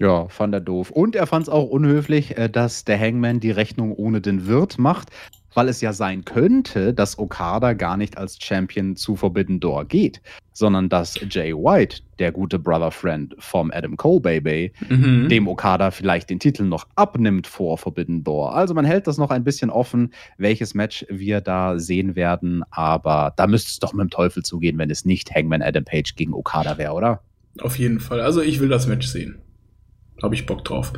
Ja, 0.00 0.28
fand 0.28 0.54
er 0.54 0.60
doof. 0.60 0.90
Und 0.90 1.16
er 1.16 1.26
fand 1.26 1.44
es 1.44 1.48
auch 1.48 1.68
unhöflich, 1.68 2.36
äh, 2.36 2.48
dass 2.48 2.84
der 2.84 2.98
Hangman 2.98 3.40
die 3.40 3.50
Rechnung 3.50 3.94
ohne 3.94 4.20
den 4.20 4.46
Wirt 4.46 4.78
macht, 4.78 5.10
weil 5.56 5.68
es 5.68 5.80
ja 5.80 5.92
sein 5.92 6.24
könnte, 6.24 6.92
dass 6.92 7.18
Okada 7.18 7.72
gar 7.72 7.96
nicht 7.96 8.18
als 8.18 8.38
Champion 8.40 8.94
zu 8.94 9.16
Forbidden 9.16 9.58
Door 9.58 9.86
geht, 9.86 10.20
sondern 10.52 10.88
dass 10.88 11.18
Jay 11.30 11.52
White, 11.54 12.02
der 12.18 12.30
gute 12.30 12.58
Brother 12.58 12.90
Friend 12.90 13.34
vom 13.38 13.70
Adam 13.72 13.96
Cole 13.96 14.20
Baby, 14.20 14.72
Mhm. 14.88 15.28
dem 15.28 15.48
Okada 15.48 15.90
vielleicht 15.90 16.28
den 16.30 16.38
Titel 16.38 16.64
noch 16.64 16.86
abnimmt 16.94 17.46
vor 17.46 17.78
Forbidden 17.78 18.22
Door. 18.22 18.54
Also 18.54 18.74
man 18.74 18.84
hält 18.84 19.06
das 19.06 19.16
noch 19.18 19.30
ein 19.30 19.44
bisschen 19.44 19.70
offen, 19.70 20.12
welches 20.36 20.74
Match 20.74 21.06
wir 21.08 21.40
da 21.40 21.78
sehen 21.78 22.16
werden, 22.16 22.62
aber 22.70 23.32
da 23.36 23.46
müsste 23.46 23.70
es 23.70 23.78
doch 23.78 23.94
mit 23.94 24.02
dem 24.04 24.10
Teufel 24.10 24.42
zugehen, 24.42 24.76
wenn 24.78 24.90
es 24.90 25.04
nicht 25.04 25.34
Hangman 25.34 25.62
Adam 25.62 25.84
Page 25.84 26.14
gegen 26.16 26.34
Okada 26.34 26.76
wäre, 26.78 26.92
oder? 26.92 27.20
Auf 27.60 27.78
jeden 27.78 28.00
Fall. 28.00 28.20
Also 28.20 28.42
ich 28.42 28.60
will 28.60 28.68
das 28.68 28.86
Match 28.86 29.06
sehen. 29.06 29.38
Habe 30.22 30.34
ich 30.34 30.44
Bock 30.44 30.64
drauf. 30.64 30.92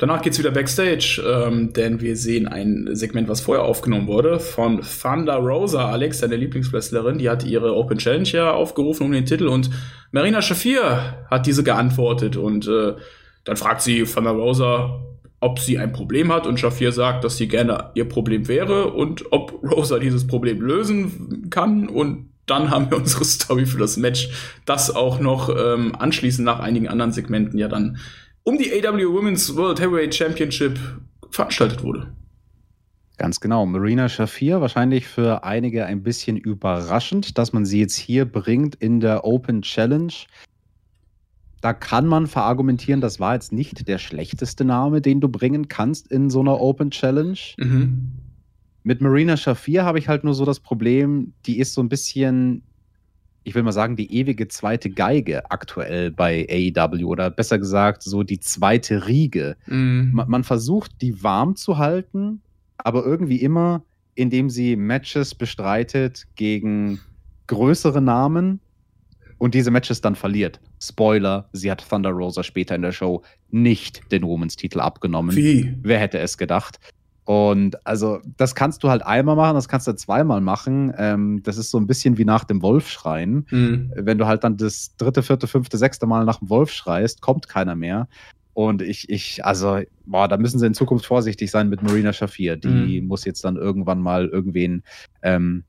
Danach 0.00 0.22
geht's 0.22 0.38
wieder 0.38 0.50
Backstage, 0.50 1.22
ähm, 1.26 1.74
denn 1.74 2.00
wir 2.00 2.16
sehen 2.16 2.48
ein 2.48 2.88
Segment, 2.92 3.28
was 3.28 3.42
vorher 3.42 3.66
aufgenommen 3.66 4.06
wurde, 4.06 4.40
von 4.40 4.80
Thunder 4.80 5.34
Rosa, 5.36 5.90
Alex, 5.90 6.20
deine 6.20 6.36
Lieblingswrestlerin. 6.36 7.18
Die 7.18 7.28
hat 7.28 7.44
ihre 7.44 7.76
Open 7.76 7.98
Challenge 7.98 8.26
ja 8.30 8.50
aufgerufen 8.50 9.04
um 9.04 9.12
den 9.12 9.26
Titel 9.26 9.46
und 9.46 9.68
Marina 10.10 10.40
Shafir 10.40 11.26
hat 11.30 11.46
diese 11.46 11.62
geantwortet 11.64 12.38
und 12.38 12.66
äh, 12.66 12.94
dann 13.44 13.58
fragt 13.58 13.82
sie 13.82 14.04
Thunder 14.04 14.30
Rosa, 14.30 15.02
ob 15.38 15.58
sie 15.58 15.76
ein 15.76 15.92
Problem 15.92 16.32
hat 16.32 16.46
und 16.46 16.58
Shafir 16.58 16.92
sagt, 16.92 17.22
dass 17.22 17.36
sie 17.36 17.48
gerne 17.48 17.90
ihr 17.92 18.08
Problem 18.08 18.48
wäre 18.48 18.92
und 18.92 19.30
ob 19.32 19.62
Rosa 19.62 19.98
dieses 19.98 20.26
Problem 20.26 20.62
lösen 20.62 21.48
kann 21.50 21.90
und 21.90 22.30
dann 22.46 22.70
haben 22.70 22.90
wir 22.90 22.96
unsere 22.96 23.26
Story 23.26 23.66
für 23.66 23.78
das 23.78 23.98
Match, 23.98 24.30
das 24.64 24.96
auch 24.96 25.20
noch 25.20 25.54
ähm, 25.54 25.94
anschließend 25.94 26.46
nach 26.46 26.60
einigen 26.60 26.88
anderen 26.88 27.12
Segmenten 27.12 27.58
ja 27.58 27.68
dann 27.68 27.98
um 28.50 28.58
die 28.58 28.72
AW 28.72 29.12
Women's 29.12 29.54
World 29.54 29.80
Heavyweight 29.80 30.12
Championship 30.12 30.76
veranstaltet 31.30 31.84
wurde. 31.84 32.12
Ganz 33.16 33.38
genau. 33.38 33.64
Marina 33.64 34.08
Shafir, 34.08 34.60
wahrscheinlich 34.60 35.06
für 35.06 35.44
einige 35.44 35.86
ein 35.86 36.02
bisschen 36.02 36.36
überraschend, 36.36 37.38
dass 37.38 37.52
man 37.52 37.64
sie 37.64 37.78
jetzt 37.78 37.94
hier 37.94 38.24
bringt 38.24 38.74
in 38.74 38.98
der 38.98 39.24
Open 39.24 39.62
Challenge. 39.62 40.12
Da 41.60 41.72
kann 41.74 42.06
man 42.06 42.26
verargumentieren, 42.26 43.00
das 43.00 43.20
war 43.20 43.34
jetzt 43.34 43.52
nicht 43.52 43.86
der 43.86 43.98
schlechteste 43.98 44.64
Name, 44.64 45.00
den 45.00 45.20
du 45.20 45.28
bringen 45.28 45.68
kannst 45.68 46.10
in 46.10 46.28
so 46.28 46.40
einer 46.40 46.60
Open 46.60 46.90
Challenge. 46.90 47.38
Mhm. 47.56 48.10
Mit 48.82 49.00
Marina 49.00 49.36
Shafir 49.36 49.84
habe 49.84 50.00
ich 50.00 50.08
halt 50.08 50.24
nur 50.24 50.34
so 50.34 50.44
das 50.44 50.58
Problem, 50.58 51.34
die 51.46 51.60
ist 51.60 51.74
so 51.74 51.82
ein 51.82 51.88
bisschen, 51.88 52.62
ich 53.42 53.54
will 53.54 53.62
mal 53.62 53.72
sagen, 53.72 53.96
die 53.96 54.14
ewige 54.14 54.48
zweite 54.48 54.90
Geige 54.90 55.50
aktuell 55.50 56.10
bei 56.10 56.46
AEW 56.50 57.06
oder 57.06 57.30
besser 57.30 57.58
gesagt, 57.58 58.02
so 58.02 58.22
die 58.22 58.40
zweite 58.40 59.06
Riege. 59.06 59.56
Mhm. 59.66 60.10
Man, 60.12 60.28
man 60.28 60.44
versucht, 60.44 61.00
die 61.00 61.22
warm 61.22 61.56
zu 61.56 61.78
halten, 61.78 62.42
aber 62.78 63.04
irgendwie 63.04 63.40
immer, 63.40 63.84
indem 64.14 64.50
sie 64.50 64.76
Matches 64.76 65.34
bestreitet 65.34 66.26
gegen 66.36 67.00
größere 67.46 68.00
Namen 68.00 68.60
und 69.38 69.54
diese 69.54 69.70
Matches 69.70 70.02
dann 70.02 70.16
verliert. 70.16 70.60
Spoiler, 70.80 71.48
sie 71.52 71.70
hat 71.70 71.86
Thunder 71.88 72.10
Rosa 72.10 72.42
später 72.42 72.74
in 72.74 72.82
der 72.82 72.92
Show 72.92 73.22
nicht 73.50 74.12
den 74.12 74.22
Women's-Titel 74.22 74.80
abgenommen. 74.80 75.34
Wie? 75.34 75.74
Wer 75.82 75.98
hätte 75.98 76.18
es 76.18 76.36
gedacht? 76.36 76.78
Und 77.30 77.86
also, 77.86 78.18
das 78.38 78.56
kannst 78.56 78.82
du 78.82 78.90
halt 78.90 79.02
einmal 79.06 79.36
machen, 79.36 79.54
das 79.54 79.68
kannst 79.68 79.86
du 79.86 79.92
zweimal 79.92 80.40
machen. 80.40 80.92
Ähm, 80.98 81.44
das 81.44 81.58
ist 81.58 81.70
so 81.70 81.78
ein 81.78 81.86
bisschen 81.86 82.18
wie 82.18 82.24
nach 82.24 82.42
dem 82.42 82.60
Wolf 82.60 82.88
schreien. 82.88 83.46
Mhm. 83.50 83.92
Wenn 83.94 84.18
du 84.18 84.26
halt 84.26 84.42
dann 84.42 84.56
das 84.56 84.96
dritte, 84.96 85.22
vierte, 85.22 85.46
fünfte, 85.46 85.78
sechste 85.78 86.06
Mal 86.06 86.24
nach 86.24 86.40
dem 86.40 86.50
Wolf 86.50 86.72
schreist, 86.72 87.20
kommt 87.20 87.46
keiner 87.48 87.76
mehr. 87.76 88.08
Und 88.52 88.82
ich, 88.82 89.08
ich, 89.08 89.44
also, 89.44 89.78
boah, 90.06 90.26
da 90.26 90.38
müssen 90.38 90.58
sie 90.58 90.66
in 90.66 90.74
Zukunft 90.74 91.06
vorsichtig 91.06 91.52
sein 91.52 91.68
mit 91.68 91.84
Marina 91.84 92.12
Shafir. 92.12 92.56
Die 92.56 93.00
Mhm. 93.00 93.06
muss 93.06 93.24
jetzt 93.24 93.44
dann 93.44 93.54
irgendwann 93.54 94.00
mal 94.00 94.26
irgendwen 94.26 94.82
ähm, 95.22 95.62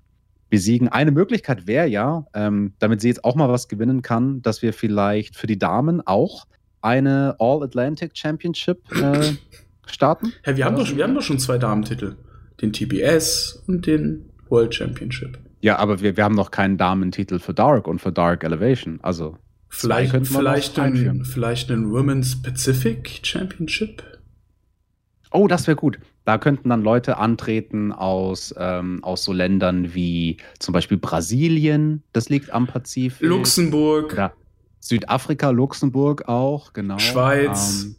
besiegen. 0.49 0.87
Eine 0.87 1.11
Möglichkeit 1.11 1.67
wäre 1.67 1.85
ja, 1.85 2.25
ähm, 2.33 2.73
damit 2.79 3.01
sie 3.01 3.09
jetzt 3.09 3.23
auch 3.23 3.35
mal 3.35 3.49
was 3.49 3.67
gewinnen 3.67 4.01
kann, 4.01 4.41
dass 4.41 4.63
wir 4.63 4.73
vielleicht 4.73 5.35
für 5.35 5.45
die 5.45 5.59
Damen 5.59 6.01
auch 6.07 6.47
eine 6.81 7.35
All-Atlantic 7.37 8.17
Championship 8.17 8.79
äh, 8.99 9.33
starten. 9.85 10.33
Hä, 10.43 10.55
wir, 10.55 10.65
haben 10.65 10.75
doch, 10.75 10.95
wir 10.95 11.03
haben 11.03 11.15
doch 11.15 11.21
schon 11.21 11.39
zwei 11.39 11.57
Damentitel. 11.57 12.15
Den 12.61 12.73
TBS 12.73 13.63
und 13.67 13.87
den 13.87 14.29
World 14.49 14.75
Championship. 14.75 15.39
Ja, 15.61 15.77
aber 15.77 16.01
wir, 16.01 16.17
wir 16.17 16.23
haben 16.23 16.35
noch 16.35 16.51
keinen 16.51 16.77
Damentitel 16.77 17.39
für 17.39 17.53
Dark 17.53 17.87
und 17.87 17.99
für 17.99 18.11
Dark 18.11 18.43
Elevation. 18.43 18.99
Also, 19.01 19.37
Vielleicht, 19.73 20.11
vielleicht, 20.27 20.77
noch 20.77 20.83
ein, 20.83 20.93
einführen. 20.93 21.23
vielleicht 21.23 21.71
einen 21.71 21.91
Women's 21.91 22.41
Pacific 22.41 23.21
Championship. 23.23 24.03
Oh, 25.31 25.47
das 25.47 25.65
wäre 25.65 25.77
gut. 25.77 25.97
Da 26.25 26.37
könnten 26.37 26.69
dann 26.69 26.81
Leute 26.81 27.17
antreten 27.17 27.93
aus, 27.93 28.53
ähm, 28.57 29.01
aus 29.01 29.23
so 29.23 29.31
Ländern 29.31 29.93
wie 29.93 30.37
zum 30.59 30.73
Beispiel 30.73 30.97
Brasilien, 30.97 32.03
das 32.11 32.27
liegt 32.27 32.51
am 32.51 32.67
Pazifik. 32.67 33.25
Luxemburg. 33.25 34.11
Oder 34.13 34.33
Südafrika, 34.79 35.51
Luxemburg 35.51 36.27
auch, 36.27 36.73
genau. 36.73 36.99
Schweiz. 36.99 37.83
Ähm, 37.83 37.95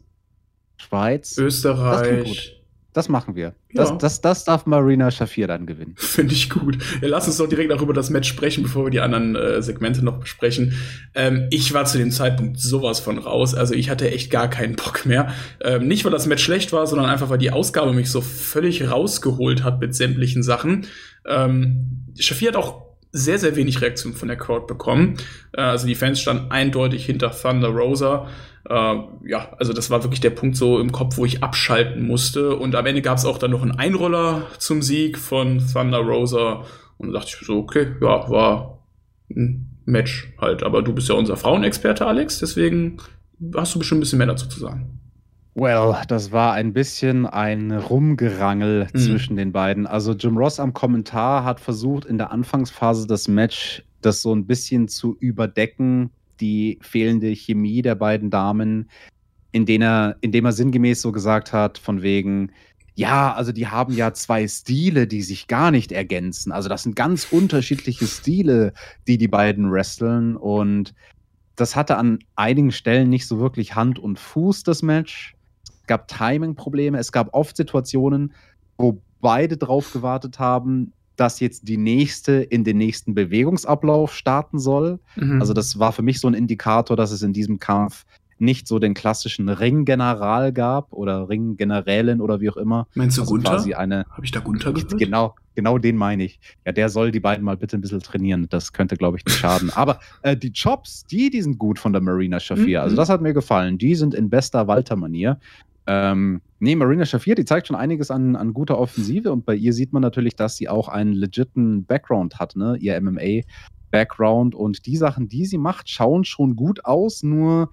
Schweiz. 0.83 1.39
Österreich. 1.39 2.59
Das 2.95 3.09
machen 3.09 3.35
wir. 3.37 3.55
Ja. 3.73 3.85
Das, 3.85 3.97
das, 3.97 4.21
das 4.21 4.45
darf 4.45 4.67
Marina 4.67 5.11
Shafir 5.11 5.47
dann 5.47 5.65
gewinnen. 5.65 5.95
Finde 5.99 6.35
ich 6.35 6.51
gut. 6.51 6.77
Ja, 7.01 7.09
lass 7.09 7.27
uns 7.27 7.39
doch 7.39 7.49
direkt 7.49 7.73
auch 7.73 7.81
über 7.81 7.95
das 7.95 8.11
Match 8.11 8.29
sprechen, 8.29 8.63
bevor 8.63 8.85
wir 8.85 8.91
die 8.91 9.01
anderen 9.01 9.35
äh, 9.35 9.63
Segmente 9.63 10.05
noch 10.05 10.21
besprechen. 10.21 10.75
Ähm, 11.15 11.47
ich 11.51 11.73
war 11.73 11.87
zu 11.87 11.97
dem 11.97 12.11
Zeitpunkt 12.11 12.61
sowas 12.61 13.01
von 13.01 13.17
raus. 13.17 13.55
Also 13.55 13.73
ich 13.73 13.89
hatte 13.89 14.11
echt 14.11 14.31
gar 14.31 14.51
keinen 14.51 14.77
Bock 14.77 15.07
mehr. 15.07 15.33
Ähm, 15.63 15.89
nicht, 15.89 16.05
weil 16.05 16.13
das 16.13 16.27
Match 16.27 16.45
schlecht 16.45 16.73
war, 16.75 16.87
sondern 16.87 17.09
einfach, 17.09 17.31
weil 17.31 17.39
die 17.39 17.51
Ausgabe 17.51 17.95
mich 17.95 18.11
so 18.11 18.21
völlig 18.21 18.91
rausgeholt 18.91 19.65
hat 19.65 19.81
mit 19.81 19.95
sämtlichen 19.95 20.43
Sachen. 20.43 20.87
Ähm, 21.27 22.13
Shafir 22.19 22.49
hat 22.49 22.57
auch 22.57 22.82
sehr, 23.13 23.39
sehr 23.39 23.55
wenig 23.57 23.81
Reaktion 23.81 24.15
von 24.15 24.29
der 24.29 24.39
Crowd 24.39 24.67
bekommen. 24.67 25.17
Äh, 25.53 25.61
also 25.61 25.87
die 25.87 25.95
Fans 25.95 26.21
standen 26.21 26.51
eindeutig 26.51 27.05
hinter 27.05 27.31
Thunder 27.31 27.69
Rosa. 27.69 28.29
Äh, 28.69 28.95
ja, 29.27 29.53
also 29.59 29.73
das 29.73 29.91
war 29.91 30.03
wirklich 30.03 30.21
der 30.21 30.31
Punkt 30.31 30.57
so 30.57 30.81
im 30.81 30.93
Kopf, 30.93 31.19
wo 31.19 31.25
ich 31.25 31.43
abschalten 31.43 32.07
musste. 32.07 32.57
Und 32.57 32.75
am 32.75 32.87
Ende 32.87 33.03
gab 33.03 33.19
es 33.19 33.27
auch 33.27 33.39
dann 33.39 33.51
noch 33.51 33.63
einen 33.63 33.73
Einroller 33.79 34.47
zum 34.59 34.83
Sieg 34.83 35.19
von 35.19 35.63
Thunder 35.73 35.99
Rosa. 35.99 36.65
Und 36.97 37.13
da 37.13 37.19
dachte 37.19 37.37
ich 37.39 37.47
so, 37.47 37.59
okay, 37.59 37.89
ja, 38.01 38.31
war 38.31 38.83
ein 39.31 39.79
Match 39.85 40.33
halt. 40.39 40.63
Aber 40.63 40.83
du 40.83 40.93
bist 40.93 41.09
ja 41.09 41.15
unser 41.15 41.37
Frauenexperte, 41.37 42.07
Alex, 42.07 42.39
deswegen 42.39 42.99
hast 43.55 43.75
du 43.75 43.79
bestimmt 43.79 43.99
ein 43.99 44.03
bisschen 44.03 44.19
mehr 44.19 44.29
dazu 44.29 44.49
zu 44.49 44.61
sagen. 44.61 45.02
Well, 45.55 45.97
das 46.09 46.33
war 46.33 46.55
ein 46.55 46.73
bisschen 46.73 47.27
ein 47.27 47.73
Rumgerangel 47.73 48.89
Mhm. 48.93 48.99
zwischen 48.99 49.37
den 49.37 49.53
beiden. 49.53 49.87
Also 49.87 50.13
Jim 50.15 50.37
Ross 50.39 50.59
am 50.59 50.73
Kommentar 50.73 51.45
hat 51.45 51.61
versucht, 51.61 52.07
in 52.07 52.17
der 52.17 52.31
Anfangsphase 52.31 53.07
des 53.07 53.29
Match 53.29 53.83
das 54.01 54.23
so 54.23 54.35
ein 54.35 54.47
bisschen 54.47 54.89
zu 54.89 55.17
überdecken, 55.21 56.11
die 56.41 56.79
fehlende 56.81 57.29
Chemie 57.37 57.83
der 57.83 57.95
beiden 57.95 58.31
Damen, 58.31 58.89
indem 59.53 59.83
er, 59.83 60.17
indem 60.23 60.47
er 60.47 60.53
sinngemäß 60.53 61.03
so 61.03 61.13
gesagt 61.13 61.53
hat, 61.53 61.77
von 61.77 62.01
wegen, 62.03 62.51
ja, 62.95 63.33
also 63.35 63.53
die 63.53 63.69
haben 63.69 63.93
ja 63.93 64.13
zwei 64.15 64.49
Stile, 64.49 65.07
die 65.07 65.23
sich 65.23 65.47
gar 65.49 65.71
nicht 65.71 65.93
ergänzen. 65.93 66.51
Also 66.51 66.71
das 66.71 66.83
sind 66.83 66.97
ganz 66.97 67.27
unterschiedliche 67.31 68.07
Stile, 68.07 68.73
die 69.07 69.19
die 69.19 69.29
beiden 69.29 69.71
wresteln 69.71 70.37
und 70.37 70.95
das 71.57 71.77
hatte 71.77 71.99
an 71.99 72.19
einigen 72.35 72.73
Stellen 72.73 73.11
nicht 73.11 73.27
so 73.29 73.39
wirklich 73.39 73.75
Hand 73.75 73.99
und 73.99 74.19
Fuß, 74.19 74.63
das 74.63 74.83
Match. 74.83 75.35
Es 75.83 75.87
gab 75.87 76.09
Timing-Probleme, 76.09 76.99
es 76.99 77.13
gab 77.13 77.35
oft 77.35 77.57
Situationen, 77.57 78.33
wo 78.79 79.01
beide 79.21 79.57
drauf 79.57 79.93
gewartet 79.93 80.39
haben, 80.39 80.93
dass 81.17 81.41
jetzt 81.41 81.69
die 81.69 81.77
nächste 81.77 82.33
in 82.33 82.65
den 82.65 82.79
nächsten 82.79 83.15
Bewegungsablauf 83.15 84.15
starten 84.15 84.59
soll. 84.59 84.99
Mhm. 85.17 85.41
Also 85.41 85.53
das 85.53 85.79
war 85.79 85.93
für 85.93 86.03
mich 86.03 86.21
so 86.21 86.29
ein 86.29 86.35
Indikator, 86.35 86.97
dass 86.97 87.13
es 87.13 87.23
in 87.23 87.33
diesem 87.33 87.59
Kampf 87.59 88.05
nicht 88.39 88.67
so 88.67 88.81
den 88.81 88.93
klassischen 88.93 89.49
Ringgeneral 89.49 90.53
gab 90.53 90.93
oder 90.93 91.29
Ringgenerälin 91.29 92.21
oder 92.21 92.41
wie 92.41 92.51
auch 92.51 92.57
immer. 92.57 92.89
Meinst 92.95 93.17
du 93.17 93.23
also 93.23 93.35
Gunther? 93.35 93.53
Quasi 93.53 93.75
eine, 93.75 94.05
Habe 94.11 94.25
ich 94.25 94.33
da 94.33 94.41
Gunther 94.41 94.73
gehört? 94.73 94.99
Genau, 94.99 95.37
genau 95.55 95.79
den 95.79 95.97
meine 95.97 96.25
ich. 96.25 96.41
Ja, 96.67 96.73
der 96.73 96.89
soll 96.89 97.13
die 97.13 97.21
beiden 97.21 97.45
mal 97.45 97.57
bitte 97.57 97.79
ein 97.79 97.81
bisschen 97.81 98.01
trainieren. 98.01 98.49
Das 98.51 98.73
könnte, 98.73 98.97
glaube 98.97 99.17
ich, 99.17 99.25
nicht 99.25 99.39
schaden. 99.39 99.71
Aber 99.75 100.01
äh, 100.23 100.37
die 100.37 100.53
Chops, 100.53 101.07
die, 101.07 101.31
die 101.31 101.41
sind 101.41 101.59
gut 101.59 101.79
von 101.79 101.93
der 101.93 102.03
Marina 102.03 102.41
Shafir. 102.41 102.81
Mhm. 102.81 102.85
Also 102.85 102.97
das 102.97 103.09
hat 103.09 103.23
mir 103.23 103.33
gefallen. 103.33 103.79
Die 103.79 103.95
sind 103.95 104.13
in 104.13 104.29
bester 104.29 104.67
Walter-Manier. 104.67 105.39
Ähm, 105.87 106.41
nee, 106.61 106.77
Marina 106.77 107.05
Shafir, 107.05 107.35
die 107.35 107.45
zeigt 107.45 107.67
schon 107.67 107.77
einiges 107.77 108.11
an, 108.11 108.37
an 108.37 108.55
guter 108.55 108.79
Offensive 108.79 109.33
und 109.33 109.45
bei 109.45 109.55
ihr 109.55 109.73
sieht 109.73 109.93
man 109.93 110.03
natürlich, 110.03 110.37
dass 110.37 110.57
sie 110.57 110.69
auch 110.69 110.89
einen 110.89 111.13
legiten 111.13 111.85
Background 111.85 112.39
hat, 112.39 112.55
ne? 112.55 112.77
Ihr 112.79 113.01
MMA-Background 113.01 114.55
und 114.55 114.87
die 114.87 114.97
Sachen, 114.97 115.29
die 115.29 115.45
sie 115.45 115.59
macht, 115.59 115.89
schauen 115.89 116.25
schon 116.25 116.55
gut 116.55 116.85
aus, 116.85 117.23
nur 117.23 117.71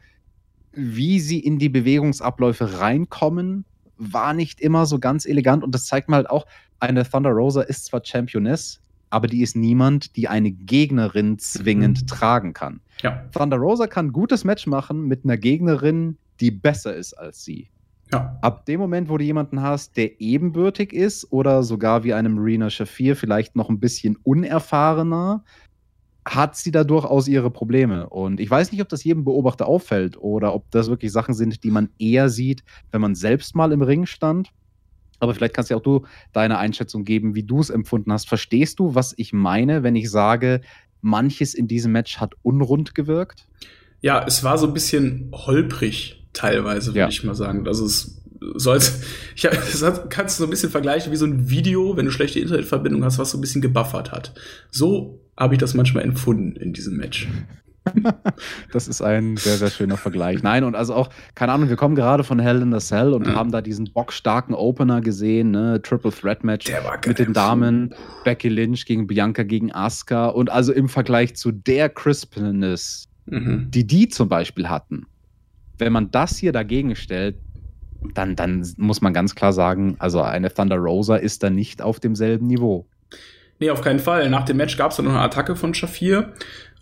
wie 0.72 1.20
sie 1.20 1.40
in 1.40 1.60
die 1.60 1.70
Bewegungsabläufe 1.70 2.80
reinkommen, 2.80 3.66
war 3.98 4.34
nicht 4.34 4.62
immer 4.62 4.86
so 4.86 4.98
ganz 4.98 5.26
elegant 5.26 5.64
und 5.64 5.76
das 5.76 5.86
zeigt 5.86 6.10
mir 6.10 6.16
halt 6.16 6.30
auch, 6.30 6.46
eine 6.80 7.08
Thunder 7.08 7.32
Rosa 7.32 7.62
ist 7.62 7.86
zwar 7.86 8.02
Championess, 8.04 8.80
aber 9.10 9.28
die 9.28 9.42
ist 9.42 9.56
niemand, 9.56 10.16
die 10.16 10.28
eine 10.28 10.52
Gegnerin 10.52 11.38
zwingend 11.38 12.04
mhm. 12.04 12.08
tragen 12.08 12.54
kann. 12.54 12.80
Ja. 13.02 13.26
Thunder 13.34 13.58
Rosa 13.58 13.88
kann 13.88 14.08
ein 14.08 14.14
gutes 14.14 14.44
Match 14.46 14.68
machen 14.68 15.08
mit 15.08 15.26
einer 15.26 15.38
Gegnerin, 15.38 16.18
die 16.40 16.52
besser 16.52 16.96
ist 16.96 17.14
als 17.14 17.44
sie. 17.44 17.70
Ja. 18.12 18.40
Ab 18.42 18.66
dem 18.66 18.80
Moment, 18.80 19.10
wo 19.10 19.18
du 19.18 19.24
jemanden 19.24 19.62
hast, 19.62 19.96
der 19.96 20.20
ebenbürtig 20.20 20.94
ist 20.94 21.32
oder 21.32 21.62
sogar 21.64 22.04
wie 22.04 22.14
einem 22.14 22.36
Marina 22.36 22.70
Shafir 22.70 23.16
vielleicht 23.16 23.56
noch 23.56 23.70
ein 23.70 23.80
bisschen 23.80 24.18
unerfahrener, 24.24 25.44
hat 26.26 26.56
sie 26.56 26.72
da 26.72 26.84
durchaus 26.84 27.28
ihre 27.28 27.52
Probleme. 27.52 28.10
Und 28.10 28.40
ich 28.40 28.50
weiß 28.50 28.72
nicht, 28.72 28.82
ob 28.82 28.90
das 28.90 29.04
jedem 29.04 29.26
Beobachter 29.26 29.68
auffällt 29.68 30.18
oder 30.18 30.54
ob 30.54 30.70
das 30.72 30.90
wirklich 30.90 31.12
Sachen 31.12 31.34
sind, 31.34 31.64
die 31.64 31.72
man 31.72 31.90
eher 32.00 32.30
sieht, 32.30 32.64
wenn 32.92 33.02
man 33.02 33.16
selbst 33.16 33.56
mal 33.56 33.72
im 33.72 33.82
Ring 33.82 34.06
stand. 34.06 34.50
Aber 35.20 35.34
vielleicht 35.34 35.54
kannst 35.54 35.70
ja 35.70 35.78
auch 35.78 35.82
du 35.82 36.06
deine 36.32 36.58
Einschätzung 36.58 37.04
geben, 37.04 37.36
wie 37.36 37.44
du 37.44 37.60
es 37.60 37.70
empfunden 37.70 38.12
hast. 38.12 38.28
Verstehst 38.28 38.80
du, 38.80 38.96
was 38.96 39.14
ich 39.18 39.34
meine, 39.34 39.84
wenn 39.84 39.96
ich 39.96 40.10
sage, 40.10 40.62
manches 41.02 41.54
in 41.54 41.68
diesem 41.68 41.92
Match 41.92 42.18
hat 42.18 42.34
unrund 42.42 42.96
gewirkt? 42.96 43.48
Ja, 44.02 44.24
es 44.26 44.44
war 44.44 44.58
so 44.58 44.68
ein 44.68 44.74
bisschen 44.74 45.32
holprig 45.34 46.19
teilweise, 46.34 46.92
würde 46.92 47.00
ja. 47.00 47.08
ich 47.08 47.24
mal 47.24 47.36
sagen. 47.36 47.68
Also 47.68 47.86
es 47.86 48.22
soll's, 48.56 49.02
ich, 49.36 49.44
das 49.44 50.10
kannst 50.10 50.40
du 50.40 50.44
so 50.44 50.48
ein 50.48 50.50
bisschen 50.50 50.70
vergleichen 50.70 51.12
wie 51.12 51.18
so 51.18 51.26
ein 51.26 51.50
Video, 51.50 51.98
wenn 51.98 52.06
du 52.06 52.12
schlechte 52.12 52.40
Internetverbindung 52.40 53.04
hast, 53.04 53.20
was 53.20 53.32
so 53.32 53.38
ein 53.38 53.42
bisschen 53.42 53.62
gebuffert 53.62 54.12
hat. 54.12 54.34
So 54.72 55.22
habe 55.38 55.56
ich 55.56 55.60
das 55.60 55.74
manchmal 55.74 56.04
empfunden 56.04 56.56
in 56.56 56.74
diesem 56.74 56.98
Match. 56.98 57.28
das 58.72 58.88
ist 58.88 59.02
ein 59.02 59.38
sehr, 59.38 59.58
sehr 59.58 59.70
schöner 59.70 59.98
Vergleich. 59.98 60.44
Nein, 60.44 60.64
und 60.64 60.76
also 60.76 60.94
auch, 60.94 61.10
keine 61.36 61.54
Ahnung, 61.54 61.70
wir 61.70 61.76
kommen 61.76 61.96
gerade 61.96 62.24
von 62.24 62.40
Hell 62.40 62.62
in 62.62 62.72
the 62.72 62.80
Cell 62.80 63.14
und 63.14 63.28
mhm. 63.28 63.36
haben 63.36 63.52
da 63.52 63.62
diesen 63.62 63.92
bockstarken 63.92 64.54
Opener 64.54 65.02
gesehen, 65.02 65.52
ne? 65.52 65.82
Triple 65.82 66.12
Threat 66.12 66.44
Match 66.44 66.72
mit 67.08 67.20
den 67.20 67.34
Damen, 67.34 67.96
Becky 68.24 68.50
Lynch 68.50 68.86
gegen 68.86 69.08
Bianca 69.08 69.44
gegen 69.44 69.72
Asuka 69.72 70.28
und 70.28 70.52
also 70.52 70.74
im 70.74 70.90
Vergleich 70.90 71.36
zu 71.36 71.52
der 71.52 71.90
Crispness, 71.90 73.08
mhm. 73.26 73.68
die 73.72 73.88
die 73.88 74.10
zum 74.10 74.30
Beispiel 74.30 74.70
hatten, 74.70 75.06
wenn 75.80 75.94
man 75.94 76.12
das 76.12 76.38
hier 76.38 76.52
dagegen 76.52 76.96
stellt, 76.96 77.36
dann, 78.14 78.36
dann 78.36 78.66
muss 78.78 79.02
man 79.02 79.14
ganz 79.14 79.36
klar 79.36 79.54
sagen, 79.54 79.96
also 80.00 80.22
eine 80.22 80.54
Thunder 80.54 80.78
Rosa 80.78 81.16
ist 81.16 81.44
da 81.44 81.50
nicht 81.50 81.82
auf 81.82 82.00
demselben 82.00 82.48
Niveau. 82.48 82.86
Nee, 83.60 83.72
auf 83.72 83.82
keinen 83.82 84.00
Fall. 84.00 84.30
Nach 84.30 84.46
dem 84.46 84.58
Match 84.58 84.78
gab 84.78 84.92
es 84.92 84.98
dann 84.98 85.06
noch 85.06 85.14
eine 85.14 85.22
Attacke 85.22 85.56
von 85.56 85.74
Shafir. 85.74 86.34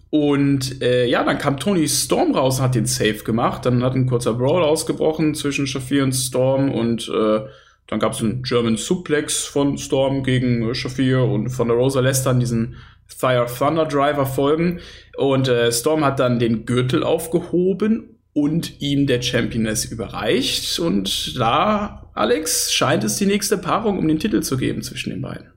Und 0.09 0.81
äh, 0.81 1.05
ja, 1.05 1.23
dann 1.23 1.37
kam 1.37 1.59
Tony 1.59 1.87
Storm 1.87 2.33
raus 2.33 2.59
und 2.59 2.65
hat 2.65 2.75
den 2.75 2.85
Safe 2.85 3.23
gemacht. 3.23 3.65
Dann 3.65 3.83
hat 3.83 3.95
ein 3.95 4.05
kurzer 4.05 4.33
Brawl 4.35 4.63
ausgebrochen 4.63 5.33
zwischen 5.35 5.67
Shafir 5.67 6.03
und 6.03 6.13
Storm 6.13 6.71
und 6.71 7.09
äh, 7.09 7.41
dann 7.87 7.99
gab 7.99 8.13
es 8.13 8.21
einen 8.21 8.43
German 8.43 8.77
Suplex 8.77 9.45
von 9.45 9.77
Storm 9.77 10.23
gegen 10.23 10.69
äh, 10.69 10.75
Shafir 10.75 11.23
und 11.23 11.49
von 11.49 11.67
der 11.67 11.77
Rosa 11.77 11.99
lässt 11.99 12.25
dann 12.25 12.39
diesen 12.39 12.75
Fire 13.05 13.47
Thunder 13.47 13.85
Driver 13.85 14.25
folgen. 14.25 14.79
Und 15.17 15.47
äh, 15.47 15.71
Storm 15.71 16.05
hat 16.05 16.19
dann 16.19 16.39
den 16.39 16.65
Gürtel 16.65 17.03
aufgehoben 17.03 18.16
und 18.37 18.81
ihm 18.81 19.07
der 19.07 19.23
Championess 19.23 19.85
überreicht. 19.85 20.77
Und 20.77 21.35
da, 21.39 22.11
Alex, 22.13 22.71
scheint 22.71 23.03
es 23.03 23.15
die 23.15 23.25
nächste 23.25 23.57
Paarung 23.57 23.97
um 23.97 24.07
den 24.07 24.19
Titel 24.19 24.41
zu 24.41 24.57
geben 24.57 24.83
zwischen 24.83 25.09
den 25.09 25.23
beiden. 25.23 25.47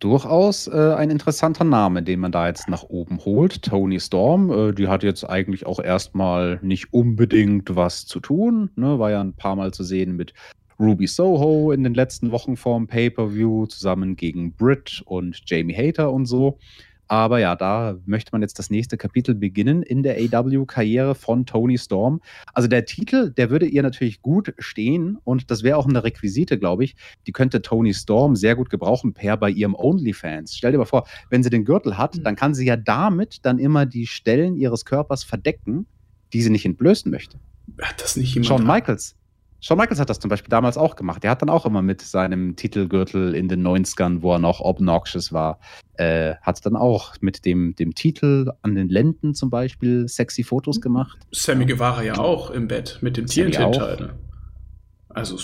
Durchaus 0.00 0.66
äh, 0.66 0.94
ein 0.96 1.10
interessanter 1.10 1.62
Name, 1.62 2.02
den 2.02 2.18
man 2.18 2.32
da 2.32 2.48
jetzt 2.48 2.68
nach 2.68 2.82
oben 2.82 3.24
holt. 3.24 3.62
Tony 3.62 4.00
Storm, 4.00 4.50
äh, 4.50 4.72
die 4.72 4.88
hat 4.88 5.04
jetzt 5.04 5.22
eigentlich 5.30 5.64
auch 5.64 5.78
erstmal 5.78 6.58
nicht 6.60 6.92
unbedingt 6.92 7.76
was 7.76 8.04
zu 8.04 8.18
tun. 8.18 8.70
Ne? 8.74 8.98
War 8.98 9.12
ja 9.12 9.20
ein 9.20 9.34
paar 9.34 9.54
Mal 9.54 9.72
zu 9.72 9.84
sehen 9.84 10.16
mit 10.16 10.34
Ruby 10.80 11.06
Soho 11.06 11.70
in 11.70 11.84
den 11.84 11.94
letzten 11.94 12.32
Wochen 12.32 12.56
vorm 12.56 12.88
Pay-Per-View, 12.88 13.66
zusammen 13.66 14.16
gegen 14.16 14.54
Britt 14.54 15.02
und 15.04 15.40
Jamie 15.46 15.76
Hater 15.76 16.12
und 16.12 16.26
so. 16.26 16.58
Aber 17.08 17.38
ja, 17.38 17.54
da 17.54 17.96
möchte 18.04 18.30
man 18.32 18.42
jetzt 18.42 18.58
das 18.58 18.70
nächste 18.70 18.96
Kapitel 18.96 19.34
beginnen 19.34 19.82
in 19.82 20.02
der 20.02 20.16
AW-Karriere 20.16 21.14
von 21.14 21.46
Tony 21.46 21.78
Storm. 21.78 22.20
Also 22.52 22.68
der 22.68 22.84
Titel, 22.84 23.30
der 23.30 23.50
würde 23.50 23.66
ihr 23.66 23.82
natürlich 23.82 24.22
gut 24.22 24.54
stehen 24.58 25.18
und 25.24 25.50
das 25.50 25.62
wäre 25.62 25.76
auch 25.76 25.86
eine 25.86 26.02
Requisite, 26.02 26.58
glaube 26.58 26.84
ich. 26.84 26.96
Die 27.26 27.32
könnte 27.32 27.62
Tony 27.62 27.94
Storm 27.94 28.34
sehr 28.34 28.56
gut 28.56 28.70
gebrauchen, 28.70 29.14
per 29.14 29.36
bei 29.36 29.50
ihrem 29.50 29.74
OnlyFans. 29.74 30.56
Stell 30.56 30.72
dir 30.72 30.78
mal 30.78 30.84
vor, 30.84 31.06
wenn 31.30 31.42
sie 31.42 31.50
den 31.50 31.64
Gürtel 31.64 31.96
hat, 31.96 32.16
mhm. 32.16 32.24
dann 32.24 32.36
kann 32.36 32.54
sie 32.54 32.66
ja 32.66 32.76
damit 32.76 33.44
dann 33.44 33.58
immer 33.58 33.86
die 33.86 34.06
Stellen 34.06 34.56
ihres 34.56 34.84
Körpers 34.84 35.22
verdecken, 35.22 35.86
die 36.32 36.42
sie 36.42 36.50
nicht 36.50 36.64
entblößen 36.64 37.10
möchte. 37.10 37.38
Hat 37.80 38.02
das 38.02 38.16
nicht 38.16 38.34
jemand? 38.34 38.46
Shawn 38.46 38.66
Michaels. 38.66 39.16
Shawn 39.66 39.78
Michaels 39.78 39.98
hat 39.98 40.08
das 40.08 40.20
zum 40.20 40.28
Beispiel 40.28 40.48
damals 40.48 40.78
auch 40.78 40.94
gemacht. 40.94 41.24
Der 41.24 41.32
hat 41.32 41.42
dann 41.42 41.50
auch 41.50 41.66
immer 41.66 41.82
mit 41.82 42.00
seinem 42.00 42.54
Titelgürtel 42.54 43.34
in 43.34 43.48
den 43.48 43.66
90ern, 43.66 44.22
wo 44.22 44.32
er 44.32 44.38
noch 44.38 44.60
obnoxious 44.60 45.32
war, 45.32 45.58
äh, 45.94 46.36
hat 46.40 46.64
dann 46.64 46.76
auch 46.76 47.14
mit 47.20 47.44
dem, 47.44 47.74
dem 47.74 47.92
Titel 47.92 48.52
an 48.62 48.76
den 48.76 48.88
Lenden 48.88 49.34
zum 49.34 49.50
Beispiel 49.50 50.06
sexy 50.06 50.44
Fotos 50.44 50.80
gemacht. 50.80 51.18
Sammy 51.32 51.66
Guevara 51.66 52.04
ja 52.04 52.16
auch 52.16 52.50
im 52.50 52.68
Bett 52.68 52.98
mit 53.00 53.16
dem 53.16 53.26
TNT-Teil. 53.26 53.96
Ne? 53.96 54.14
Also, 55.08 55.36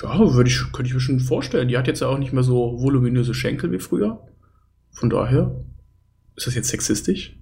ja, 0.00 0.16
würde 0.16 0.48
ich, 0.48 0.60
könnte 0.70 0.86
ich 0.86 0.94
mir 0.94 1.00
schon 1.00 1.18
vorstellen. 1.18 1.66
Die 1.66 1.76
hat 1.76 1.88
jetzt 1.88 2.02
ja 2.02 2.06
auch 2.06 2.18
nicht 2.18 2.32
mehr 2.32 2.44
so 2.44 2.80
voluminöse 2.80 3.34
Schenkel 3.34 3.72
wie 3.72 3.80
früher. 3.80 4.24
Von 4.92 5.10
daher, 5.10 5.64
ist 6.36 6.46
das 6.46 6.54
jetzt 6.54 6.68
sexistisch? 6.68 7.36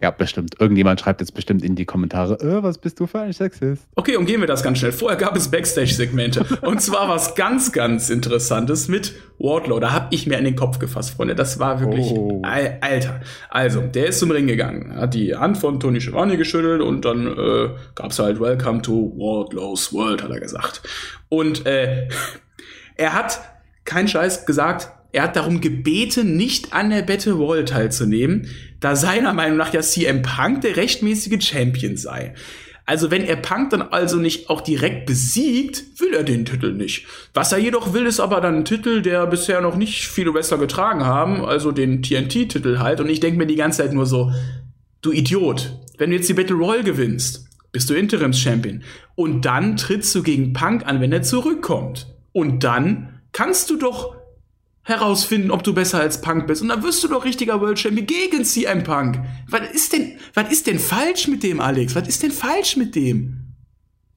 Ja, 0.00 0.10
bestimmt. 0.10 0.60
Irgendjemand 0.60 1.00
schreibt 1.00 1.20
jetzt 1.20 1.34
bestimmt 1.34 1.64
in 1.64 1.74
die 1.74 1.84
Kommentare, 1.84 2.34
äh, 2.40 2.62
was 2.62 2.78
bist 2.78 3.00
du 3.00 3.06
für 3.06 3.20
ein 3.20 3.32
Sexist? 3.32 3.88
Okay, 3.96 4.16
umgehen 4.16 4.40
wir 4.40 4.46
das 4.46 4.62
ganz 4.62 4.78
schnell. 4.78 4.92
Vorher 4.92 5.18
gab 5.18 5.36
es 5.36 5.50
Backstage-Segmente. 5.50 6.44
und 6.62 6.80
zwar 6.80 7.08
was 7.08 7.34
ganz, 7.34 7.72
ganz 7.72 8.10
Interessantes 8.10 8.88
mit 8.88 9.14
Wardlow. 9.38 9.80
Da 9.80 9.92
hab 9.92 10.12
ich 10.12 10.26
mir 10.26 10.38
in 10.38 10.44
den 10.44 10.56
Kopf 10.56 10.78
gefasst, 10.78 11.10
Freunde. 11.10 11.34
Das 11.34 11.58
war 11.58 11.80
wirklich, 11.80 12.06
oh. 12.12 12.42
Alter. 12.42 13.20
Also, 13.48 13.80
der 13.80 14.08
ist 14.08 14.20
zum 14.20 14.30
Ring 14.30 14.46
gegangen, 14.46 14.94
hat 14.94 15.14
die 15.14 15.34
Hand 15.34 15.58
von 15.58 15.80
Tony 15.80 16.00
Schiavone 16.00 16.36
geschüttelt 16.36 16.82
und 16.82 17.04
dann 17.04 17.26
äh, 17.26 17.70
gab's 17.94 18.18
halt 18.18 18.40
Welcome 18.40 18.82
to 18.82 19.12
Wardlow's 19.16 19.92
World, 19.92 20.22
hat 20.22 20.30
er 20.30 20.40
gesagt. 20.40 20.82
Und 21.28 21.66
äh, 21.66 22.08
er 22.96 23.14
hat 23.14 23.40
kein 23.84 24.06
Scheiß 24.06 24.46
gesagt, 24.46 24.92
er 25.12 25.24
hat 25.24 25.36
darum 25.36 25.60
gebeten, 25.60 26.36
nicht 26.36 26.72
an 26.72 26.90
der 26.90 27.02
Battle 27.02 27.32
Royale 27.32 27.64
teilzunehmen, 27.64 28.48
da 28.80 28.96
seiner 28.96 29.32
Meinung 29.32 29.58
nach 29.58 29.72
ja 29.72 29.80
CM 29.80 30.22
Punk 30.22 30.62
der 30.62 30.76
rechtmäßige 30.76 31.44
Champion 31.44 31.96
sei. 31.96 32.34
Also 32.86 33.12
wenn 33.12 33.24
er 33.24 33.36
Punk 33.36 33.70
dann 33.70 33.82
also 33.82 34.16
nicht 34.16 34.50
auch 34.50 34.60
direkt 34.60 35.06
besiegt, 35.06 36.00
will 36.00 36.12
er 36.12 36.24
den 36.24 36.44
Titel 36.44 36.72
nicht. 36.72 37.06
Was 37.34 37.52
er 37.52 37.58
jedoch 37.58 37.92
will, 37.92 38.06
ist 38.06 38.18
aber 38.18 38.40
dann 38.40 38.56
ein 38.56 38.64
Titel, 38.64 39.00
der 39.00 39.26
bisher 39.26 39.60
noch 39.60 39.76
nicht 39.76 40.08
viele 40.08 40.34
Wrestler 40.34 40.58
getragen 40.58 41.04
haben, 41.04 41.44
also 41.44 41.70
den 41.70 42.02
TNT-Titel 42.02 42.78
halt. 42.78 43.00
Und 43.00 43.08
ich 43.08 43.20
denke 43.20 43.38
mir 43.38 43.46
die 43.46 43.54
ganze 43.54 43.82
Zeit 43.82 43.92
nur 43.92 44.06
so, 44.06 44.32
du 45.02 45.12
Idiot, 45.12 45.78
wenn 45.98 46.10
du 46.10 46.16
jetzt 46.16 46.28
die 46.28 46.34
Battle 46.34 46.56
Royale 46.56 46.82
gewinnst, 46.82 47.46
bist 47.70 47.88
du 47.88 47.94
Interims-Champion. 47.94 48.82
Und 49.14 49.44
dann 49.44 49.76
trittst 49.76 50.12
du 50.16 50.24
gegen 50.24 50.52
Punk 50.52 50.84
an, 50.84 51.00
wenn 51.00 51.12
er 51.12 51.22
zurückkommt. 51.22 52.08
Und 52.32 52.64
dann 52.64 53.20
kannst 53.32 53.70
du 53.70 53.76
doch 53.76 54.16
herausfinden, 54.90 55.50
ob 55.50 55.62
du 55.62 55.72
besser 55.72 56.00
als 56.00 56.20
Punk 56.20 56.46
bist. 56.46 56.62
Und 56.62 56.68
dann 56.68 56.82
wirst 56.82 57.02
du 57.02 57.08
doch 57.08 57.24
richtiger 57.24 57.60
World 57.60 57.78
Champion 57.78 58.06
gegen 58.06 58.44
CM 58.44 58.84
Punk. 58.84 59.18
Was 59.48 59.70
ist 59.72 59.92
denn, 59.92 60.18
was 60.34 60.50
ist 60.50 60.66
denn 60.66 60.78
falsch 60.78 61.28
mit 61.28 61.42
dem, 61.42 61.60
Alex? 61.60 61.94
Was 61.94 62.08
ist 62.08 62.22
denn 62.22 62.30
falsch 62.30 62.76
mit 62.76 62.94
dem? 62.94 63.40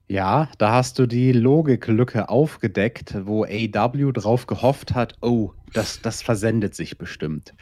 Ja, 0.06 0.50
da 0.58 0.72
hast 0.72 0.98
du 0.98 1.06
die 1.06 1.32
Logiklücke 1.32 2.28
aufgedeckt, 2.28 3.14
wo 3.24 3.44
AW 3.44 4.12
drauf 4.12 4.46
gehofft 4.46 4.94
hat, 4.94 5.14
oh, 5.22 5.52
das, 5.72 6.02
das 6.02 6.22
versendet 6.22 6.74
sich 6.74 6.98
bestimmt. 6.98 7.54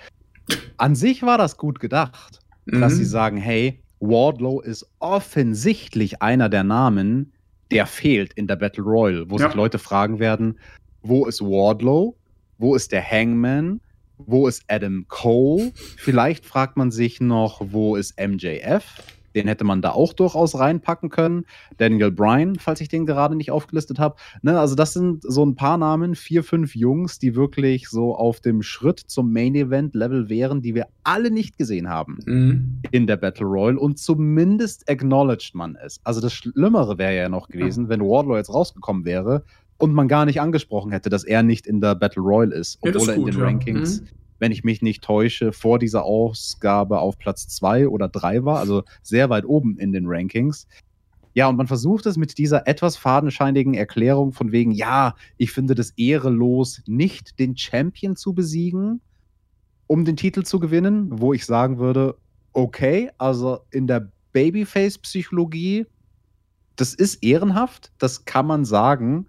An 0.77 0.97
sich 0.97 1.23
war 1.23 1.39
das 1.39 1.57
gut 1.57 1.79
gedacht, 1.79 2.41
mhm. 2.67 2.81
dass 2.81 2.97
sie 2.97 3.05
sagen, 3.05 3.37
hey, 3.37 3.81
Wardlow 4.01 4.61
ist 4.61 4.87
offensichtlich 4.99 6.21
einer 6.21 6.49
der 6.49 6.65
Namen, 6.65 7.33
der 7.71 7.87
fehlt 7.87 8.33
in 8.35 8.49
der 8.49 8.57
Battle 8.57 8.83
Royal, 8.83 9.31
wo 9.31 9.39
ja. 9.39 9.47
sich 9.47 9.55
Leute 9.55 9.79
fragen 9.79 10.19
werden, 10.19 10.59
wo 11.03 11.27
ist 11.27 11.41
Wardlow? 11.41 12.17
Wo 12.63 12.77
ist 12.77 12.93
der 12.93 13.03
Hangman? 13.03 13.81
Wo 14.19 14.47
ist 14.47 14.63
Adam 14.69 15.07
Cole? 15.09 15.73
Vielleicht 15.97 16.47
fragt 16.47 16.77
man 16.77 16.93
sich 16.93 17.21
noch, 17.21 17.61
wo 17.73 17.97
ist 17.97 18.21
MJF? 18.21 18.85
Den 19.35 19.49
hätte 19.49 19.65
man 19.65 19.83
da 19.83 19.91
auch 19.91 20.13
durchaus 20.13 20.57
reinpacken 20.57 21.09
können. 21.09 21.45
Daniel 21.79 22.13
Bryan, 22.13 22.55
falls 22.61 22.81
ich 22.81 22.89
den 22.89 23.05
gerade 23.05 23.35
nicht 23.35 23.51
aufgelistet 23.51 23.99
habe. 23.99 24.15
Ne, 24.43 24.61
also, 24.61 24.77
das 24.77 24.93
sind 24.93 25.25
so 25.25 25.45
ein 25.45 25.57
paar 25.57 25.77
Namen, 25.77 26.15
vier, 26.15 26.45
fünf 26.45 26.77
Jungs, 26.77 27.19
die 27.19 27.35
wirklich 27.35 27.89
so 27.89 28.15
auf 28.15 28.39
dem 28.39 28.63
Schritt 28.63 29.01
zum 29.01 29.33
Main 29.33 29.57
Event 29.57 29.97
Level 29.97 30.29
wären, 30.29 30.63
die 30.63 30.77
wir 30.77 30.87
alle 31.03 31.33
nicht 31.33 31.59
gesehen 31.59 31.89
haben 31.89 32.19
mhm. 32.27 32.83
in 32.93 33.09
der 33.09 33.17
Battle 33.17 33.47
Royal. 33.47 33.77
Und 33.77 33.99
zumindest 33.99 34.89
acknowledged 34.89 35.57
man 35.57 35.77
es. 35.85 36.01
Also, 36.05 36.21
das 36.21 36.33
Schlimmere 36.33 36.97
wäre 36.97 37.17
ja 37.17 37.29
noch 37.29 37.49
gewesen, 37.49 37.89
wenn 37.89 38.03
Wardlow 38.03 38.37
jetzt 38.37 38.55
rausgekommen 38.55 39.05
wäre 39.05 39.43
und 39.83 39.95
man 39.95 40.07
gar 40.07 40.27
nicht 40.27 40.41
angesprochen 40.41 40.93
hätte, 40.93 41.11
dass 41.11 41.25
er 41.25 41.43
nicht 41.43 41.67
in 41.67 41.81
der 41.81 41.97
Battle 41.97 42.23
Royal 42.23 42.53
ist, 42.53 42.79
obwohl 42.81 43.03
ja, 43.03 43.13
er 43.13 43.17
in 43.17 43.27
den 43.27 43.39
ja. 43.39 43.45
Rankings. 43.45 44.01
Mhm 44.01 44.09
wenn 44.39 44.51
ich 44.51 44.65
mich 44.65 44.83
nicht 44.83 45.05
täusche, 45.05 45.53
vor 45.53 45.79
dieser 45.79 46.03
Ausgabe 46.03 46.99
auf 46.99 47.17
Platz 47.17 47.47
zwei 47.47 47.87
oder 47.87 48.09
drei 48.09 48.45
war, 48.45 48.59
also 48.59 48.83
sehr 49.05 49.31
weit 49.31 49.45
oben 49.45 49.79
in 49.79 49.93
den 49.93 50.07
Rankings. 50.09 50.67
Ja, 51.33 51.47
und 51.47 51.55
man 51.55 51.69
versucht 51.69 52.07
es 52.07 52.17
mit 52.17 52.37
dieser 52.39 52.67
etwas 52.67 52.97
fadenscheinigen 52.97 53.75
Erklärung 53.75 54.33
von 54.33 54.51
wegen, 54.51 54.73
ja, 54.73 55.15
ich 55.37 55.53
finde 55.53 55.77
das 55.77 55.93
ehrelos, 55.93 56.83
nicht 56.87 57.39
den 57.39 57.57
Champion 57.57 58.17
zu 58.17 58.35
besiegen, 58.35 59.01
um 59.87 60.05
den 60.05 60.17
Titel 60.17 60.43
zu 60.43 60.59
gewinnen, 60.59 61.21
wo 61.21 61.33
ich 61.33 61.47
sagen 61.47 61.79
würde, 61.79 62.17
okay, 62.53 63.13
also 63.19 63.61
in 63.71 63.87
der 63.87 64.11
Babyface-Psychologie, 64.33 65.87
das 66.75 66.95
ist 66.95 67.23
ehrenhaft, 67.23 67.93
das 67.99 68.25
kann 68.25 68.47
man 68.49 68.65
sagen, 68.65 69.29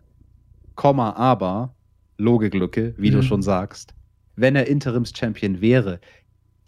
Komma, 0.75 1.13
aber, 1.13 1.73
Logiklücke, 2.17 2.93
wie 2.97 3.11
mhm. 3.11 3.15
du 3.15 3.23
schon 3.23 3.41
sagst, 3.41 3.93
wenn 4.35 4.55
er 4.55 4.67
Interims-Champion 4.67 5.61
wäre. 5.61 5.99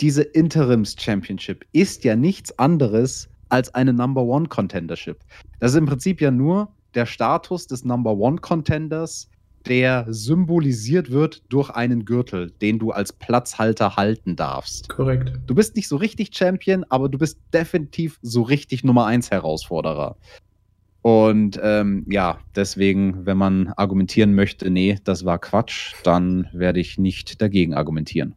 Diese 0.01 0.24
Interims-Championship 0.24 1.66
ist 1.72 2.03
ja 2.03 2.16
nichts 2.16 2.58
anderes 2.60 3.30
als 3.49 3.74
eine 3.74 3.93
Number 3.93 4.24
One 4.24 4.47
Contendership. 4.47 5.20
Das 5.60 5.72
ist 5.72 5.78
im 5.78 5.86
Prinzip 5.86 6.20
ja 6.20 6.32
nur 6.32 6.70
der 6.95 7.06
Status 7.06 7.68
des 7.68 7.86
Number 7.86 8.16
One 8.18 8.38
Contenders, 8.38 9.30
der 9.68 10.06
symbolisiert 10.10 11.12
wird 11.12 11.43
durch 11.49 11.70
einen 11.72 12.06
Gürtel, 12.06 12.51
den 12.62 12.80
du 12.80 12.91
als 12.91 13.12
Platzhalter 13.12 13.95
halten 13.95 14.36
darfst. 14.36 14.89
Korrekt. 14.89 15.34
Du 15.47 15.56
bist 15.56 15.76
nicht 15.76 15.88
so 15.88 15.97
richtig 15.97 16.36
Champion, 16.36 16.86
aber 16.89 17.10
du 17.10 17.18
bist 17.18 17.39
definitiv 17.53 18.20
so 18.22 18.43
richtig 18.43 18.84
Nummer 18.84 19.06
1 19.08 19.32
Herausforderer. 19.32 20.18
Und 21.06 21.60
ähm, 21.62 22.03
ja, 22.10 22.39
deswegen, 22.56 23.28
wenn 23.28 23.38
man 23.38 23.72
argumentieren 23.78 24.34
möchte, 24.34 24.72
nee, 24.72 24.97
das 25.03 25.24
war 25.24 25.38
Quatsch, 25.38 25.93
dann 26.01 26.47
werde 26.51 26.80
ich 26.80 26.97
nicht 26.97 27.43
dagegen 27.43 27.76
argumentieren. 27.76 28.34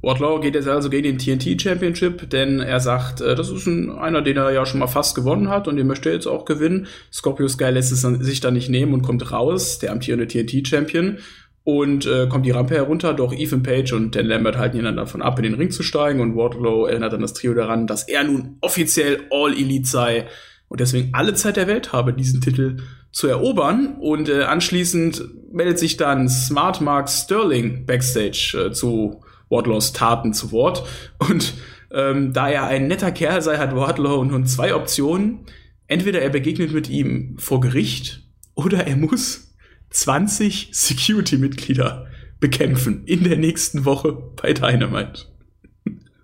Wardlow 0.00 0.40
geht 0.40 0.54
jetzt 0.54 0.66
also 0.66 0.88
gegen 0.88 1.18
den 1.18 1.18
TNT 1.18 1.60
Championship, 1.60 2.30
denn 2.30 2.60
er 2.60 2.80
sagt, 2.80 3.20
äh, 3.20 3.34
das 3.34 3.50
ist 3.50 3.66
ein, 3.66 3.90
einer, 3.90 4.22
den 4.22 4.38
er 4.38 4.50
ja 4.50 4.64
schon 4.64 4.80
mal 4.80 4.86
fast 4.86 5.14
gewonnen 5.14 5.50
hat 5.50 5.68
und 5.68 5.76
den 5.76 5.86
möchte 5.86 6.08
er 6.08 6.14
jetzt 6.14 6.26
auch 6.26 6.46
gewinnen. 6.46 6.86
Scorpio 7.12 7.46
Sky 7.48 7.64
lässt 7.64 7.92
es 7.92 8.00
sich 8.00 8.40
dann 8.40 8.54
nicht 8.54 8.70
nehmen 8.70 8.94
und 8.94 9.02
kommt 9.02 9.30
raus, 9.30 9.78
der 9.78 9.92
amtierende 9.92 10.26
TNT 10.26 10.66
Champion, 10.66 11.18
und 11.64 12.06
äh, 12.06 12.28
kommt 12.28 12.46
die 12.46 12.50
Rampe 12.50 12.76
herunter, 12.76 13.12
doch 13.12 13.34
Ethan 13.34 13.62
Page 13.62 13.92
und 13.92 14.16
Dan 14.16 14.24
Lambert 14.24 14.56
halten 14.56 14.78
ihn 14.78 14.84
dann 14.84 14.96
davon 14.96 15.20
ab, 15.20 15.38
in 15.38 15.42
den 15.42 15.54
Ring 15.54 15.70
zu 15.70 15.82
steigen 15.82 16.20
und 16.20 16.34
Wardlow 16.34 16.86
erinnert 16.86 17.12
dann 17.12 17.20
das 17.20 17.34
Trio 17.34 17.52
daran, 17.52 17.86
dass 17.86 18.08
er 18.08 18.24
nun 18.24 18.56
offiziell 18.62 19.20
All 19.30 19.52
Elite 19.52 19.86
sei 19.86 20.26
und 20.70 20.78
deswegen 20.78 21.12
alle 21.14 21.34
Zeit 21.34 21.56
der 21.56 21.66
Welt 21.66 21.92
habe, 21.92 22.12
diesen 22.12 22.40
Titel 22.40 22.76
zu 23.10 23.26
erobern. 23.26 23.96
Und 23.98 24.28
äh, 24.28 24.44
anschließend 24.44 25.52
meldet 25.52 25.80
sich 25.80 25.96
dann 25.96 26.28
Smart 26.28 26.80
Mark 26.80 27.10
Sterling 27.10 27.86
backstage 27.86 28.56
äh, 28.56 28.72
zu 28.72 29.20
Wardlows 29.48 29.92
Taten 29.92 30.32
zu 30.32 30.52
Wort. 30.52 30.86
Und 31.18 31.54
ähm, 31.90 32.32
da 32.32 32.48
er 32.48 32.68
ein 32.68 32.86
netter 32.86 33.10
Kerl 33.10 33.42
sei, 33.42 33.58
hat 33.58 33.74
Wardlow 33.74 34.24
nun 34.24 34.46
zwei 34.46 34.72
Optionen. 34.72 35.40
Entweder 35.88 36.22
er 36.22 36.30
begegnet 36.30 36.72
mit 36.72 36.88
ihm 36.88 37.36
vor 37.36 37.60
Gericht 37.60 38.22
oder 38.54 38.86
er 38.86 38.94
muss 38.96 39.52
20 39.90 40.68
Security-Mitglieder 40.70 42.06
bekämpfen 42.38 43.02
in 43.06 43.24
der 43.24 43.38
nächsten 43.38 43.84
Woche 43.84 44.12
bei 44.40 44.52
Dynamite. 44.52 45.26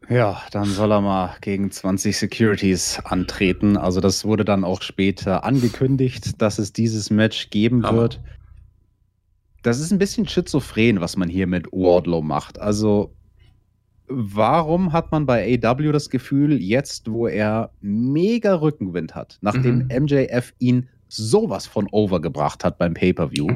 Ja, 0.09 0.41
dann 0.53 0.67
soll 0.67 0.93
er 0.93 1.01
mal 1.01 1.35
gegen 1.41 1.71
20 1.71 2.17
Securities 2.17 3.01
antreten. 3.05 3.77
Also 3.77 4.01
das 4.01 4.25
wurde 4.25 4.45
dann 4.45 4.65
auch 4.65 4.83
später 4.83 5.45
angekündigt, 5.45 6.41
dass 6.41 6.59
es 6.59 6.73
dieses 6.73 7.11
Match 7.11 7.51
geben 7.51 7.85
Aber. 7.85 7.97
wird. 7.97 8.21
Das 9.63 9.81
ist 9.81 9.91
ein 9.91 9.99
bisschen 9.99 10.29
schizophren, 10.29 11.01
was 11.01 11.17
man 11.17 11.29
hier 11.29 11.49
mit 11.49 11.67
Wardlow 11.73 12.23
macht. 12.23 12.61
Also 12.61 13.17
warum 14.09 14.93
hat 14.93 15.11
man 15.11 15.27
bei 15.27 15.59
AW 15.61 15.91
das 15.91 16.11
Gefühl, 16.11 16.63
jetzt 16.63 17.11
wo 17.11 17.27
er 17.27 17.71
mega 17.81 18.55
Rückenwind 18.55 19.17
hat, 19.17 19.39
nachdem 19.41 19.89
mhm. 19.89 20.05
MJF 20.05 20.55
ihn 20.61 20.89
sowas 21.09 21.67
von 21.67 21.89
overgebracht 21.91 22.65
hat 22.65 22.79
beim 22.79 22.95
Pay-per-view, 22.95 23.49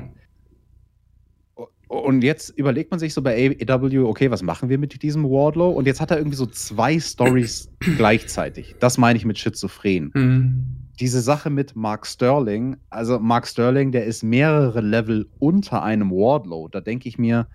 und 1.90 2.22
jetzt 2.22 2.50
überlegt 2.50 2.92
man 2.92 3.00
sich 3.00 3.12
so 3.12 3.20
bei 3.20 3.56
AEW, 3.60 4.06
okay, 4.06 4.30
was 4.30 4.42
machen 4.42 4.68
wir 4.68 4.78
mit 4.78 5.02
diesem 5.02 5.24
Wardlow? 5.24 5.70
Und 5.70 5.88
jetzt 5.88 6.00
hat 6.00 6.12
er 6.12 6.18
irgendwie 6.18 6.36
so 6.36 6.46
zwei 6.46 7.00
Stories 7.00 7.68
gleichzeitig. 7.96 8.76
Das 8.78 8.96
meine 8.96 9.16
ich 9.16 9.24
mit 9.24 9.40
Schizophren. 9.40 10.12
Mhm. 10.14 10.64
Diese 11.00 11.20
Sache 11.20 11.50
mit 11.50 11.74
Mark 11.74 12.06
Sterling, 12.06 12.76
also 12.90 13.18
Mark 13.18 13.48
Sterling, 13.48 13.90
der 13.90 14.04
ist 14.04 14.22
mehrere 14.22 14.80
Level 14.82 15.28
unter 15.40 15.82
einem 15.82 16.12
Wardlow. 16.12 16.68
Da 16.68 16.80
denke 16.80 17.08
ich 17.08 17.18
mir, 17.18 17.48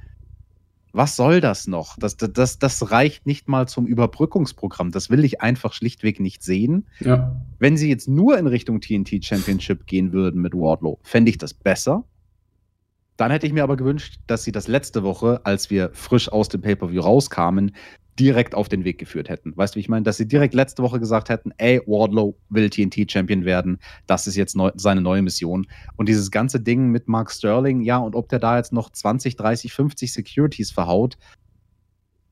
was 0.91 1.15
soll 1.15 1.39
das 1.39 1.67
noch? 1.67 1.95
Das, 1.97 2.17
das, 2.17 2.59
das 2.59 2.91
reicht 2.91 3.25
nicht 3.25 3.47
mal 3.47 3.69
zum 3.69 3.87
Überbrückungsprogramm. 3.87 4.91
Das 4.91 5.09
will 5.09 5.23
ich 5.23 5.39
einfach 5.39 5.71
schlichtweg 5.71 6.19
nicht 6.19 6.43
sehen. 6.43 6.87
Ja. 6.99 7.39
Wenn 7.59 7.77
sie 7.77 7.87
jetzt 7.87 8.09
nur 8.09 8.37
in 8.37 8.47
Richtung 8.47 8.81
TNT 8.81 9.23
Championship 9.23 9.87
gehen 9.87 10.11
würden 10.11 10.41
mit 10.41 10.53
Wardlow, 10.53 10.99
fände 11.03 11.29
ich 11.29 11.37
das 11.37 11.53
besser. 11.53 12.03
Dann 13.17 13.31
hätte 13.31 13.47
ich 13.47 13.53
mir 13.53 13.63
aber 13.63 13.77
gewünscht, 13.77 14.19
dass 14.27 14.43
sie 14.43 14.51
das 14.51 14.67
letzte 14.67 15.03
Woche, 15.03 15.41
als 15.45 15.69
wir 15.69 15.89
frisch 15.93 16.29
aus 16.31 16.49
dem 16.49 16.61
Pay-Per-View 16.61 17.01
rauskamen, 17.01 17.71
direkt 18.19 18.55
auf 18.55 18.69
den 18.69 18.85
Weg 18.85 18.97
geführt 18.97 19.29
hätten. 19.29 19.55
Weißt 19.55 19.75
du, 19.75 19.77
wie 19.77 19.81
ich 19.81 19.89
meine? 19.89 20.03
Dass 20.03 20.17
sie 20.17 20.27
direkt 20.27 20.53
letzte 20.53 20.83
Woche 20.83 20.99
gesagt 20.99 21.29
hätten, 21.29 21.51
ey, 21.57 21.81
Wardlow 21.85 22.37
will 22.49 22.69
TNT-Champion 22.69 23.43
werden, 23.43 23.79
das 24.07 24.27
ist 24.27 24.35
jetzt 24.35 24.55
neu, 24.55 24.71
seine 24.75 25.01
neue 25.01 25.21
Mission. 25.21 25.67
Und 25.97 26.07
dieses 26.07 26.31
ganze 26.31 26.59
Ding 26.59 26.89
mit 26.89 27.07
Mark 27.07 27.31
Sterling, 27.31 27.81
ja, 27.81 27.97
und 27.97 28.15
ob 28.15 28.29
der 28.29 28.39
da 28.39 28.57
jetzt 28.57 28.71
noch 28.71 28.89
20, 28.89 29.35
30, 29.35 29.73
50 29.73 30.13
Securities 30.13 30.71
verhaut, 30.71 31.17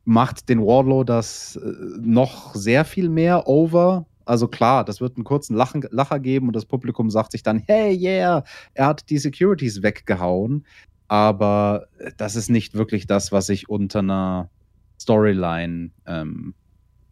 macht 0.05 0.49
den 0.49 0.61
Wardlow 0.61 1.03
das 1.03 1.57
äh, 1.57 1.69
noch 1.99 2.55
sehr 2.55 2.85
viel 2.85 3.09
mehr 3.09 3.47
over, 3.47 4.05
also 4.25 4.47
klar, 4.47 4.85
das 4.85 5.01
wird 5.01 5.17
einen 5.17 5.23
kurzen 5.23 5.55
Lachen, 5.55 5.85
Lacher 5.91 6.19
geben 6.19 6.47
und 6.47 6.55
das 6.55 6.65
Publikum 6.65 7.09
sagt 7.09 7.31
sich 7.31 7.43
dann, 7.43 7.59
hey, 7.67 7.95
yeah, 7.95 8.43
er 8.73 8.85
hat 8.85 9.09
die 9.09 9.17
Securities 9.17 9.83
weggehauen. 9.83 10.65
Aber 11.07 11.87
das 12.17 12.35
ist 12.35 12.49
nicht 12.49 12.73
wirklich 12.73 13.05
das, 13.07 13.31
was 13.31 13.49
ich 13.49 13.69
unter 13.69 13.99
einer 13.99 14.49
Storyline 14.99 15.91
ähm, 16.07 16.53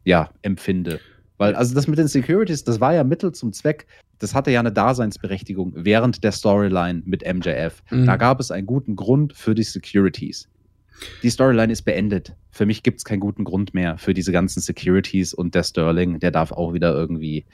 ja, 0.06 0.30
empfinde. 0.42 1.00
Weil, 1.38 1.56
also 1.56 1.76
das 1.76 1.88
mit 1.88 2.00
den 2.00 2.08
Securities, 2.08 2.64
das 2.64 2.80
war 2.80 2.94
ja 2.94 3.04
Mittel 3.04 3.32
zum 3.32 3.54
Zweck. 3.54 3.88
Das 4.20 4.34
hatte 4.34 4.52
ja 4.52 4.60
eine 4.60 4.72
Daseinsberechtigung 4.72 5.74
während 5.76 6.24
der 6.24 6.32
Storyline 6.32 7.02
mit 7.06 7.24
MJF. 7.26 7.84
Mhm. 7.90 8.06
Da 8.06 8.16
gab 8.16 8.40
es 8.40 8.52
einen 8.52 8.68
guten 8.68 8.96
Grund 8.96 9.34
für 9.34 9.56
die 9.56 9.64
Securities 9.64 10.48
die 11.24 11.30
Storyline 11.30 11.72
ist 11.72 11.84
beendet. 11.84 12.34
Für 12.52 12.66
mich 12.66 12.84
gibt 12.84 13.00
es 13.00 13.06
keinen 13.06 13.20
guten 13.20 13.44
Grund 13.44 13.74
mehr 13.74 13.98
für 13.98 14.14
diese 14.14 14.32
ganzen 14.32 14.62
Securities 14.62 15.34
und 15.34 15.56
der 15.56 15.64
Sterling, 15.64 16.20
der 16.20 16.32
darf 16.32 16.52
auch 16.52 16.74
wieder 16.74 16.94
irgendwie 16.94 17.46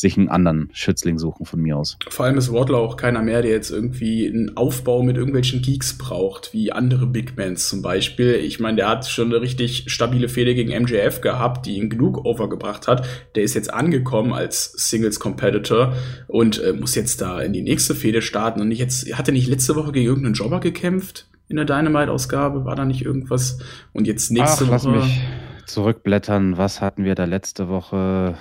sich 0.00 0.16
einen 0.16 0.28
anderen 0.28 0.70
Schützling 0.72 1.18
suchen 1.18 1.46
von 1.46 1.60
mir 1.60 1.76
aus. 1.76 1.98
Vor 2.08 2.24
allem 2.24 2.38
ist 2.38 2.52
Wardlow 2.52 2.78
auch 2.78 2.96
keiner 2.96 3.22
mehr, 3.22 3.42
der 3.42 3.50
jetzt 3.50 3.70
irgendwie 3.70 4.26
einen 4.26 4.56
Aufbau 4.56 5.02
mit 5.02 5.16
irgendwelchen 5.16 5.62
Geeks 5.62 5.98
braucht, 5.98 6.52
wie 6.52 6.72
andere 6.72 7.06
Big 7.06 7.36
Mans 7.36 7.68
zum 7.68 7.82
Beispiel. 7.82 8.34
Ich 8.34 8.60
meine, 8.60 8.76
der 8.76 8.88
hat 8.88 9.06
schon 9.06 9.26
eine 9.26 9.40
richtig 9.40 9.84
stabile 9.88 10.28
Fehde 10.28 10.54
gegen 10.54 10.70
MJF 10.82 11.20
gehabt, 11.20 11.66
die 11.66 11.76
ihn 11.76 11.90
genug 11.90 12.24
overgebracht 12.24 12.88
hat. 12.88 13.06
Der 13.34 13.42
ist 13.42 13.54
jetzt 13.54 13.72
angekommen 13.72 14.32
als 14.32 14.72
Singles 14.72 15.20
Competitor 15.20 15.94
und 16.26 16.62
äh, 16.62 16.72
muss 16.72 16.94
jetzt 16.94 17.20
da 17.20 17.40
in 17.40 17.52
die 17.52 17.62
nächste 17.62 17.94
Fehde 17.94 18.22
starten. 18.22 18.60
Und 18.60 18.72
jetzt 18.72 19.12
hat 19.16 19.28
er 19.28 19.32
nicht 19.32 19.48
letzte 19.48 19.76
Woche 19.76 19.92
gegen 19.92 20.06
irgendeinen 20.06 20.34
Jobber 20.34 20.60
gekämpft? 20.60 21.29
In 21.50 21.56
der 21.56 21.64
Dynamite-Ausgabe? 21.64 22.64
War 22.64 22.76
da 22.76 22.84
nicht 22.84 23.04
irgendwas? 23.04 23.58
Und 23.92 24.06
jetzt 24.06 24.30
nächste 24.30 24.64
Ach, 24.64 24.68
Woche. 24.68 24.96
Lass 24.96 25.04
mich 25.06 25.20
zurückblättern. 25.66 26.56
Was 26.56 26.80
hatten 26.80 27.04
wir 27.04 27.14
da 27.14 27.24
letzte 27.24 27.68
Woche? 27.68 28.36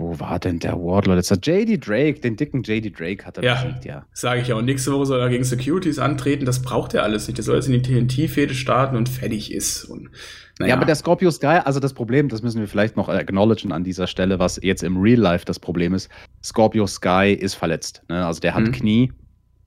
wo 0.00 0.18
war 0.18 0.38
denn 0.38 0.58
der 0.58 0.74
Wardlow? 0.74 1.14
Das 1.14 1.30
hat 1.30 1.46
JD 1.46 1.86
Drake, 1.86 2.20
den 2.20 2.36
dicken 2.36 2.62
JD 2.62 2.98
Drake 2.98 3.24
hat 3.24 3.38
er 3.38 3.44
ja, 3.44 3.62
besiegt, 3.62 3.84
ja. 3.84 4.04
Sage 4.12 4.40
ich 4.40 4.48
ja. 4.48 4.56
Und 4.56 4.64
nächste 4.64 4.92
Woche 4.92 5.06
soll 5.06 5.20
er 5.20 5.28
gegen 5.28 5.44
Securities 5.44 5.98
antreten. 5.98 6.44
Das 6.44 6.62
braucht 6.62 6.94
er 6.94 7.02
alles 7.02 7.26
nicht. 7.28 7.36
Der 7.36 7.44
soll 7.44 7.56
jetzt 7.56 7.68
in 7.68 7.74
die 7.74 7.82
TNT-Fehde 7.82 8.54
starten 8.54 8.96
und 8.96 9.08
fertig 9.08 9.52
ist. 9.52 9.84
Und, 9.84 10.10
naja. 10.58 10.70
Ja, 10.70 10.76
aber 10.76 10.86
der 10.86 10.94
Scorpio 10.94 11.30
Sky, 11.30 11.60
also 11.64 11.80
das 11.80 11.92
Problem, 11.92 12.28
das 12.28 12.42
müssen 12.42 12.60
wir 12.60 12.68
vielleicht 12.68 12.96
noch 12.96 13.08
acknowledgen 13.08 13.72
an 13.72 13.84
dieser 13.84 14.06
Stelle, 14.06 14.38
was 14.38 14.58
jetzt 14.62 14.82
im 14.82 14.96
Real 14.96 15.20
Life 15.20 15.44
das 15.44 15.58
Problem 15.58 15.94
ist. 15.94 16.08
Scorpio 16.42 16.86
Sky 16.86 17.36
ist 17.38 17.54
verletzt. 17.54 18.02
Ne? 18.08 18.24
Also 18.24 18.40
der 18.40 18.54
hat 18.54 18.64
mhm. 18.64 18.72
Knie, 18.72 19.12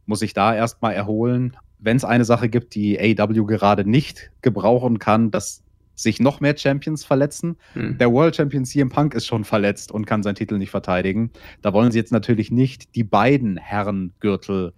muss 0.05 0.19
sich 0.19 0.33
da 0.33 0.55
erstmal 0.55 0.93
erholen. 0.93 1.55
Wenn 1.83 1.97
es 1.97 2.05
eine 2.05 2.25
Sache 2.25 2.49
gibt, 2.49 2.75
die 2.75 2.97
AW 2.99 3.45
gerade 3.45 3.87
nicht 3.87 4.31
gebrauchen 4.41 4.99
kann, 4.99 5.31
dass 5.31 5.63
sich 5.95 6.19
noch 6.19 6.39
mehr 6.39 6.57
Champions 6.57 7.03
verletzen. 7.03 7.57
Hm. 7.73 7.97
Der 7.97 8.11
World 8.11 8.35
Champion 8.35 8.65
CM 8.65 8.89
Punk 8.89 9.13
ist 9.13 9.27
schon 9.27 9.43
verletzt 9.43 9.91
und 9.91 10.05
kann 10.05 10.23
seinen 10.23 10.35
Titel 10.35 10.57
nicht 10.57 10.71
verteidigen. 10.71 11.29
Da 11.61 11.73
wollen 11.73 11.91
sie 11.91 11.99
jetzt 11.99 12.11
natürlich 12.11 12.51
nicht 12.51 12.95
die 12.95 13.03
beiden 13.03 13.57
Herrengürtel 13.57 14.73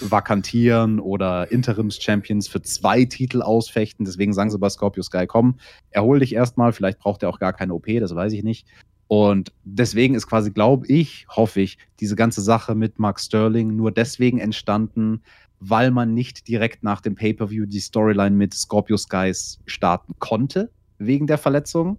vakantieren 0.00 0.98
oder 0.98 1.50
Interims-Champions 1.50 2.48
für 2.48 2.62
zwei 2.62 3.04
Titel 3.04 3.42
ausfechten. 3.42 4.04
Deswegen 4.04 4.32
sagen 4.32 4.50
sie 4.50 4.58
bei 4.58 4.68
Scorpio 4.68 5.02
Sky, 5.02 5.26
komm, 5.26 5.58
erhol 5.90 6.18
dich 6.18 6.34
erstmal. 6.34 6.72
Vielleicht 6.72 6.98
braucht 6.98 7.22
er 7.22 7.28
auch 7.28 7.38
gar 7.38 7.52
keine 7.52 7.74
OP, 7.74 7.86
das 8.00 8.14
weiß 8.14 8.32
ich 8.32 8.42
nicht. 8.42 8.66
Und 9.08 9.52
deswegen 9.62 10.14
ist 10.14 10.26
quasi, 10.26 10.50
glaube 10.50 10.86
ich, 10.88 11.26
hoffe 11.28 11.60
ich, 11.60 11.78
diese 12.00 12.16
ganze 12.16 12.42
Sache 12.42 12.74
mit 12.74 12.98
Mark 12.98 13.20
Sterling 13.20 13.76
nur 13.76 13.92
deswegen 13.92 14.38
entstanden, 14.38 15.22
weil 15.60 15.90
man 15.90 16.14
nicht 16.14 16.48
direkt 16.48 16.82
nach 16.82 17.00
dem 17.00 17.14
Pay-per-view 17.14 17.66
die 17.66 17.80
Storyline 17.80 18.36
mit 18.36 18.54
Scorpio 18.54 18.96
Skies 18.96 19.60
starten 19.66 20.14
konnte, 20.18 20.70
wegen 20.98 21.26
der 21.26 21.38
Verletzung. 21.38 21.98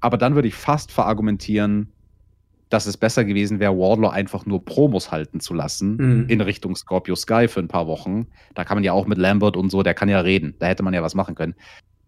Aber 0.00 0.16
dann 0.16 0.34
würde 0.34 0.48
ich 0.48 0.54
fast 0.54 0.92
verargumentieren, 0.92 1.92
dass 2.68 2.86
es 2.86 2.96
besser 2.96 3.24
gewesen 3.24 3.60
wäre, 3.60 3.76
Wardlow 3.76 4.08
einfach 4.08 4.46
nur 4.46 4.64
Promos 4.64 5.10
halten 5.10 5.40
zu 5.40 5.54
lassen 5.54 5.96
mhm. 5.96 6.28
in 6.28 6.40
Richtung 6.40 6.76
Scorpio 6.76 7.16
Sky 7.16 7.48
für 7.48 7.60
ein 7.60 7.68
paar 7.68 7.86
Wochen. 7.86 8.26
Da 8.54 8.64
kann 8.64 8.76
man 8.76 8.84
ja 8.84 8.92
auch 8.92 9.06
mit 9.06 9.18
Lambert 9.18 9.56
und 9.56 9.70
so, 9.70 9.82
der 9.82 9.94
kann 9.94 10.08
ja 10.08 10.20
reden. 10.20 10.54
Da 10.58 10.66
hätte 10.66 10.82
man 10.82 10.94
ja 10.94 11.02
was 11.02 11.14
machen 11.14 11.34
können. 11.34 11.54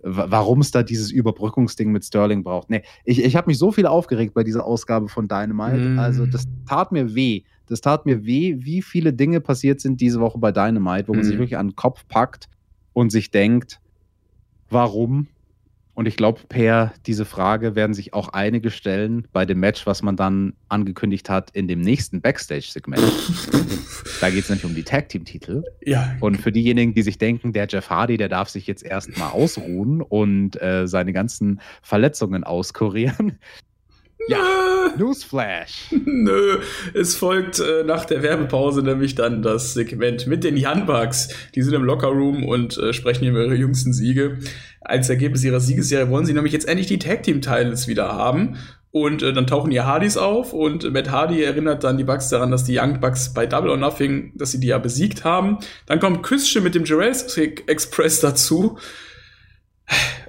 Warum 0.02 0.60
es 0.60 0.70
da 0.70 0.82
dieses 0.82 1.10
Überbrückungsding 1.10 1.92
mit 1.92 2.04
Sterling 2.04 2.42
braucht. 2.42 2.70
Nee, 2.70 2.82
ich, 3.04 3.22
ich 3.22 3.36
habe 3.36 3.48
mich 3.48 3.58
so 3.58 3.70
viel 3.70 3.86
aufgeregt 3.86 4.34
bei 4.34 4.42
dieser 4.42 4.64
Ausgabe 4.64 5.08
von 5.08 5.28
Dynamite. 5.28 5.76
Mhm. 5.76 5.98
Also, 5.98 6.26
das 6.26 6.44
tat 6.66 6.92
mir 6.92 7.14
weh, 7.14 7.42
das 7.66 7.80
tat 7.80 8.06
mir 8.06 8.24
weh, 8.24 8.56
wie 8.60 8.82
viele 8.82 9.12
Dinge 9.12 9.40
passiert 9.40 9.80
sind 9.80 10.00
diese 10.00 10.20
Woche 10.20 10.38
bei 10.38 10.52
Dynamite, 10.52 11.08
wo 11.08 11.14
man 11.14 11.24
sich 11.24 11.34
mhm. 11.34 11.40
wirklich 11.40 11.58
an 11.58 11.68
den 11.68 11.76
Kopf 11.76 12.06
packt 12.08 12.48
und 12.92 13.10
sich 13.10 13.30
denkt, 13.30 13.80
warum? 14.70 15.28
Und 15.94 16.06
ich 16.06 16.16
glaube, 16.16 16.40
per 16.48 16.92
diese 17.06 17.24
Frage 17.24 17.74
werden 17.74 17.94
sich 17.94 18.14
auch 18.14 18.28
einige 18.28 18.70
stellen 18.70 19.26
bei 19.32 19.44
dem 19.44 19.60
Match, 19.60 19.86
was 19.86 20.02
man 20.02 20.16
dann 20.16 20.54
angekündigt 20.68 21.28
hat 21.28 21.50
in 21.50 21.68
dem 21.68 21.80
nächsten 21.80 22.20
Backstage-Segment. 22.20 23.02
da 24.20 24.30
geht 24.30 24.44
es 24.44 24.48
nämlich 24.48 24.64
um 24.64 24.74
die 24.74 24.82
Tag-Team-Titel. 24.82 25.64
Ja. 25.84 26.16
Und 26.20 26.36
für 26.36 26.52
diejenigen, 26.52 26.94
die 26.94 27.02
sich 27.02 27.18
denken, 27.18 27.52
der 27.52 27.66
Jeff 27.68 27.90
Hardy, 27.90 28.16
der 28.16 28.28
darf 28.28 28.48
sich 28.48 28.66
jetzt 28.66 28.82
erstmal 28.82 29.32
ausruhen 29.32 30.00
und 30.00 30.60
äh, 30.62 30.86
seine 30.86 31.12
ganzen 31.12 31.60
Verletzungen 31.82 32.44
auskurieren, 32.44 33.38
ja, 34.28 34.92
Newsflash. 34.96 35.88
Nö, 36.04 36.58
es 36.94 37.16
folgt 37.16 37.60
äh, 37.60 37.84
nach 37.84 38.04
der 38.04 38.22
Werbepause 38.22 38.82
nämlich 38.82 39.14
dann 39.14 39.42
das 39.42 39.74
Segment 39.74 40.26
mit 40.26 40.44
den 40.44 40.56
Young 40.56 40.86
Bucks. 40.86 41.28
Die 41.54 41.62
sind 41.62 41.74
im 41.74 41.84
Lockerroom 41.84 42.44
und 42.44 42.76
äh, 42.78 42.92
sprechen 42.92 43.26
über 43.26 43.44
ihre 43.44 43.54
jüngsten 43.54 43.92
Siege. 43.92 44.38
Als 44.80 45.08
Ergebnis 45.08 45.44
ihrer 45.44 45.60
Siegesserie 45.60 46.10
wollen 46.10 46.26
sie 46.26 46.34
nämlich 46.34 46.52
jetzt 46.52 46.68
endlich 46.68 46.86
die 46.86 46.98
Tag 46.98 47.22
Team 47.22 47.40
Titles 47.40 47.88
wieder 47.88 48.08
haben. 48.08 48.56
Und 48.92 49.22
äh, 49.22 49.32
dann 49.32 49.46
tauchen 49.46 49.70
die 49.70 49.80
Hardys 49.80 50.16
auf 50.16 50.52
und 50.52 50.92
Matt 50.92 51.10
Hardy 51.10 51.42
erinnert 51.42 51.84
dann 51.84 51.96
die 51.96 52.04
Bucks 52.04 52.28
daran, 52.28 52.50
dass 52.50 52.64
die 52.64 52.78
Young 52.78 53.00
Bucks 53.00 53.32
bei 53.32 53.46
Double 53.46 53.70
or 53.70 53.76
Nothing, 53.76 54.32
dass 54.34 54.50
sie 54.50 54.58
die 54.58 54.66
ja 54.66 54.78
besiegt 54.78 55.24
haben. 55.24 55.58
Dann 55.86 56.00
kommt 56.00 56.24
Christian 56.24 56.64
mit 56.64 56.74
dem 56.74 56.84
Jurassic 56.84 57.64
Express 57.68 58.20
dazu. 58.20 58.78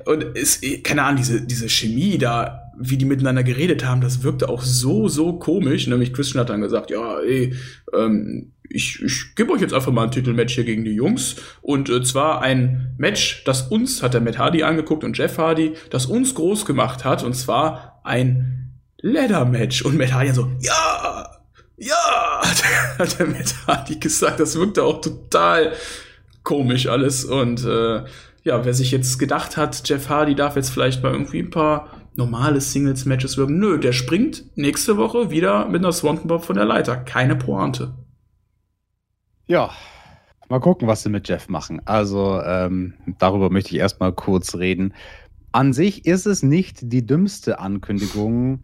Und 0.05 0.23
ist, 0.35 0.63
keine 0.83 1.03
Ahnung, 1.03 1.17
diese, 1.17 1.41
diese 1.41 1.69
Chemie 1.69 2.17
da 2.17 2.60
wie 2.77 2.97
die 2.97 3.05
miteinander 3.05 3.43
geredet 3.43 3.85
haben, 3.85 4.01
das 4.01 4.23
wirkte 4.23 4.49
auch 4.49 4.63
so, 4.63 5.07
so 5.07 5.33
komisch. 5.33 5.87
Nämlich 5.87 6.13
Christian 6.13 6.41
hat 6.41 6.49
dann 6.49 6.61
gesagt, 6.61 6.89
ja, 6.89 7.19
ey, 7.19 7.53
ähm, 7.93 8.51
ich, 8.73 9.01
ich 9.01 9.35
gebe 9.35 9.51
euch 9.51 9.61
jetzt 9.61 9.73
einfach 9.73 9.91
mal 9.91 10.03
ein 10.03 10.11
Titelmatch 10.11 10.55
hier 10.55 10.63
gegen 10.63 10.83
die 10.83 10.93
Jungs. 10.93 11.35
Und 11.61 11.89
äh, 11.89 12.01
zwar 12.03 12.41
ein 12.41 12.95
Match, 12.97 13.43
das 13.45 13.63
uns, 13.63 14.01
hat 14.01 14.13
der 14.13 14.21
Matt 14.21 14.37
Hardy 14.37 14.63
angeguckt 14.63 15.03
und 15.03 15.17
Jeff 15.17 15.37
Hardy, 15.37 15.73
das 15.89 16.05
uns 16.05 16.33
groß 16.35 16.65
gemacht 16.65 17.03
hat. 17.05 17.23
Und 17.23 17.33
zwar 17.33 17.99
ein 18.03 18.71
Leather-Match. 19.01 19.83
Und 19.83 19.97
Matt 19.97 20.13
Hardy 20.13 20.31
so, 20.31 20.49
ja, 20.61 21.29
ja, 21.77 22.41
hat 22.97 23.19
der 23.19 23.27
Matt 23.27 23.55
Hardy 23.67 23.97
gesagt. 23.97 24.39
Das 24.39 24.55
wirkte 24.55 24.83
auch 24.83 25.01
total 25.01 25.73
komisch 26.43 26.87
alles. 26.87 27.25
Und 27.25 27.65
äh, 27.65 28.03
ja, 28.43 28.65
wer 28.65 28.73
sich 28.73 28.91
jetzt 28.91 29.19
gedacht 29.19 29.57
hat, 29.57 29.87
Jeff 29.87 30.09
Hardy 30.09 30.35
darf 30.35 30.55
jetzt 30.55 30.69
vielleicht 30.69 31.03
mal 31.03 31.11
irgendwie 31.11 31.39
ein 31.39 31.49
paar 31.49 32.00
normale 32.21 32.61
Singles-Matches 32.61 33.37
wirken. 33.37 33.59
Nö, 33.59 33.79
der 33.79 33.93
springt 33.93 34.45
nächste 34.55 34.95
Woche 34.97 35.31
wieder 35.31 35.67
mit 35.67 35.81
einer 35.83 35.91
Swanton 35.91 36.27
Bob 36.27 36.45
von 36.45 36.55
der 36.55 36.65
Leiter. 36.65 36.95
Keine 36.97 37.35
Pointe. 37.35 37.95
Ja, 39.47 39.71
mal 40.47 40.59
gucken, 40.59 40.87
was 40.87 41.01
sie 41.01 41.09
mit 41.09 41.27
Jeff 41.27 41.49
machen. 41.49 41.81
Also, 41.85 42.39
ähm, 42.43 42.93
darüber 43.17 43.49
möchte 43.49 43.71
ich 43.71 43.79
erstmal 43.79 44.13
kurz 44.13 44.55
reden. 44.55 44.93
An 45.51 45.73
sich 45.73 46.05
ist 46.05 46.27
es 46.27 46.43
nicht 46.43 46.91
die 46.93 47.05
dümmste 47.05 47.59
Ankündigung, 47.59 48.61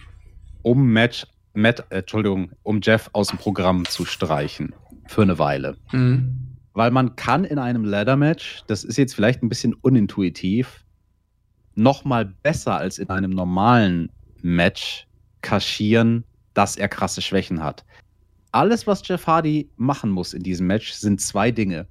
um 0.61 0.87
Match, 0.93 1.25
Matt, 1.53 1.85
äh, 1.89 1.99
Entschuldigung, 1.99 2.51
um 2.61 2.79
Jeff 2.81 3.09
aus 3.13 3.29
dem 3.29 3.39
Programm 3.39 3.85
zu 3.85 4.05
streichen. 4.05 4.75
Für 5.07 5.23
eine 5.23 5.39
Weile. 5.39 5.77
Mhm. 5.91 6.57
Weil 6.73 6.91
man 6.91 7.15
kann 7.15 7.43
in 7.43 7.57
einem 7.57 7.83
Ladder-Match, 7.83 8.63
das 8.67 8.83
ist 8.83 8.97
jetzt 8.97 9.15
vielleicht 9.15 9.41
ein 9.41 9.49
bisschen 9.49 9.73
unintuitiv, 9.73 10.83
noch 11.77 12.03
mal 12.05 12.25
besser 12.25 12.75
als 12.75 12.97
in 12.97 13.09
einem 13.09 13.31
normalen 13.31 14.11
Match 14.41 15.07
kaschieren, 15.41 16.23
dass 16.53 16.75
er 16.75 16.87
krasse 16.89 17.21
Schwächen 17.21 17.63
hat. 17.63 17.85
Alles, 18.51 18.87
was 18.87 19.07
Jeff 19.07 19.27
Hardy 19.27 19.69
machen 19.77 20.09
muss 20.09 20.33
in 20.33 20.41
diesem 20.43 20.67
Match, 20.67 20.91
sind 20.93 21.21
zwei 21.21 21.51
Dinge. 21.51 21.87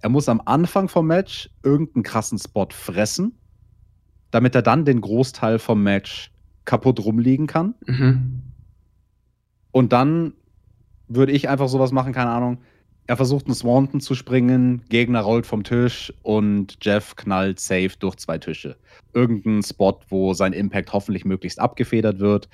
Er 0.00 0.08
muss 0.08 0.28
am 0.28 0.42
Anfang 0.44 0.88
vom 0.88 1.06
Match 1.06 1.50
irgendeinen 1.62 2.02
krassen 2.02 2.38
Spot 2.38 2.68
fressen, 2.70 3.38
damit 4.30 4.54
er 4.54 4.62
dann 4.62 4.84
den 4.84 5.00
Großteil 5.00 5.58
vom 5.58 5.82
Match 5.82 6.32
kaputt 6.64 7.00
rumliegen 7.00 7.46
kann. 7.46 7.74
Mhm. 7.86 8.42
Und 9.70 9.92
dann 9.92 10.34
würde 11.06 11.32
ich 11.32 11.48
einfach 11.48 11.68
sowas 11.68 11.92
machen, 11.92 12.12
keine 12.12 12.30
Ahnung, 12.30 12.58
er 13.08 13.16
versucht 13.16 13.46
einen 13.46 13.54
Swanton 13.54 14.00
zu 14.00 14.14
springen, 14.14 14.82
Gegner 14.90 15.22
rollt 15.22 15.46
vom 15.46 15.64
Tisch 15.64 16.12
und 16.22 16.76
Jeff 16.82 17.16
knallt 17.16 17.58
safe 17.58 17.92
durch 17.98 18.16
zwei 18.16 18.36
Tische. 18.36 18.76
Irgendein 19.14 19.62
Spot, 19.62 19.98
wo 20.10 20.34
sein 20.34 20.52
Impact 20.52 20.92
hoffentlich 20.92 21.24
möglichst 21.24 21.58
abgefedert 21.58 22.18
wird. 22.20 22.50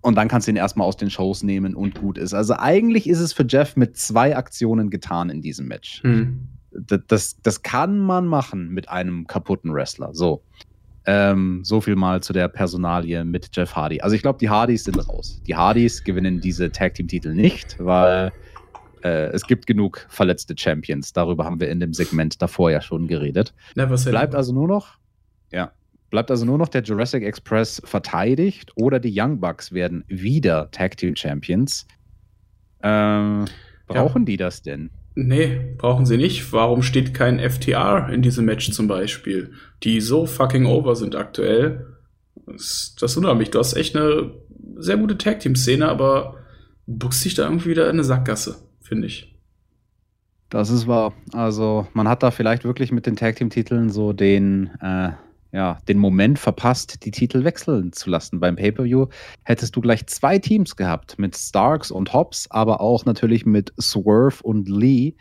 Und 0.00 0.14
dann 0.14 0.28
kannst 0.28 0.46
du 0.46 0.52
ihn 0.52 0.56
erstmal 0.56 0.86
aus 0.86 0.96
den 0.96 1.10
Shows 1.10 1.42
nehmen 1.42 1.74
und 1.74 1.96
gut 1.96 2.16
ist. 2.16 2.32
Also 2.32 2.54
eigentlich 2.56 3.08
ist 3.08 3.18
es 3.18 3.32
für 3.32 3.44
Jeff 3.44 3.74
mit 3.74 3.96
zwei 3.96 4.36
Aktionen 4.36 4.88
getan 4.88 5.30
in 5.30 5.42
diesem 5.42 5.66
Match. 5.66 6.02
Mhm. 6.04 6.46
Das, 6.70 7.00
das, 7.08 7.42
das, 7.42 7.62
kann 7.62 7.98
man 7.98 8.26
machen 8.26 8.68
mit 8.68 8.88
einem 8.88 9.26
kaputten 9.26 9.74
Wrestler. 9.74 10.14
So. 10.14 10.44
Ähm, 11.06 11.64
so 11.64 11.80
viel 11.80 11.96
mal 11.96 12.22
zu 12.22 12.32
der 12.32 12.46
Personalie 12.46 13.24
mit 13.24 13.50
Jeff 13.52 13.74
Hardy. 13.74 14.00
Also 14.00 14.14
ich 14.14 14.22
glaube, 14.22 14.38
die 14.38 14.48
Hardys 14.48 14.84
sind 14.84 14.96
raus. 15.08 15.42
Die 15.44 15.56
Hardys 15.56 16.04
gewinnen 16.04 16.40
diese 16.40 16.70
Tag 16.70 16.94
Team 16.94 17.08
Titel 17.08 17.34
nicht, 17.34 17.76
weil 17.80 18.28
äh, 18.28 18.51
es 19.08 19.46
gibt 19.46 19.66
genug 19.66 20.06
verletzte 20.08 20.54
Champions. 20.56 21.12
Darüber 21.12 21.44
haben 21.44 21.60
wir 21.60 21.68
in 21.68 21.80
dem 21.80 21.92
Segment 21.92 22.40
davor 22.40 22.70
ja 22.70 22.80
schon 22.80 23.08
geredet. 23.08 23.54
Bleibt 23.74 24.34
also 24.34 24.52
nur 24.52 24.68
noch, 24.68 24.98
ja, 25.50 25.72
bleibt 26.10 26.30
also 26.30 26.44
nur 26.44 26.58
noch 26.58 26.68
der 26.68 26.82
Jurassic 26.82 27.24
Express 27.24 27.82
verteidigt 27.84 28.72
oder 28.76 29.00
die 29.00 29.12
Young 29.14 29.40
Bucks 29.40 29.72
werden 29.72 30.04
wieder 30.08 30.70
Tag 30.70 30.96
Team 30.96 31.16
Champions. 31.16 31.86
Ähm, 32.82 33.46
brauchen 33.86 34.22
ja. 34.22 34.26
die 34.26 34.36
das 34.36 34.62
denn? 34.62 34.90
Nee, 35.14 35.74
brauchen 35.76 36.06
sie 36.06 36.16
nicht. 36.16 36.52
Warum 36.52 36.82
steht 36.82 37.12
kein 37.12 37.38
FTR 37.38 38.08
in 38.10 38.22
diesem 38.22 38.44
Match 38.44 38.70
zum 38.70 38.88
Beispiel? 38.88 39.52
Die 39.82 40.00
so 40.00 40.26
fucking 40.26 40.66
over 40.66 40.96
sind 40.96 41.16
aktuell. 41.16 41.98
Das, 42.46 42.96
das 42.98 43.16
wundert 43.16 43.36
mich. 43.36 43.50
Du 43.50 43.58
hast 43.58 43.74
echt 43.74 43.96
eine 43.96 44.32
sehr 44.76 44.96
gute 44.96 45.18
Tag 45.18 45.40
Team 45.40 45.54
Szene, 45.54 45.88
aber 45.88 46.36
buchst 46.86 47.24
dich 47.24 47.34
da 47.34 47.44
irgendwie 47.44 47.70
wieder 47.70 47.84
in 47.84 47.96
eine 47.96 48.04
Sackgasse 48.04 48.56
finde 48.92 49.06
ich. 49.06 49.34
Das 50.50 50.68
ist 50.68 50.86
wahr. 50.86 51.14
Also 51.32 51.86
man 51.94 52.06
hat 52.06 52.22
da 52.22 52.30
vielleicht 52.30 52.62
wirklich 52.62 52.92
mit 52.92 53.06
den 53.06 53.16
Tag 53.16 53.36
Team 53.36 53.48
Titeln 53.48 53.88
so 53.88 54.12
den, 54.12 54.70
äh, 54.82 55.12
ja, 55.50 55.78
den 55.88 55.96
Moment 55.96 56.38
verpasst, 56.38 57.02
die 57.06 57.10
Titel 57.10 57.42
wechseln 57.42 57.94
zu 57.94 58.10
lassen. 58.10 58.38
Beim 58.38 58.56
Pay-per-View 58.56 59.06
hättest 59.44 59.74
du 59.76 59.80
gleich 59.80 60.06
zwei 60.08 60.38
Teams 60.38 60.76
gehabt 60.76 61.18
mit 61.18 61.34
Starks 61.34 61.90
und 61.90 62.12
Hobbs, 62.12 62.50
aber 62.50 62.82
auch 62.82 63.06
natürlich 63.06 63.46
mit 63.46 63.72
Swerve 63.80 64.42
und 64.42 64.68
Lee. 64.68 65.14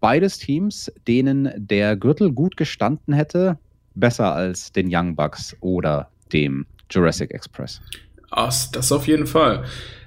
Beides 0.00 0.38
Teams, 0.38 0.90
denen 1.06 1.52
der 1.54 1.94
Gürtel 1.94 2.32
gut 2.32 2.56
gestanden 2.56 3.14
hätte, 3.14 3.60
besser 3.94 4.34
als 4.34 4.72
den 4.72 4.88
Young 4.90 5.14
Bucks 5.14 5.56
oder 5.60 6.08
dem 6.32 6.66
Jurassic 6.90 7.30
Express. 7.32 7.80
Das, 8.34 8.72
das 8.72 8.90
auf 8.90 9.06
jeden 9.06 9.28
Fall. 9.28 9.64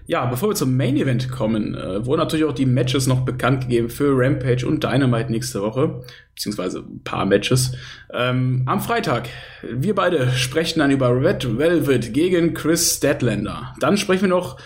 Ja, 0.07 0.25
bevor 0.25 0.49
wir 0.49 0.55
zum 0.55 0.77
Main 0.77 0.95
Event 0.95 1.29
kommen, 1.29 1.75
äh, 1.75 2.05
wurden 2.05 2.19
natürlich 2.19 2.45
auch 2.45 2.53
die 2.53 2.65
Matches 2.65 3.07
noch 3.07 3.25
bekannt 3.25 3.63
gegeben 3.63 3.89
für 3.89 4.13
Rampage 4.17 4.65
und 4.65 4.81
Dynamite 4.81 5.29
nächste 5.29 5.61
Woche, 5.61 6.01
beziehungsweise 6.33 6.79
ein 6.79 7.03
paar 7.03 7.25
Matches. 7.25 7.73
Ähm, 8.13 8.63
am 8.67 8.79
Freitag, 8.79 9.27
wir 9.61 9.93
beide 9.95 10.31
sprechen 10.31 10.79
dann 10.79 10.91
über 10.91 11.09
Red 11.09 11.57
Velvet 11.57 12.13
gegen 12.13 12.53
Chris 12.53 12.95
Statlander. 12.95 13.75
Dann 13.81 13.97
sprechen 13.97 14.21
wir 14.23 14.29
noch 14.29 14.57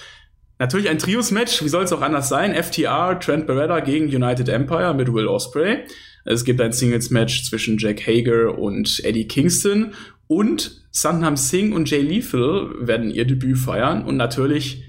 natürlich 0.59 0.89
ein 0.89 0.99
Trios-Match, 0.99 1.63
wie 1.63 1.69
soll 1.69 1.85
es 1.85 1.91
auch 1.91 2.01
anders 2.01 2.29
sein? 2.29 2.53
FTR, 2.53 3.19
Trent 3.19 3.47
Beretta 3.47 3.79
gegen 3.79 4.05
United 4.05 4.47
Empire 4.47 4.93
mit 4.93 5.11
Will 5.11 5.27
Ospreay. 5.27 5.85
Es 6.23 6.45
gibt 6.45 6.61
ein 6.61 6.71
Singles-Match 6.71 7.45
zwischen 7.49 7.79
Jack 7.79 8.05
Hager 8.05 8.59
und 8.59 9.03
Eddie 9.03 9.27
Kingston 9.27 9.95
und 10.27 10.83
Sandham 10.91 11.35
Singh 11.35 11.75
und 11.75 11.89
Jay 11.89 12.01
Lethal 12.01 12.75
werden 12.79 13.09
ihr 13.09 13.25
Debüt 13.25 13.57
feiern 13.57 14.05
und 14.05 14.17
natürlich 14.17 14.83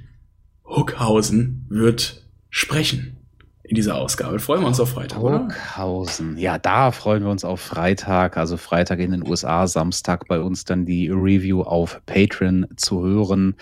Hookhausen 0.64 1.66
wird 1.68 2.24
sprechen 2.50 3.16
in 3.62 3.76
dieser 3.76 3.96
Ausgabe. 3.96 4.38
Freuen 4.38 4.60
wir 4.60 4.66
uns 4.66 4.80
auf 4.80 4.90
Freitag, 4.90 5.20
oder? 5.20 5.44
Hookhausen. 5.44 6.36
Ja, 6.36 6.58
da 6.58 6.92
freuen 6.92 7.22
wir 7.24 7.30
uns 7.30 7.44
auf 7.44 7.60
Freitag. 7.60 8.36
Also 8.36 8.56
Freitag 8.56 8.98
in 8.98 9.12
den 9.12 9.26
USA, 9.26 9.66
Samstag 9.66 10.28
bei 10.28 10.40
uns 10.40 10.64
dann 10.64 10.84
die 10.84 11.08
Review 11.08 11.62
auf 11.62 12.00
Patreon 12.06 12.66
zu 12.76 13.02
hören. 13.02 13.56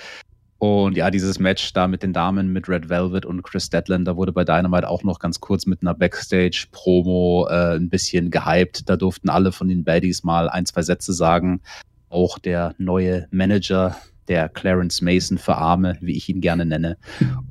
Und 0.58 0.96
ja, 0.96 1.10
dieses 1.10 1.38
Match 1.38 1.72
da 1.72 1.88
mit 1.88 2.02
den 2.02 2.12
Damen, 2.12 2.52
mit 2.52 2.68
Red 2.68 2.88
Velvet 2.90 3.24
und 3.24 3.42
Chris 3.42 3.70
Deadlander 3.70 4.16
wurde 4.16 4.32
bei 4.32 4.44
Dynamite 4.44 4.88
auch 4.88 5.02
noch 5.04 5.18
ganz 5.18 5.40
kurz 5.40 5.64
mit 5.64 5.80
einer 5.80 5.94
Backstage-Promo 5.94 7.46
äh, 7.48 7.76
ein 7.76 7.88
bisschen 7.88 8.30
gehypt. 8.30 8.88
Da 8.88 8.96
durften 8.96 9.30
alle 9.30 9.52
von 9.52 9.68
den 9.68 9.84
Baddies 9.84 10.22
mal 10.22 10.50
ein, 10.50 10.66
zwei 10.66 10.82
Sätze 10.82 11.12
sagen. 11.14 11.62
Auch 12.10 12.38
der 12.38 12.74
neue 12.76 13.26
Manager 13.30 13.96
der 14.28 14.48
Clarence 14.48 15.02
Mason 15.02 15.38
für 15.38 15.56
Arme, 15.56 15.96
wie 16.00 16.16
ich 16.16 16.28
ihn 16.28 16.40
gerne 16.40 16.64
nenne. 16.66 16.96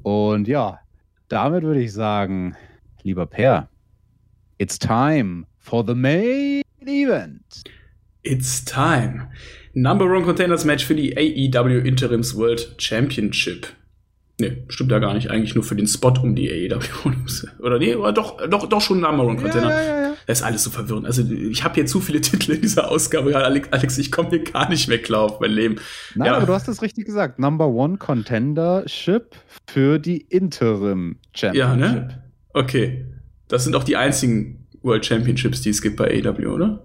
Und 0.03 0.47
ja, 0.47 0.80
damit 1.28 1.63
würde 1.63 1.82
ich 1.82 1.93
sagen, 1.93 2.55
lieber 3.03 3.26
Per, 3.26 3.70
it's 4.57 4.80
time 4.80 5.45
for 5.57 5.86
the 5.86 5.95
main 5.95 6.61
event. 6.86 7.63
It's 8.24 8.63
time. 8.63 9.30
Number 9.74 10.05
One 10.05 10.26
Containers 10.26 10.65
Match 10.65 10.86
für 10.86 10.95
die 10.95 11.15
AEW 11.15 11.80
Interims 11.80 12.36
World 12.36 12.76
Championship. 12.78 13.67
Nee, 14.40 14.64
stimmt 14.70 14.92
ja 14.92 15.00
gar 15.00 15.14
nicht. 15.14 15.30
Eigentlich 15.30 15.54
nur 15.54 15.66
für 15.66 15.76
den 15.76 15.86
Spot 15.86 16.14
um 16.22 16.34
die 16.34 16.50
AEW. 16.50 16.80
Oder 17.60 17.78
nee, 17.78 17.94
oder 17.96 18.14
doch, 18.14 18.38
doch, 18.48 18.68
doch 18.68 18.80
schon 18.80 19.02
Number 19.02 19.26
One 19.26 19.38
Container. 19.38 19.70
Ja, 19.70 19.82
ja, 19.82 20.02
ja. 20.02 20.14
Das 20.28 20.40
ist 20.40 20.46
alles 20.46 20.64
so 20.64 20.70
verwirrend. 20.70 21.06
Also 21.06 21.24
ich 21.30 21.64
habe 21.64 21.76
hier 21.76 21.86
zu 21.86 22.00
viele 22.00 22.22
Titel 22.22 22.54
in 22.54 22.62
dieser 22.62 22.90
Ausgabe. 22.90 23.36
Alex, 23.36 23.98
ich 23.98 24.12
komme 24.12 24.30
hier 24.30 24.44
gar 24.44 24.70
nicht 24.70 24.90
klar 25.04 25.24
auf 25.24 25.40
mein 25.42 25.52
Leben. 25.52 25.76
Nein, 26.16 26.28
ja. 26.28 26.38
aber 26.38 26.46
du 26.46 26.54
hast 26.54 26.70
es 26.70 26.82
richtig 26.82 27.06
gesagt. 27.06 27.38
Number 27.38 27.68
One 27.68 27.98
Contendership 27.98 29.36
für 29.68 30.00
die 30.00 30.22
Interim 30.22 31.18
Championship. 31.34 31.60
Ja, 31.60 31.76
ne? 31.76 32.24
Okay. 32.54 33.06
Das 33.50 33.66
sind 33.66 33.76
auch 33.76 33.84
die 33.84 33.98
einzigen 33.98 34.68
World 34.84 35.06
Championships, 35.06 35.62
die 35.62 35.70
es 35.70 35.82
gibt 35.82 35.98
bei 35.98 36.24
AEW, 36.24 36.48
oder? 36.48 36.84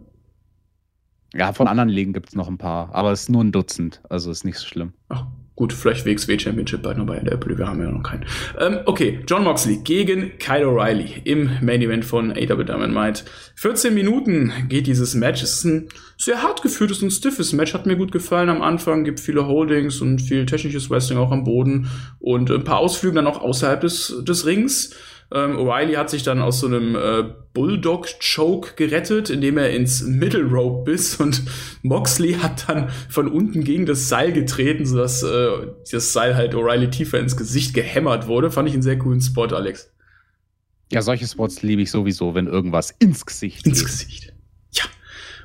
Ja, 1.35 1.53
von 1.53 1.69
anderen 1.69 1.89
Ligen 1.89 2.13
gibt 2.13 2.31
es 2.31 2.35
noch 2.35 2.49
ein 2.49 2.59
paar, 2.59 2.95
aber 2.95 3.13
es 3.13 3.23
ist 3.23 3.29
nur 3.29 3.45
ein 3.45 3.53
Dutzend, 3.53 4.01
also 4.09 4.31
ist 4.31 4.45
nicht 4.45 4.59
so 4.59 4.67
schlimm. 4.67 4.93
Ach, 5.09 5.27
Gut, 5.57 5.73
vielleicht 5.73 6.05
WXW 6.05 6.37
Championship 6.37 6.83
bald 6.83 6.99
noch 6.99 7.07
bei 7.07 7.21
der 7.21 7.35
Apple, 7.35 7.57
wir 7.57 7.69
haben 7.69 7.81
ja 7.81 7.89
noch 7.89 8.03
keinen. 8.03 8.27
Ähm, 8.59 8.79
okay, 8.87 9.21
John 9.29 9.45
Moxley 9.45 9.77
gegen 9.85 10.37
Kyle 10.39 10.67
O'Reilly 10.67 11.23
im 11.25 11.49
Main 11.63 11.81
Event 11.81 12.05
von 12.05 12.33
AW 12.33 12.65
Dynamite. 12.65 13.23
14 13.55 13.95
Minuten 13.95 14.53
geht 14.69 14.89
dieses 14.89 15.15
Match. 15.15 15.45
Es 15.45 15.59
ist 15.59 15.65
ein 15.65 15.89
sehr 16.19 16.43
hart 16.43 16.63
geführtes 16.63 17.05
und 17.05 17.13
stiffes 17.13 17.53
Match. 17.53 17.73
Hat 17.73 17.87
mir 17.87 17.95
gut 17.97 18.11
gefallen 18.11 18.49
am 18.49 18.63
Anfang. 18.63 19.05
Gibt 19.05 19.21
viele 19.21 19.47
Holdings 19.47 20.01
und 20.01 20.21
viel 20.21 20.45
technisches 20.45 20.91
Wrestling 20.91 21.19
auch 21.19 21.31
am 21.31 21.45
Boden 21.45 21.89
und 22.19 22.51
ein 22.51 22.65
paar 22.65 22.79
Ausflüge 22.79 23.15
dann 23.15 23.29
auch 23.29 23.41
außerhalb 23.41 23.81
des, 23.81 24.25
des 24.27 24.47
Rings. 24.47 24.91
Ähm, 25.35 25.57
O'Reilly 25.57 25.95
hat 25.95 26.11
sich 26.11 26.23
dann 26.23 26.41
aus 26.41 26.61
so 26.61 26.69
einem 26.69 26.95
äh, 26.95 27.25
Bulldog-Choke 27.55 28.75
gerettet, 28.77 29.31
indem 29.31 29.59
er 29.59 29.71
ins 29.71 30.03
Middle 30.03 30.45
Rope 30.45 30.85
biss 30.85 31.17
und 31.17 31.43
Moxley 31.83 32.35
hat 32.35 32.69
dann 32.69 32.91
von 33.09 33.29
unten 33.29 33.65
gegen 33.65 33.85
das 33.85 34.09
Seil 34.09 34.33
getreten, 34.33 34.87
sodass 34.87 35.25
äh, 35.25 35.49
das 35.91 36.13
Seil 36.13 36.37
halt 36.37 36.55
O'Reilly 36.55 36.89
tiefer 36.91 37.19
ins 37.19 37.37
Gesicht 37.37 37.75
gehämmert 37.75 38.29
wurde. 38.29 38.53
Fand 38.53 38.69
ich 38.69 38.75
einen 38.75 38.83
sehr 38.83 38.99
coolen 38.99 39.21
Spot, 39.21 39.47
Alex. 39.47 39.91
Ja, 40.93 41.03
solche 41.03 41.27
Spots 41.27 41.63
liebe 41.63 41.83
ich 41.83 41.91
sowieso, 41.91 42.35
wenn 42.35 42.47
irgendwas 42.47 42.93
ins 43.01 43.27
Gesicht 43.27 43.67
Ins 43.67 43.79
geht. 43.81 43.87
Gesicht. 43.87 44.24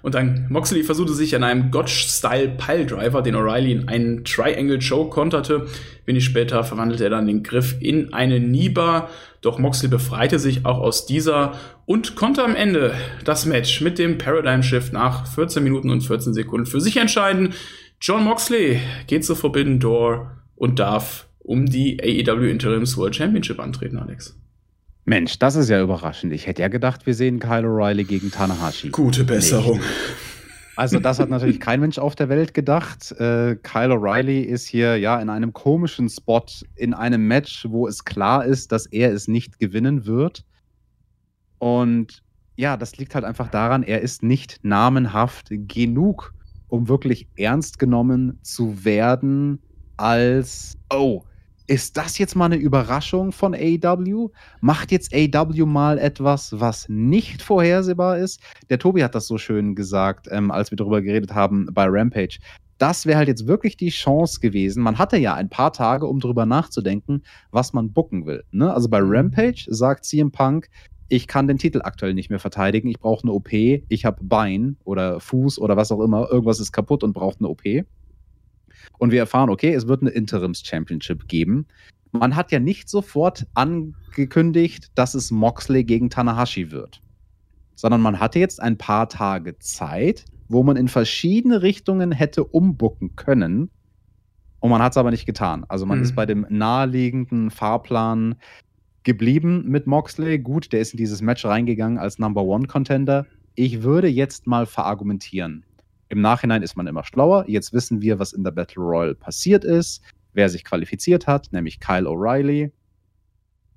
Und 0.01 0.15
dann 0.15 0.47
Moxley 0.49 0.83
versuchte 0.83 1.13
sich 1.13 1.35
an 1.35 1.43
einem 1.43 1.71
Gotch-Style 1.71 2.57
Piledriver, 2.57 3.21
den 3.21 3.35
O'Reilly 3.35 3.71
in 3.71 3.87
einen 3.87 4.23
Triangle 4.23 4.79
Choke 4.79 5.09
konterte. 5.09 5.67
Wenig 6.05 6.25
später 6.25 6.63
verwandelte 6.63 7.03
er 7.05 7.09
dann 7.09 7.27
den 7.27 7.43
Griff 7.43 7.75
in 7.79 8.13
eine 8.13 8.39
Niba. 8.39 9.09
Doch 9.41 9.59
Moxley 9.59 9.89
befreite 9.89 10.39
sich 10.39 10.65
auch 10.65 10.79
aus 10.79 11.05
dieser 11.05 11.53
und 11.85 12.15
konnte 12.15 12.43
am 12.43 12.55
Ende 12.55 12.93
das 13.23 13.45
Match 13.45 13.81
mit 13.81 13.99
dem 13.99 14.17
Paradigm 14.17 14.63
Shift 14.63 14.93
nach 14.93 15.27
14 15.27 15.63
Minuten 15.63 15.89
und 15.89 16.01
14 16.01 16.33
Sekunden 16.33 16.65
für 16.65 16.81
sich 16.81 16.97
entscheiden. 16.97 17.53
John 18.01 18.23
Moxley 18.23 18.79
geht 19.07 19.25
zur 19.25 19.35
Forbidden 19.35 19.79
Door 19.79 20.31
und 20.55 20.79
darf 20.79 21.27
um 21.39 21.65
die 21.65 21.99
AEW 22.01 22.49
Interims 22.49 22.95
World 22.97 23.15
Championship 23.15 23.59
antreten, 23.59 23.97
Alex. 23.97 24.39
Mensch, 25.09 25.39
das 25.39 25.55
ist 25.55 25.69
ja 25.69 25.81
überraschend. 25.81 26.31
Ich 26.33 26.45
hätte 26.45 26.61
ja 26.61 26.67
gedacht, 26.67 27.07
wir 27.07 27.15
sehen 27.15 27.39
Kyle 27.39 27.65
O'Reilly 27.65 28.03
gegen 28.05 28.29
Tanahashi. 28.29 28.89
Gute 28.89 29.23
Besserung. 29.23 29.79
Nicht. 29.79 29.89
Also 30.75 30.99
das 30.99 31.17
hat 31.19 31.31
natürlich 31.31 31.59
kein 31.59 31.79
Mensch 31.79 31.97
auf 31.97 32.15
der 32.15 32.29
Welt 32.29 32.53
gedacht. 32.53 33.11
Äh, 33.13 33.55
Kyle 33.63 33.95
O'Reilly 33.95 34.43
ist 34.43 34.67
hier 34.67 34.97
ja 34.97 35.19
in 35.19 35.31
einem 35.31 35.51
komischen 35.51 36.09
Spot 36.09 36.45
in 36.75 36.93
einem 36.93 37.27
Match, 37.27 37.65
wo 37.69 37.87
es 37.87 38.05
klar 38.05 38.45
ist, 38.45 38.71
dass 38.71 38.85
er 38.85 39.11
es 39.11 39.27
nicht 39.27 39.57
gewinnen 39.57 40.05
wird. 40.05 40.45
Und 41.57 42.21
ja, 42.55 42.77
das 42.77 42.97
liegt 42.97 43.15
halt 43.15 43.25
einfach 43.25 43.49
daran, 43.49 43.81
er 43.81 44.01
ist 44.01 44.21
nicht 44.21 44.59
namenhaft 44.61 45.47
genug, 45.49 46.35
um 46.67 46.87
wirklich 46.87 47.27
ernst 47.35 47.79
genommen 47.79 48.37
zu 48.43 48.85
werden 48.85 49.59
als, 49.97 50.77
oh, 50.93 51.23
ist 51.69 51.97
das 51.97 52.17
jetzt 52.17 52.35
mal 52.35 52.45
eine 52.45 52.55
Überraschung 52.55 53.31
von 53.31 53.53
AW? 53.53 54.29
Macht 54.59 54.91
jetzt 54.91 55.13
AW 55.13 55.65
mal 55.65 55.99
etwas, 55.99 56.59
was 56.59 56.89
nicht 56.89 57.43
vorhersehbar 57.43 58.17
ist? 58.17 58.41
Der 58.71 58.79
Tobi 58.79 59.03
hat 59.03 59.13
das 59.13 59.27
so 59.27 59.37
schön 59.37 59.75
gesagt, 59.75 60.27
ähm, 60.31 60.49
als 60.49 60.71
wir 60.71 60.77
darüber 60.77 60.99
geredet 61.03 61.35
haben 61.35 61.67
bei 61.71 61.85
Rampage. 61.87 62.39
Das 62.79 63.05
wäre 63.05 63.19
halt 63.19 63.27
jetzt 63.27 63.45
wirklich 63.45 63.77
die 63.77 63.89
Chance 63.89 64.39
gewesen. 64.39 64.81
Man 64.81 64.97
hatte 64.97 65.17
ja 65.17 65.35
ein 65.35 65.49
paar 65.49 65.71
Tage, 65.71 66.07
um 66.07 66.19
darüber 66.19 66.47
nachzudenken, 66.47 67.21
was 67.51 67.71
man 67.71 67.91
bucken 67.91 68.25
will. 68.25 68.43
Ne? 68.49 68.73
Also 68.73 68.89
bei 68.89 68.99
Rampage 68.99 69.65
sagt 69.67 70.05
CM 70.05 70.31
Punk, 70.31 70.69
ich 71.07 71.27
kann 71.27 71.47
den 71.47 71.59
Titel 71.59 71.81
aktuell 71.83 72.15
nicht 72.15 72.31
mehr 72.31 72.39
verteidigen. 72.39 72.87
Ich 72.87 72.99
brauche 72.99 73.23
eine 73.23 73.33
OP. 73.33 73.53
Ich 73.53 74.05
habe 74.05 74.23
Bein 74.23 74.77
oder 74.85 75.19
Fuß 75.19 75.59
oder 75.59 75.77
was 75.77 75.91
auch 75.91 76.01
immer. 76.01 76.31
Irgendwas 76.31 76.59
ist 76.59 76.71
kaputt 76.71 77.03
und 77.03 77.13
braucht 77.13 77.39
eine 77.39 77.49
OP 77.49 77.63
und 78.99 79.11
wir 79.11 79.19
erfahren, 79.19 79.49
okay, 79.49 79.73
es 79.73 79.87
wird 79.87 80.01
eine 80.01 80.11
Interims-Championship 80.11 81.27
geben. 81.27 81.65
Man 82.11 82.35
hat 82.35 82.51
ja 82.51 82.59
nicht 82.59 82.89
sofort 82.89 83.47
angekündigt, 83.55 84.91
dass 84.95 85.15
es 85.15 85.31
Moxley 85.31 85.83
gegen 85.83 86.09
Tanahashi 86.09 86.71
wird, 86.71 87.01
sondern 87.75 88.01
man 88.01 88.19
hatte 88.19 88.39
jetzt 88.39 88.61
ein 88.61 88.77
paar 88.77 89.09
Tage 89.09 89.57
Zeit, 89.57 90.25
wo 90.47 90.63
man 90.63 90.75
in 90.75 90.87
verschiedene 90.87 91.61
Richtungen 91.61 92.11
hätte 92.11 92.43
umbucken 92.43 93.15
können. 93.15 93.69
Und 94.59 94.71
man 94.71 94.81
hat 94.81 94.93
es 94.93 94.97
aber 94.97 95.11
nicht 95.11 95.25
getan. 95.25 95.65
Also 95.69 95.85
man 95.85 95.99
mhm. 95.99 96.03
ist 96.03 96.15
bei 96.15 96.25
dem 96.25 96.45
naheliegenden 96.49 97.51
Fahrplan 97.51 98.35
geblieben 99.03 99.63
mit 99.67 99.87
Moxley. 99.87 100.39
Gut, 100.39 100.73
der 100.73 100.81
ist 100.81 100.93
in 100.93 100.97
dieses 100.97 101.21
Match 101.21 101.45
reingegangen 101.45 101.97
als 101.97 102.19
Number 102.19 102.43
One 102.43 102.67
Contender. 102.67 103.25
Ich 103.55 103.83
würde 103.83 104.07
jetzt 104.07 104.47
mal 104.47 104.65
verargumentieren. 104.65 105.63
Im 106.09 106.21
Nachhinein 106.21 106.63
ist 106.63 106.75
man 106.75 106.87
immer 106.87 107.03
schlauer. 107.03 107.45
Jetzt 107.47 107.71
wissen 107.71 108.01
wir, 108.01 108.17
was 108.17 108.33
in 108.33 108.43
der 108.43 108.51
Battle 108.51 108.81
Royale 108.81 109.15
passiert 109.15 109.63
ist, 109.63 110.01
wer 110.33 110.49
sich 110.49 110.65
qualifiziert 110.65 111.27
hat, 111.27 111.53
nämlich 111.53 111.79
Kyle 111.79 112.07
O'Reilly. 112.07 112.71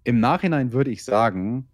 Im 0.05 0.19
Nachhinein 0.19 0.73
würde 0.73 0.91
ich 0.91 1.05
sagen, 1.05 1.69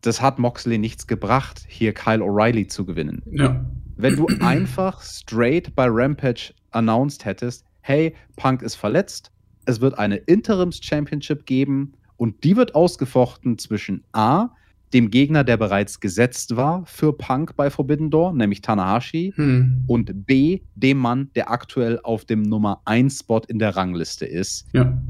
das 0.00 0.20
hat 0.20 0.38
Moxley 0.38 0.78
nichts 0.78 1.06
gebracht, 1.06 1.64
hier 1.68 1.94
Kyle 1.94 2.22
O'Reilly 2.22 2.68
zu 2.68 2.84
gewinnen. 2.84 3.22
Ja. 3.30 3.64
Wenn 3.96 4.16
du 4.16 4.26
einfach 4.40 5.02
straight 5.02 5.74
bei 5.74 5.86
Rampage 5.88 6.52
announced 6.70 7.24
hättest, 7.24 7.64
hey, 7.80 8.14
Punk 8.36 8.62
ist 8.62 8.74
verletzt, 8.74 9.30
es 9.66 9.80
wird 9.80 9.98
eine 9.98 10.16
Interims 10.16 10.80
Championship 10.82 11.46
geben 11.46 11.92
und 12.16 12.42
die 12.42 12.56
wird 12.56 12.74
ausgefochten 12.74 13.58
zwischen 13.58 14.04
A, 14.12 14.50
dem 14.92 15.10
Gegner, 15.10 15.44
der 15.44 15.56
bereits 15.56 16.00
gesetzt 16.00 16.56
war 16.56 16.84
für 16.86 17.12
Punk 17.12 17.56
bei 17.56 17.70
Forbidden 17.70 18.10
Door, 18.10 18.32
nämlich 18.34 18.62
Tanahashi, 18.62 19.32
hm. 19.34 19.84
und 19.86 20.26
B, 20.26 20.60
dem 20.74 20.98
Mann, 20.98 21.30
der 21.34 21.50
aktuell 21.50 22.00
auf 22.02 22.24
dem 22.24 22.42
Nummer 22.42 22.80
1 22.84 23.20
Spot 23.20 23.42
in 23.48 23.58
der 23.58 23.76
Rangliste 23.76 24.26
ist. 24.26 24.66
Ja. 24.72 25.00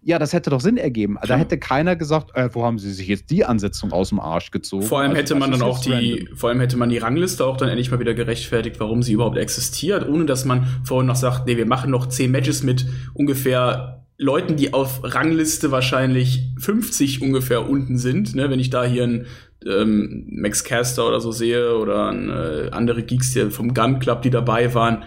Ja, 0.00 0.18
das 0.18 0.32
hätte 0.32 0.48
doch 0.48 0.60
Sinn 0.60 0.78
ergeben. 0.78 1.18
Da 1.26 1.36
hätte 1.36 1.58
keiner 1.58 1.96
gesagt, 1.96 2.30
äh, 2.34 2.48
wo 2.52 2.64
haben 2.64 2.78
sie 2.78 2.92
sich 2.92 3.08
jetzt 3.08 3.30
die 3.30 3.44
Ansetzung 3.44 3.92
aus 3.92 4.08
dem 4.10 4.20
Arsch 4.20 4.50
gezogen? 4.50 4.84
Vor 4.84 5.00
allem 5.00 5.10
Also, 5.10 5.20
hätte 5.20 5.34
man 5.34 5.50
dann 5.50 5.60
auch 5.60 5.80
die, 5.80 5.90
random. 5.90 6.36
vor 6.36 6.48
allem 6.48 6.60
hätte 6.60 6.76
man 6.78 6.88
die 6.88 6.98
Rangliste 6.98 7.44
auch 7.44 7.56
dann 7.56 7.68
endlich 7.68 7.90
mal 7.90 8.00
wieder 8.00 8.14
gerechtfertigt, 8.14 8.78
warum 8.80 9.02
sie 9.02 9.12
überhaupt 9.12 9.36
existiert, 9.36 10.08
ohne 10.08 10.24
dass 10.24 10.44
man 10.44 10.66
vorhin 10.84 11.08
noch 11.08 11.16
sagt, 11.16 11.46
nee, 11.46 11.56
wir 11.56 11.66
machen 11.66 11.90
noch 11.90 12.06
zehn 12.06 12.30
Matches 12.30 12.62
mit 12.62 12.86
ungefähr 13.12 13.97
Leuten, 14.18 14.56
die 14.56 14.74
auf 14.74 15.00
Rangliste 15.04 15.70
wahrscheinlich 15.70 16.50
50 16.58 17.22
ungefähr 17.22 17.68
unten 17.68 17.98
sind, 17.98 18.34
ne, 18.34 18.50
wenn 18.50 18.58
ich 18.58 18.68
da 18.68 18.84
hier 18.84 19.04
einen 19.04 19.26
ähm, 19.64 20.26
Max 20.30 20.64
Caster 20.64 21.06
oder 21.06 21.20
so 21.20 21.30
sehe 21.30 21.76
oder 21.76 22.08
ein, 22.10 22.28
äh, 22.28 22.70
andere 22.72 23.04
Geeks 23.04 23.32
die 23.32 23.50
vom 23.50 23.74
Gun 23.74 24.00
Club, 24.00 24.22
die 24.22 24.30
dabei 24.30 24.74
waren. 24.74 25.04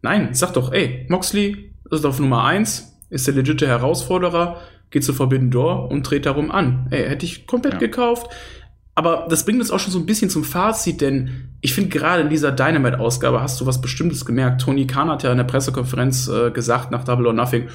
Nein, 0.00 0.30
sag 0.32 0.54
doch, 0.54 0.72
ey, 0.72 1.06
Moxley 1.10 1.74
ist 1.90 2.06
auf 2.06 2.18
Nummer 2.20 2.44
eins, 2.44 2.96
ist 3.10 3.26
der 3.26 3.34
legitime 3.34 3.70
Herausforderer, 3.70 4.60
geht 4.90 5.04
zu 5.04 5.12
Forbidden 5.12 5.50
Door 5.50 5.90
und 5.90 6.08
dreht 6.08 6.24
darum 6.24 6.50
an. 6.50 6.86
Ey, 6.90 7.06
hätte 7.06 7.26
ich 7.26 7.46
komplett 7.46 7.74
Ja. 7.74 7.78
gekauft. 7.80 8.30
Aber 8.94 9.26
das 9.30 9.44
bringt 9.44 9.60
uns 9.60 9.70
auch 9.70 9.78
schon 9.78 9.92
so 9.92 9.98
ein 9.98 10.06
bisschen 10.06 10.28
zum 10.28 10.42
Fazit, 10.42 11.00
denn 11.00 11.50
ich 11.60 11.72
finde 11.72 11.90
gerade 11.90 12.22
in 12.22 12.30
dieser 12.30 12.50
Dynamite-Ausgabe 12.50 13.40
hast 13.40 13.60
du 13.60 13.66
was 13.66 13.80
Bestimmtes 13.80 14.24
gemerkt. 14.24 14.60
Tony 14.62 14.86
Khan 14.86 15.08
hat 15.08 15.22
ja 15.22 15.30
in 15.30 15.36
der 15.38 15.44
Pressekonferenz 15.44 16.28
äh, 16.28 16.50
gesagt 16.50 16.90
nach 16.90 17.04
Double 17.04 17.26
or 17.26 17.32
Nothing 17.32 17.68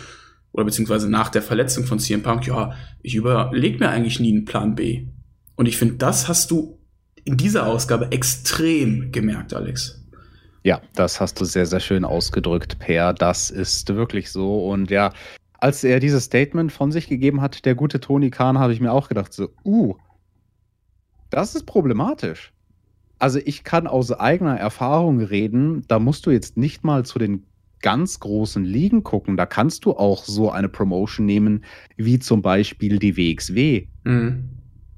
oder 0.54 0.66
beziehungsweise 0.66 1.10
nach 1.10 1.30
der 1.30 1.42
Verletzung 1.42 1.86
von 1.86 2.00
CM 2.00 2.24
Punk, 2.24 2.48
ja, 2.48 2.74
ich 3.02 3.16
überlege 3.16 3.80
mir 3.80 3.90
eigentlich 3.90 4.20
nie 4.20 4.32
einen 4.32 4.46
Plan 4.46 4.76
B. 4.76 5.08
Und 5.56 5.68
ich 5.68 5.78
finde, 5.78 5.96
das 5.96 6.28
hast 6.28 6.52
du 6.52 6.80
in 7.26 7.38
dieser 7.38 7.68
Ausgabe 7.68 8.12
extrem 8.12 9.12
gemerkt, 9.12 9.54
Alex. 9.54 10.00
Ja, 10.64 10.82
das 10.96 11.20
hast 11.20 11.42
du 11.42 11.46
sehr, 11.46 11.66
sehr 11.66 11.80
schön 11.80 12.06
ausgedrückt, 12.06 12.80
Per. 12.80 13.14
Das 13.14 13.50
ist 13.50 13.90
wirklich 13.90 14.32
so. 14.32 14.66
Und 14.66 14.92
ja, 14.92 15.12
als 15.60 15.84
er 15.84 16.00
dieses 16.00 16.26
Statement 16.26 16.72
von 16.72 16.92
sich 16.92 17.08
gegeben 17.08 17.42
hat, 17.42 17.66
der 17.66 17.76
gute 17.76 18.00
Tony 18.00 18.30
Khan, 18.30 18.60
habe 18.60 18.74
ich 18.74 18.80
mir 18.80 18.92
auch 18.92 19.10
gedacht, 19.10 19.34
so, 19.34 19.50
uh, 19.66 19.96
das 21.30 21.56
ist 21.56 21.66
problematisch. 21.66 22.54
Also 23.18 23.40
ich 23.44 23.64
kann 23.64 23.88
aus 23.88 24.12
eigener 24.12 24.58
Erfahrung 24.58 25.20
reden, 25.20 25.84
da 25.88 26.00
musst 26.00 26.26
du 26.26 26.32
jetzt 26.32 26.58
nicht 26.58 26.84
mal 26.84 27.06
zu 27.06 27.18
den 27.18 27.46
ganz 27.84 28.20
großen 28.20 28.66
Ligen 28.66 29.04
gucken. 29.04 29.38
Da 29.38 29.46
kannst 29.46 29.86
du 29.86 29.92
auch 29.92 30.26
so 30.26 30.50
eine 30.50 30.70
Promotion 30.70 31.28
nehmen, 31.28 31.64
wie 31.96 32.18
zum 32.18 32.42
Beispiel 32.42 32.98
die 32.98 33.16
WXW. 33.16 33.86
Mhm. 34.06 34.50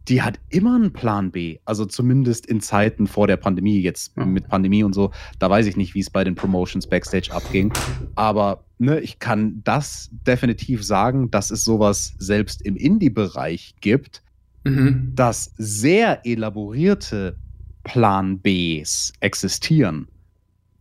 Die 0.08 0.22
hat 0.22 0.40
immer 0.50 0.76
einen 0.76 0.94
Plan 0.94 1.32
B. 1.32 1.58
Also 1.66 1.84
zumindest 1.86 2.46
in 2.46 2.62
Zeiten 2.62 3.08
vor 3.08 3.26
der 3.26 3.38
Pandemie, 3.38 3.82
jetzt 3.82 4.16
mit 4.16 4.48
Pandemie 4.48 4.84
und 4.84 4.94
so, 4.94 5.10
da 5.40 5.50
weiß 5.50 5.66
ich 5.66 5.78
nicht, 5.78 5.96
wie 5.96 6.00
es 6.00 6.12
bei 6.12 6.24
den 6.24 6.36
Promotions 6.36 6.88
Backstage 6.88 7.34
abging. 7.34 7.74
Aber 8.14 8.64
ne, 8.78 9.00
ich 9.00 9.18
kann 9.18 9.62
das 9.64 10.10
definitiv 10.28 10.84
sagen, 10.86 11.32
dass 11.32 11.50
es 11.50 11.64
sowas 11.66 12.14
selbst 12.20 12.62
im 12.62 12.76
Indie-Bereich 12.78 13.76
gibt, 13.82 14.22
Mhm. 14.64 15.12
dass 15.16 15.54
sehr 15.58 16.26
elaborierte 16.26 17.36
Plan 17.84 18.40
Bs 18.40 19.14
existieren. 19.20 20.08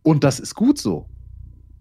Und 0.01 0.23
das 0.23 0.39
ist 0.39 0.55
gut 0.55 0.77
so. 0.79 1.07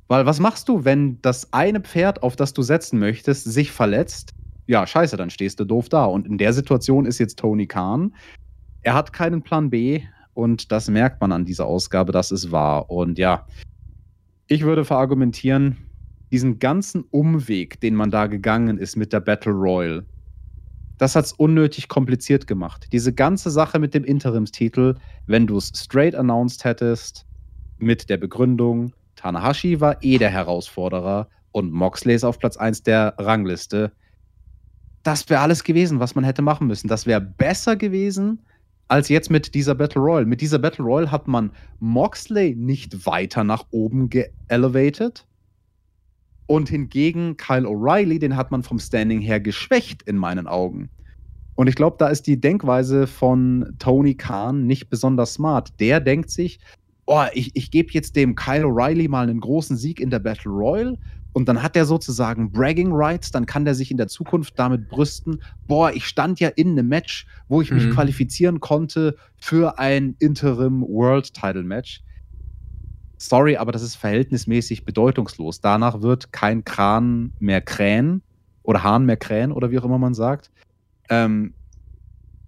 Weil 0.09 0.27
was 0.27 0.41
machst 0.41 0.69
du, 0.69 0.85
wenn 0.85 1.21
das 1.23 1.53
eine 1.53 1.81
Pferd, 1.81 2.23
auf 2.23 2.37
das 2.37 2.53
du 2.53 2.63
setzen 2.63 2.99
möchtest, 2.99 3.45
sich 3.45 3.73
verletzt? 3.73 4.35
Ja, 4.67 4.87
scheiße, 4.87 5.17
dann 5.17 5.31
stehst 5.31 5.61
du 5.61 5.65
doof 5.65 5.89
da. 5.89 6.05
Und 6.05 6.27
in 6.27 6.39
der 6.39 6.53
Situation 6.53 7.07
ist 7.07 7.19
jetzt 7.19 7.39
Tony 7.39 7.67
Khan. 7.67 8.15
Er 8.83 8.95
hat 8.95 9.13
keinen 9.13 9.43
Plan 9.43 9.71
B 9.71 10.03
und 10.35 10.73
das 10.73 10.89
merkt 10.89 11.21
man 11.21 11.33
an 11.33 11.45
dieser 11.45 11.67
Ausgabe, 11.67 12.13
das 12.13 12.31
ist 12.31 12.53
wahr. 12.53 12.91
Und 12.91 13.19
ja, 13.19 13.47
ich 14.47 14.63
würde 14.63 14.85
verargumentieren, 14.85 15.79
diesen 16.31 16.59
ganzen 16.59 17.05
Umweg, 17.11 17.81
den 17.81 17.95
man 17.95 18.11
da 18.11 18.27
gegangen 18.27 18.77
ist 18.77 18.97
mit 18.97 19.13
der 19.13 19.21
Battle 19.21 19.53
Royal, 19.53 20.05
das 20.99 21.17
hat 21.17 21.25
es 21.25 21.33
unnötig 21.33 21.89
kompliziert 21.89 22.47
gemacht. 22.47 22.89
Diese 22.93 23.13
ganze 23.13 23.51
Sache 23.51 23.79
mit 23.79 23.95
dem 23.95 24.05
Interimstitel, 24.05 24.97
wenn 25.27 25.47
du 25.47 25.57
es 25.57 25.73
straight 25.75 26.15
announced 26.15 26.65
hättest, 26.65 27.27
mit 27.79 28.09
der 28.09 28.17
Begründung, 28.17 28.93
Tanahashi 29.17 29.81
war 29.81 30.03
eh 30.03 30.19
der 30.19 30.31
Herausforderer 30.31 31.29
und 31.53 31.73
Moxley 31.73 32.15
ist 32.15 32.25
auf 32.25 32.39
Platz 32.39 32.57
1 32.57 32.83
der 32.83 33.15
Rangliste. 33.19 33.93
Das 35.03 35.29
wäre 35.29 35.41
alles 35.41 35.65
gewesen, 35.65 36.01
was 36.01 36.15
man 36.15 36.25
hätte 36.25 36.43
machen 36.43 36.67
müssen. 36.67 36.89
Das 36.89 37.07
wäre 37.07 37.21
besser 37.21 37.77
gewesen 37.77 38.41
als 38.89 39.09
jetzt 39.09 39.31
mit 39.31 39.55
dieser 39.55 39.75
Battle 39.75 40.01
Royal. 40.01 40.27
Mit 40.27 40.41
dieser 40.41 40.59
Battle 40.59 40.85
Royal 40.85 41.11
hat 41.11 41.27
man 41.27 41.51
Moxley 41.81 42.55
nicht 42.55 43.07
weiter 43.07 43.45
nach 43.45 43.67
oben 43.71 44.11
geelevated. 44.11 45.27
Und 46.47 46.69
hingegen 46.69 47.37
Kyle 47.39 47.67
O'Reilly, 47.67 48.19
den 48.19 48.37
hat 48.37 48.51
man 48.51 48.63
vom 48.63 48.79
Standing 48.79 49.21
her 49.21 49.41
geschwächt 49.41 50.03
in 50.03 50.17
meinen 50.17 50.47
Augen. 50.47 50.91
Und 51.55 51.69
ich 51.69 51.75
glaube, 51.75 51.97
da 51.99 52.09
ist 52.09 52.27
die 52.27 52.41
Denkweise 52.41 53.07
von 53.07 53.75
Tony 53.79 54.15
Khan 54.15 54.67
nicht 54.67 54.91
besonders 54.91 55.35
smart. 55.35 55.81
Der 55.81 56.01
denkt 56.01 56.31
sich, 56.31 56.59
oh, 57.07 57.25
ich, 57.35 57.55
ich 57.55 57.71
gebe 57.71 57.93
jetzt 57.93 58.17
dem 58.17 58.35
Kyle 58.35 58.65
O'Reilly 58.65 59.09
mal 59.09 59.29
einen 59.29 59.41
großen 59.41 59.77
Sieg 59.77 60.01
in 60.01 60.11
der 60.11 60.19
Battle 60.21 60.51
Royal 60.51 60.99
und 61.33 61.49
dann 61.49 61.63
hat 61.63 61.77
er 61.77 61.85
sozusagen 61.85 62.53
Bragging 62.53 62.93
Rights, 62.93 63.31
dann 63.33 63.47
kann 63.47 63.65
der 63.65 63.75
sich 63.75 63.91
in 63.91 63.97
der 63.97 64.09
Zukunft 64.09 64.59
damit 64.59 64.89
brüsten, 64.89 65.43
boah, 65.67 65.93
ich 65.93 66.07
stand 66.07 66.41
ja 66.41 66.49
in 66.49 66.71
einem 66.71 66.89
Match, 66.89 67.27
wo 67.49 67.61
ich 67.61 67.73
mich 67.73 67.89
Mhm. 67.89 67.91
qualifizieren 67.91 68.61
konnte 68.61 69.17
für 69.37 69.79
ein 69.79 70.17
Interim 70.21 70.83
World 70.83 71.35
Title 71.35 71.65
Match. 71.65 72.03
Sorry, 73.19 73.57
aber 73.57 73.73
das 73.73 73.83
ist 73.83 73.97
verhältnismäßig 73.97 74.85
bedeutungslos. 74.85 75.61
Danach 75.61 76.03
wird 76.03 76.33
kein 76.33 76.65
Kran 76.65 77.33
mehr 77.39 77.61
krähen 77.61 78.23
oder 78.63 78.83
Hahn 78.83 79.07
mehr 79.07 79.17
krähen 79.17 79.53
oder 79.53 79.71
wie 79.71 79.79
auch 79.79 79.85
immer 79.85 79.99
man 79.99 80.15
sagt. 80.15 80.51
Ähm, 81.09 81.55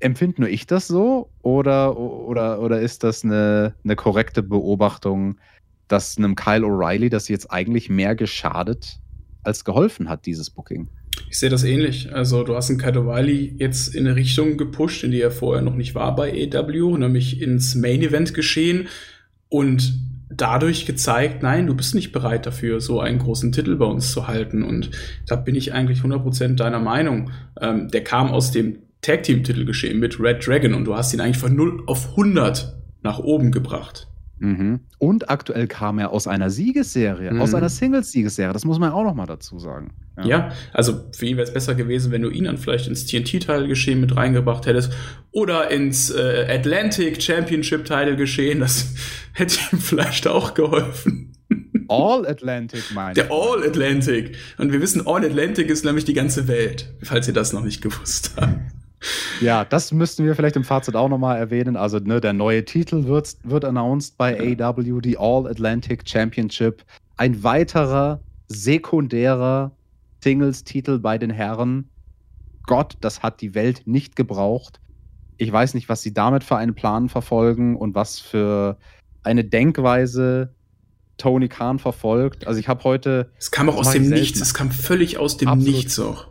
empfinde 0.01 0.42
nur 0.42 0.51
ich 0.51 0.66
das 0.66 0.86
so 0.86 1.30
oder, 1.42 1.99
oder, 1.99 2.61
oder 2.61 2.80
ist 2.80 3.05
das 3.05 3.24
eine, 3.24 3.74
eine 3.84 3.97
korrekte 3.97 4.42
Beobachtung, 4.42 5.38
dass 5.88 6.18
einem 6.18 6.34
Kyle 6.34 6.64
O'Reilly 6.64 7.09
das 7.09 7.28
jetzt 7.28 7.51
eigentlich 7.51 7.88
mehr 7.88 8.14
geschadet 8.14 9.01
als 9.42 9.64
geholfen 9.64 10.09
hat, 10.09 10.26
dieses 10.26 10.51
Booking? 10.51 10.88
Ich 11.30 11.38
sehe 11.38 11.51
das 11.51 11.64
ähnlich. 11.64 12.12
Also 12.12 12.44
du 12.44 12.55
hast 12.55 12.68
einen 12.68 12.78
Kyle 12.78 12.99
O'Reilly 12.99 13.55
jetzt 13.59 13.94
in 13.94 14.07
eine 14.07 14.16
Richtung 14.16 14.57
gepusht, 14.57 15.03
in 15.03 15.11
die 15.11 15.20
er 15.20 15.30
vorher 15.30 15.62
noch 15.62 15.74
nicht 15.74 15.94
war 15.94 16.14
bei 16.14 16.30
AEW, 16.30 16.99
nämlich 16.99 17.40
ins 17.40 17.74
Main 17.74 18.03
Event 18.03 18.34
geschehen 18.34 18.88
und 19.49 19.99
dadurch 20.28 20.86
gezeigt, 20.86 21.42
nein, 21.42 21.66
du 21.66 21.74
bist 21.74 21.94
nicht 21.94 22.12
bereit 22.12 22.47
dafür, 22.47 22.80
so 22.80 23.01
einen 23.01 23.18
großen 23.18 23.53
Titel 23.53 23.76
bei 23.76 23.86
uns 23.86 24.12
zu 24.12 24.26
halten. 24.26 24.62
Und 24.62 24.90
da 25.26 25.36
bin 25.36 25.55
ich 25.55 25.72
eigentlich 25.72 26.01
100% 26.01 26.57
deiner 26.57 26.80
Meinung. 26.80 27.30
Ähm, 27.61 27.88
der 27.88 28.03
kam 28.03 28.30
aus 28.30 28.51
dem 28.51 28.78
Tag 29.07 29.22
Team 29.22 29.44
Titel 29.44 29.64
geschehen 29.64 29.98
mit 30.00 30.18
Red 30.20 30.46
Dragon 30.46 30.74
und 30.74 30.84
du 30.84 30.96
hast 30.96 31.12
ihn 31.14 31.20
eigentlich 31.20 31.38
von 31.38 31.54
0 31.54 31.84
auf 31.86 32.11
100 32.11 32.76
nach 33.02 33.18
oben 33.18 33.52
gebracht. 33.52 34.09
Mhm. 34.38 34.80
Und 34.98 35.30
aktuell 35.30 35.66
kam 35.66 35.98
er 35.98 36.11
aus 36.11 36.26
einer 36.26 36.50
Siegesserie, 36.50 37.32
Mhm. 37.32 37.40
aus 37.40 37.54
einer 37.54 37.70
Singles-Siegesserie. 37.70 38.52
Das 38.52 38.64
muss 38.66 38.78
man 38.78 38.92
auch 38.92 39.04
noch 39.04 39.14
mal 39.14 39.24
dazu 39.26 39.59
sagen. 39.59 39.92
Ja, 40.24 40.50
also 40.72 41.04
für 41.16 41.26
ihn 41.26 41.36
wäre 41.36 41.46
es 41.46 41.52
besser 41.54 41.74
gewesen, 41.74 42.11
wenn 42.12 42.22
du 42.22 42.30
ihn 42.30 42.44
dann 42.44 42.59
vielleicht 42.59 42.86
ins 42.88 43.07
TNT-Teil-Geschehen 43.07 44.00
mit 44.00 44.14
reingebracht 44.16 44.66
hättest 44.66 44.92
oder 45.30 45.70
ins 45.70 46.11
äh, 46.11 46.46
Atlantic 46.50 47.22
Championship-Teil 47.22 48.16
geschehen. 48.16 48.61
Das 48.61 48.94
hätte 49.32 49.59
ihm 49.72 49.78
vielleicht 49.78 50.26
auch 50.26 50.52
geholfen. 50.54 51.32
All 51.88 52.26
Atlantic, 52.26 52.82
mein 52.94 53.14
Der 53.14 53.30
All 53.30 53.62
Atlantic. 53.66 54.36
Und 54.59 54.72
wir 54.72 54.80
wissen, 54.82 55.07
All 55.07 55.24
Atlantic 55.24 55.68
ist 55.70 55.84
nämlich 55.84 56.04
die 56.04 56.14
ganze 56.14 56.48
Welt, 56.48 56.92
falls 57.02 57.28
ihr 57.28 57.34
das 57.34 57.52
noch 57.52 57.62
nicht 57.62 57.80
gewusst 57.80 58.32
habt. 58.36 58.59
Ja, 59.40 59.64
das 59.64 59.92
müssten 59.92 60.24
wir 60.24 60.34
vielleicht 60.34 60.57
im 60.57 60.64
Fazit 60.64 60.97
auch 60.97 61.09
nochmal 61.09 61.38
erwähnen. 61.38 61.76
Also, 61.76 61.99
ne, 61.99 62.20
der 62.20 62.32
neue 62.32 62.64
Titel 62.64 63.05
wird, 63.05 63.36
wird 63.42 63.64
announced 63.64 64.16
bei 64.16 64.57
AW, 64.59 65.01
die 65.01 65.18
All 65.18 65.47
Atlantic 65.47 66.09
Championship. 66.09 66.84
Ein 67.16 67.42
weiterer 67.42 68.20
sekundärer 68.49 69.72
Singles-Titel 70.22 70.99
bei 70.99 71.18
den 71.18 71.30
Herren. 71.30 71.88
Gott, 72.64 72.97
das 73.01 73.22
hat 73.22 73.40
die 73.40 73.55
Welt 73.55 73.82
nicht 73.84 74.16
gebraucht. 74.16 74.80
Ich 75.36 75.53
weiß 75.53 75.74
nicht, 75.74 75.88
was 75.88 76.03
sie 76.03 76.14
damit 76.14 76.42
für 76.42 76.57
einen 76.57 76.74
Plan 76.74 77.09
verfolgen 77.09 77.76
und 77.76 77.94
was 77.94 78.18
für 78.18 78.78
eine 79.22 79.44
Denkweise 79.44 80.55
Tony 81.18 81.49
Khan 81.49 81.78
verfolgt. 81.78 82.47
Also, 82.47 82.59
ich 82.59 82.68
habe 82.68 82.84
heute 82.84 83.30
Es 83.38 83.51
kam 83.51 83.68
auch 83.68 83.76
aus 83.76 83.90
dem. 83.90 84.09
Nichts. 84.09 84.40
Es 84.40 84.55
kam 84.55 84.70
völlig 84.70 85.18
aus 85.18 85.36
dem 85.36 85.49
Absolut. 85.49 85.74
Nichts 85.74 85.99
auch. 85.99 86.26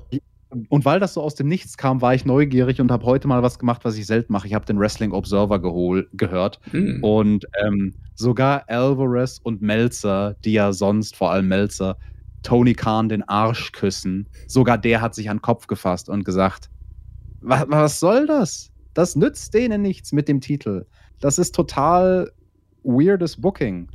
Und 0.69 0.85
weil 0.85 0.99
das 0.99 1.13
so 1.13 1.21
aus 1.21 1.35
dem 1.35 1.47
Nichts 1.47 1.75
kam, 1.77 2.01
war 2.01 2.13
ich 2.13 2.25
neugierig 2.25 2.79
und 2.79 2.91
habe 2.91 3.05
heute 3.05 3.27
mal 3.27 3.43
was 3.43 3.59
gemacht, 3.59 3.83
was 3.83 3.97
ich 3.97 4.05
selten 4.05 4.31
mache. 4.31 4.47
Ich 4.47 4.53
habe 4.53 4.65
den 4.65 4.79
Wrestling 4.79 5.11
Observer 5.11 5.59
gehol 5.59 6.07
gehört. 6.13 6.59
Hm. 6.71 7.03
Und 7.03 7.45
ähm, 7.63 7.93
sogar 8.13 8.63
Alvarez 8.67 9.39
und 9.41 9.61
Melzer, 9.61 10.35
die 10.45 10.53
ja 10.53 10.71
sonst, 10.71 11.15
vor 11.15 11.31
allem 11.31 11.47
Melzer, 11.47 11.97
Tony 12.43 12.73
Khan 12.73 13.09
den 13.09 13.23
Arsch 13.23 13.71
küssen, 13.71 14.27
sogar 14.47 14.77
der 14.77 15.01
hat 15.01 15.15
sich 15.15 15.29
an 15.29 15.37
den 15.37 15.41
Kopf 15.41 15.67
gefasst 15.67 16.09
und 16.09 16.23
gesagt, 16.23 16.69
was, 17.41 17.65
was 17.67 17.99
soll 17.99 18.27
das? 18.27 18.71
Das 18.93 19.15
nützt 19.15 19.53
denen 19.53 19.81
nichts 19.81 20.11
mit 20.11 20.27
dem 20.27 20.41
Titel. 20.41 20.85
Das 21.19 21.39
ist 21.39 21.55
total 21.55 22.31
weirdes 22.83 23.41
Booking. 23.41 23.89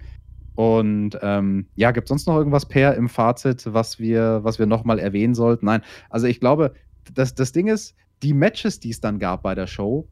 Und 0.55 1.19
ähm, 1.23 1.67
ja, 1.77 1.91
gibt 1.91 2.07
es 2.07 2.09
sonst 2.09 2.27
noch 2.27 2.37
irgendwas, 2.37 2.67
Per, 2.67 2.95
im 2.97 3.09
Fazit, 3.09 3.73
was 3.73 3.99
wir, 3.99 4.41
was 4.43 4.59
wir 4.59 4.67
nochmal 4.67 4.99
erwähnen 4.99 5.35
sollten? 5.35 5.67
Nein, 5.67 5.83
also 6.11 6.27
ich 6.27 6.41
glaube, 6.41 6.75
das, 7.15 7.35
das 7.35 7.53
Ding 7.53 7.69
ist, 7.69 7.95
die 8.23 8.35
Matches, 8.35 8.81
die 8.81 8.91
es 8.91 9.01
dann 9.01 9.19
gab 9.19 9.43
bei 9.43 9.55
der 9.55 9.67
Show, 9.67 10.07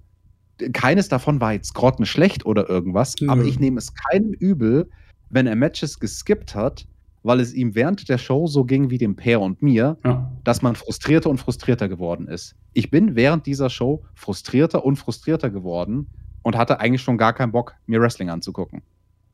keines 0.72 1.08
davon 1.08 1.40
war 1.40 1.52
jetzt 1.52 1.74
grottenschlecht 1.74 2.46
oder 2.46 2.68
irgendwas, 2.68 3.14
mhm. 3.20 3.30
aber 3.30 3.44
ich 3.44 3.60
nehme 3.60 3.78
es 3.78 3.92
keinem 3.94 4.32
übel, 4.32 4.88
wenn 5.30 5.46
er 5.46 5.56
Matches 5.56 6.00
geskippt 6.00 6.54
hat, 6.54 6.86
weil 7.22 7.40
es 7.40 7.52
ihm 7.52 7.74
während 7.74 8.08
der 8.08 8.18
Show 8.18 8.46
so 8.46 8.64
ging 8.64 8.90
wie 8.90 8.98
dem 8.98 9.16
Per 9.16 9.40
und 9.40 9.60
mir, 9.62 9.98
ja. 10.04 10.32
dass 10.44 10.62
man 10.62 10.76
frustrierter 10.76 11.28
und 11.30 11.38
frustrierter 11.38 11.88
geworden 11.88 12.28
ist. 12.28 12.54
Ich 12.72 12.90
bin 12.90 13.16
während 13.16 13.46
dieser 13.46 13.70
Show 13.70 14.04
frustrierter 14.14 14.84
und 14.84 14.96
frustrierter 14.96 15.50
geworden 15.50 16.06
und 16.42 16.56
hatte 16.56 16.80
eigentlich 16.80 17.02
schon 17.02 17.18
gar 17.18 17.34
keinen 17.34 17.52
Bock, 17.52 17.74
mir 17.86 18.00
Wrestling 18.00 18.30
anzugucken. 18.30 18.82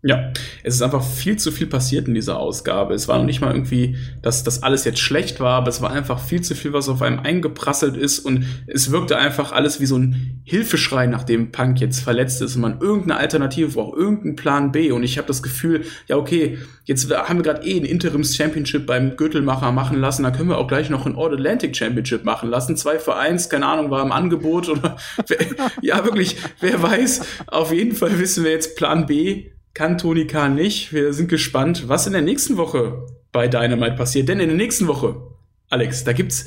Ja, 0.06 0.34
es 0.62 0.74
ist 0.74 0.82
einfach 0.82 1.02
viel 1.02 1.38
zu 1.38 1.50
viel 1.50 1.66
passiert 1.66 2.08
in 2.08 2.14
dieser 2.14 2.38
Ausgabe. 2.38 2.92
Es 2.92 3.08
war 3.08 3.16
noch 3.16 3.24
nicht 3.24 3.40
mal 3.40 3.50
irgendwie, 3.50 3.96
dass 4.20 4.44
das 4.44 4.62
alles 4.62 4.84
jetzt 4.84 4.98
schlecht 4.98 5.40
war, 5.40 5.54
aber 5.54 5.68
es 5.68 5.80
war 5.80 5.92
einfach 5.92 6.20
viel 6.20 6.42
zu 6.42 6.54
viel, 6.54 6.74
was 6.74 6.90
auf 6.90 7.00
einem 7.00 7.20
eingeprasselt 7.20 7.96
ist 7.96 8.18
und 8.18 8.44
es 8.66 8.90
wirkte 8.90 9.16
einfach 9.16 9.52
alles 9.52 9.80
wie 9.80 9.86
so 9.86 9.96
ein 9.96 10.42
Hilfeschrei, 10.44 11.06
nachdem 11.06 11.52
Punk 11.52 11.80
jetzt 11.80 12.00
verletzt 12.00 12.42
ist 12.42 12.54
und 12.54 12.60
man 12.60 12.80
irgendeine 12.82 13.16
Alternative 13.16 13.68
braucht, 13.68 13.96
irgendeinen 13.96 14.36
Plan 14.36 14.72
B. 14.72 14.92
Und 14.92 15.04
ich 15.04 15.16
habe 15.16 15.26
das 15.26 15.42
Gefühl, 15.42 15.86
ja 16.06 16.16
okay, 16.16 16.58
jetzt 16.84 17.10
haben 17.10 17.38
wir 17.38 17.42
gerade 17.42 17.66
eh 17.66 17.80
ein 17.80 17.86
Interims 17.86 18.36
Championship 18.36 18.84
beim 18.84 19.16
Gürtelmacher 19.16 19.72
machen 19.72 19.98
lassen, 19.98 20.24
da 20.24 20.32
können 20.32 20.50
wir 20.50 20.58
auch 20.58 20.68
gleich 20.68 20.90
noch 20.90 21.06
ein 21.06 21.16
All 21.16 21.32
Atlantic 21.32 21.74
Championship 21.74 22.24
machen 22.24 22.50
lassen, 22.50 22.76
zwei 22.76 22.98
für 22.98 23.16
eins, 23.16 23.48
keine 23.48 23.64
Ahnung, 23.64 23.90
war 23.90 24.02
im 24.02 24.12
Angebot 24.12 24.68
oder 24.68 24.98
ja 25.80 26.04
wirklich, 26.04 26.36
wer 26.60 26.82
weiß, 26.82 27.22
auf 27.46 27.72
jeden 27.72 27.96
Fall 27.96 28.18
wissen 28.18 28.44
wir 28.44 28.50
jetzt 28.50 28.76
Plan 28.76 29.06
B 29.06 29.53
kann 29.74 29.98
Tony 29.98 30.26
Khan 30.26 30.54
nicht. 30.54 30.92
Wir 30.92 31.12
sind 31.12 31.28
gespannt, 31.28 31.88
was 31.88 32.06
in 32.06 32.12
der 32.12 32.22
nächsten 32.22 32.56
Woche 32.56 33.06
bei 33.32 33.48
Dynamite 33.48 33.96
passiert. 33.96 34.28
Denn 34.28 34.40
in 34.40 34.48
der 34.48 34.56
nächsten 34.56 34.86
Woche, 34.86 35.20
Alex, 35.68 36.04
da 36.04 36.12
gibt's 36.12 36.46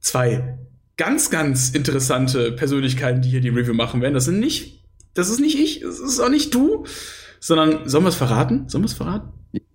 zwei 0.00 0.58
ganz, 0.96 1.30
ganz 1.30 1.70
interessante 1.70 2.52
Persönlichkeiten, 2.52 3.22
die 3.22 3.30
hier 3.30 3.40
die 3.40 3.48
Review 3.48 3.74
machen 3.74 4.02
werden. 4.02 4.14
Das 4.14 4.24
sind 4.24 4.40
nicht, 4.40 4.84
das 5.14 5.30
ist 5.30 5.40
nicht 5.40 5.58
ich, 5.58 5.80
das 5.80 6.00
ist 6.00 6.20
auch 6.20 6.28
nicht 6.28 6.52
du, 6.54 6.84
sondern 7.40 7.88
sollen 7.88 8.04
wir 8.04 8.08
es 8.08 8.16
verraten? 8.16 8.68
Sollen 8.68 8.82
wir 8.82 8.88
es 8.88 8.94
verraten? 8.94 9.28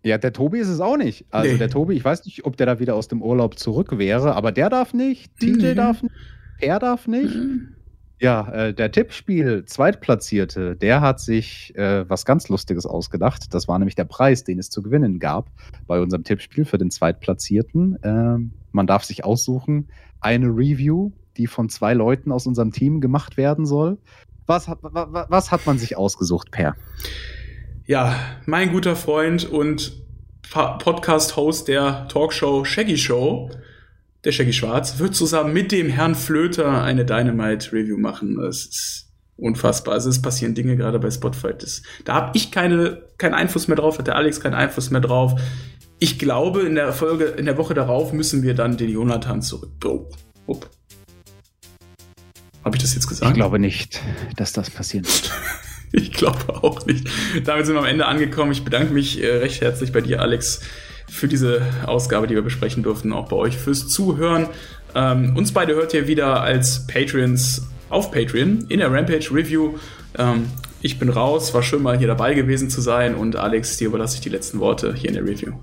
Ja, 0.04 0.18
der 0.18 0.34
Tobi 0.34 0.60
ist 0.60 0.68
es 0.68 0.82
auch 0.82 0.98
nicht. 0.98 1.26
Also 1.32 1.52
nee. 1.52 1.58
der 1.58 1.70
Tobi, 1.70 1.96
ich 1.96 2.04
weiß 2.04 2.26
nicht, 2.26 2.46
ob 2.46 2.58
der 2.58 2.66
da 2.66 2.80
wieder 2.80 2.96
aus 2.96 3.08
dem 3.08 3.22
Urlaub 3.22 3.58
zurück 3.58 3.98
wäre, 3.98 4.36
aber 4.36 4.52
der 4.52 4.70
darf 4.70 4.94
nicht, 4.94 5.32
TJ 5.40 5.72
mhm. 5.72 5.76
darf 5.76 6.04
nicht, 6.04 6.14
er 6.60 6.80
darf 6.80 7.08
nicht. 7.08 7.34
Mhm. 7.34 7.76
Ja, 8.20 8.50
äh, 8.52 8.74
der 8.74 8.92
Tippspiel 8.92 9.66
Zweitplatzierte, 9.66 10.76
der 10.76 11.02
hat 11.02 11.20
sich 11.20 11.76
äh, 11.76 12.10
was 12.10 12.26
ganz 12.26 12.48
Lustiges 12.48 12.86
ausgedacht. 12.86 13.54
Das 13.54 13.68
war 13.68 13.78
nämlich 13.80 13.96
der 13.96 14.06
Preis, 14.06 14.44
den 14.44 14.60
es 14.60 14.70
zu 14.70 14.82
gewinnen 14.82 15.20
gab 15.20 15.50
bei 15.88 16.00
unserem 16.00 16.24
Tippspiel 16.24 16.66
für 16.66 16.78
den 16.78 16.92
Zweitplatzierten. 16.92 18.02
Äh, 18.02 18.38
man 18.72 18.88
darf 18.88 19.04
sich 19.04 19.26
aussuchen, 19.26 19.90
eine 20.22 20.48
Review, 20.48 21.12
die 21.38 21.48
von 21.48 21.70
zwei 21.70 21.94
Leuten 21.94 22.32
aus 22.32 22.48
unserem 22.48 22.72
Team 22.72 23.02
gemacht 23.02 23.36
werden 23.38 23.66
soll. 23.66 23.98
Was 24.46 24.68
hat, 24.68 24.80
was 24.82 25.52
hat 25.52 25.66
man 25.66 25.78
sich 25.78 25.98
ausgesucht, 25.98 26.52
Per? 26.52 26.76
Ja, 27.86 28.16
mein 28.46 28.72
guter 28.72 28.96
Freund 28.96 29.46
und 29.46 30.02
Podcast-Host 30.52 31.68
der 31.68 32.08
Talkshow 32.08 32.64
Shaggy 32.64 32.98
Show, 32.98 33.50
der 34.24 34.32
Shaggy 34.32 34.54
Schwarz, 34.54 35.00
wird 35.00 35.16
zusammen 35.16 35.54
mit 35.54 35.72
dem 35.72 35.90
Herrn 35.90 36.16
Flöter 36.16 36.82
eine 36.82 37.06
Dynamite-Review 37.06 37.98
machen. 37.98 38.38
Das 38.38 38.66
ist 38.66 39.10
unfassbar. 39.36 39.96
Also 39.96 40.10
es 40.10 40.22
passieren 40.22 40.56
Dinge 40.56 40.78
gerade 40.78 41.00
bei 41.00 41.12
Spotify. 41.12 41.54
Das, 41.58 41.82
da 42.06 42.14
habe 42.14 42.32
ich 42.34 42.52
keine, 42.52 43.04
keinen 43.18 43.34
Einfluss 43.34 43.68
mehr 43.68 43.78
drauf, 43.78 44.00
hat 44.00 44.08
der 44.08 44.16
Alex 44.16 44.40
keinen 44.40 44.54
Einfluss 44.54 44.92
mehr 44.92 45.02
drauf. 45.02 45.40
Ich 46.00 46.20
glaube, 46.20 46.62
in 46.62 46.76
der 46.76 46.94
Folge, 46.94 47.26
in 47.26 47.46
der 47.46 47.58
Woche 47.58 47.74
darauf 47.74 48.14
müssen 48.14 48.44
wir 48.44 48.54
dann 48.54 48.78
den 48.78 48.90
Jonathan 48.90 49.42
zurück. 49.42 49.72
Oh, 49.86 50.10
oh. 50.48 50.60
Habe 52.64 52.78
ich 52.78 52.82
das 52.82 52.96
jetzt 52.96 53.08
gesagt? 53.08 53.30
Ich 53.30 53.36
glaube 53.36 53.60
nicht, 53.60 54.02
dass 54.38 54.54
das 54.54 54.70
passieren 54.70 55.06
wird. 55.06 55.32
ich 55.92 56.14
glaube 56.14 56.64
auch 56.64 56.86
nicht. 56.86 57.08
Damit 57.46 57.66
sind 57.66 57.76
wir 57.76 57.80
am 57.80 57.86
Ende 57.86 58.06
angekommen. 58.06 58.52
Ich 58.52 58.64
bedanke 58.64 58.94
mich 58.94 59.22
äh, 59.22 59.38
recht 59.38 59.62
herzlich 59.62 59.92
bei 59.92 60.02
dir, 60.02 60.22
Alex, 60.22 60.62
für 61.14 61.28
diese 61.28 61.62
Ausgabe, 61.86 62.28
die 62.28 62.34
wir 62.34 62.42
besprechen 62.42 62.82
durften, 62.82 63.14
auch 63.14 63.30
bei 63.30 63.36
euch 63.36 63.56
fürs 63.56 63.88
Zuhören. 63.88 64.48
Ähm, 64.96 65.38
uns 65.38 65.52
beide 65.52 65.76
hört 65.76 65.94
ihr 65.94 66.08
wieder 66.08 66.42
als 66.42 66.88
Patreons 66.88 67.68
auf 67.90 68.12
Patreon 68.12 68.66
in 68.70 68.80
der 68.80 68.92
Rampage 68.92 69.30
Review. 69.32 69.76
Ähm, 70.18 70.46
ich 70.82 70.98
bin 71.00 71.10
raus, 71.10 71.54
war 71.54 71.62
schön 71.62 71.84
mal 71.84 71.98
hier 71.98 72.08
dabei 72.08 72.34
gewesen 72.34 72.70
zu 72.70 72.82
sein 72.82 73.16
und 73.16 73.36
Alex, 73.36 73.78
dir 73.78 73.88
überlasse 73.88 74.16
ich 74.16 74.22
die 74.22 74.30
letzten 74.30 74.60
Worte 74.60 74.94
hier 74.94 75.10
in 75.10 75.16
der 75.16 75.24
Review. 75.24 75.54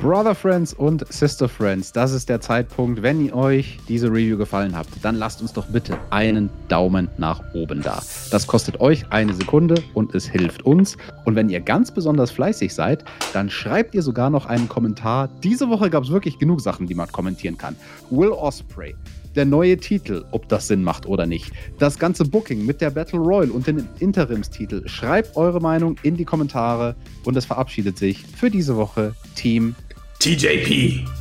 Brother 0.00 0.34
Friends 0.34 0.72
und 0.72 1.06
Sister 1.12 1.46
Friends, 1.46 1.92
das 1.92 2.12
ist 2.12 2.30
der 2.30 2.40
Zeitpunkt. 2.40 3.02
Wenn 3.02 3.30
euch 3.34 3.78
diese 3.86 4.08
Review 4.08 4.38
gefallen 4.38 4.74
hat, 4.74 4.86
dann 5.02 5.16
lasst 5.16 5.42
uns 5.42 5.52
doch 5.52 5.66
bitte 5.66 5.98
einen 6.08 6.48
Daumen 6.68 7.10
nach 7.18 7.42
oben 7.52 7.82
da. 7.82 8.02
Das 8.30 8.46
kostet 8.46 8.80
euch 8.80 9.04
eine 9.10 9.34
Sekunde 9.34 9.74
und 9.92 10.14
es 10.14 10.26
hilft 10.26 10.62
uns. 10.62 10.96
Und 11.26 11.36
wenn 11.36 11.50
ihr 11.50 11.60
ganz 11.60 11.90
besonders 11.90 12.30
fleißig 12.30 12.72
seid, 12.72 13.04
dann 13.34 13.50
schreibt 13.50 13.94
ihr 13.94 14.00
sogar 14.00 14.30
noch 14.30 14.46
einen 14.46 14.70
Kommentar. 14.70 15.28
Diese 15.42 15.68
Woche 15.68 15.90
gab 15.90 16.04
es 16.04 16.10
wirklich 16.10 16.38
genug 16.38 16.62
Sachen, 16.62 16.86
die 16.86 16.94
man 16.94 17.12
kommentieren 17.12 17.58
kann. 17.58 17.76
Will 18.08 18.30
Osprey, 18.30 18.94
der 19.36 19.44
neue 19.44 19.76
Titel, 19.76 20.24
ob 20.30 20.48
das 20.48 20.68
Sinn 20.68 20.82
macht 20.82 21.04
oder 21.04 21.26
nicht. 21.26 21.52
Das 21.78 21.98
ganze 21.98 22.24
Booking 22.24 22.64
mit 22.64 22.80
der 22.80 22.88
Battle 22.88 23.18
Royale 23.18 23.52
und 23.52 23.66
den 23.66 23.86
Interimstitel. 23.98 24.88
Schreibt 24.88 25.36
eure 25.36 25.60
Meinung 25.60 25.96
in 26.02 26.16
die 26.16 26.24
Kommentare 26.24 26.96
und 27.26 27.36
es 27.36 27.44
verabschiedet 27.44 27.98
sich 27.98 28.24
für 28.24 28.50
diese 28.50 28.76
Woche 28.76 29.14
Team 29.34 29.74
TJP. 30.20 31.19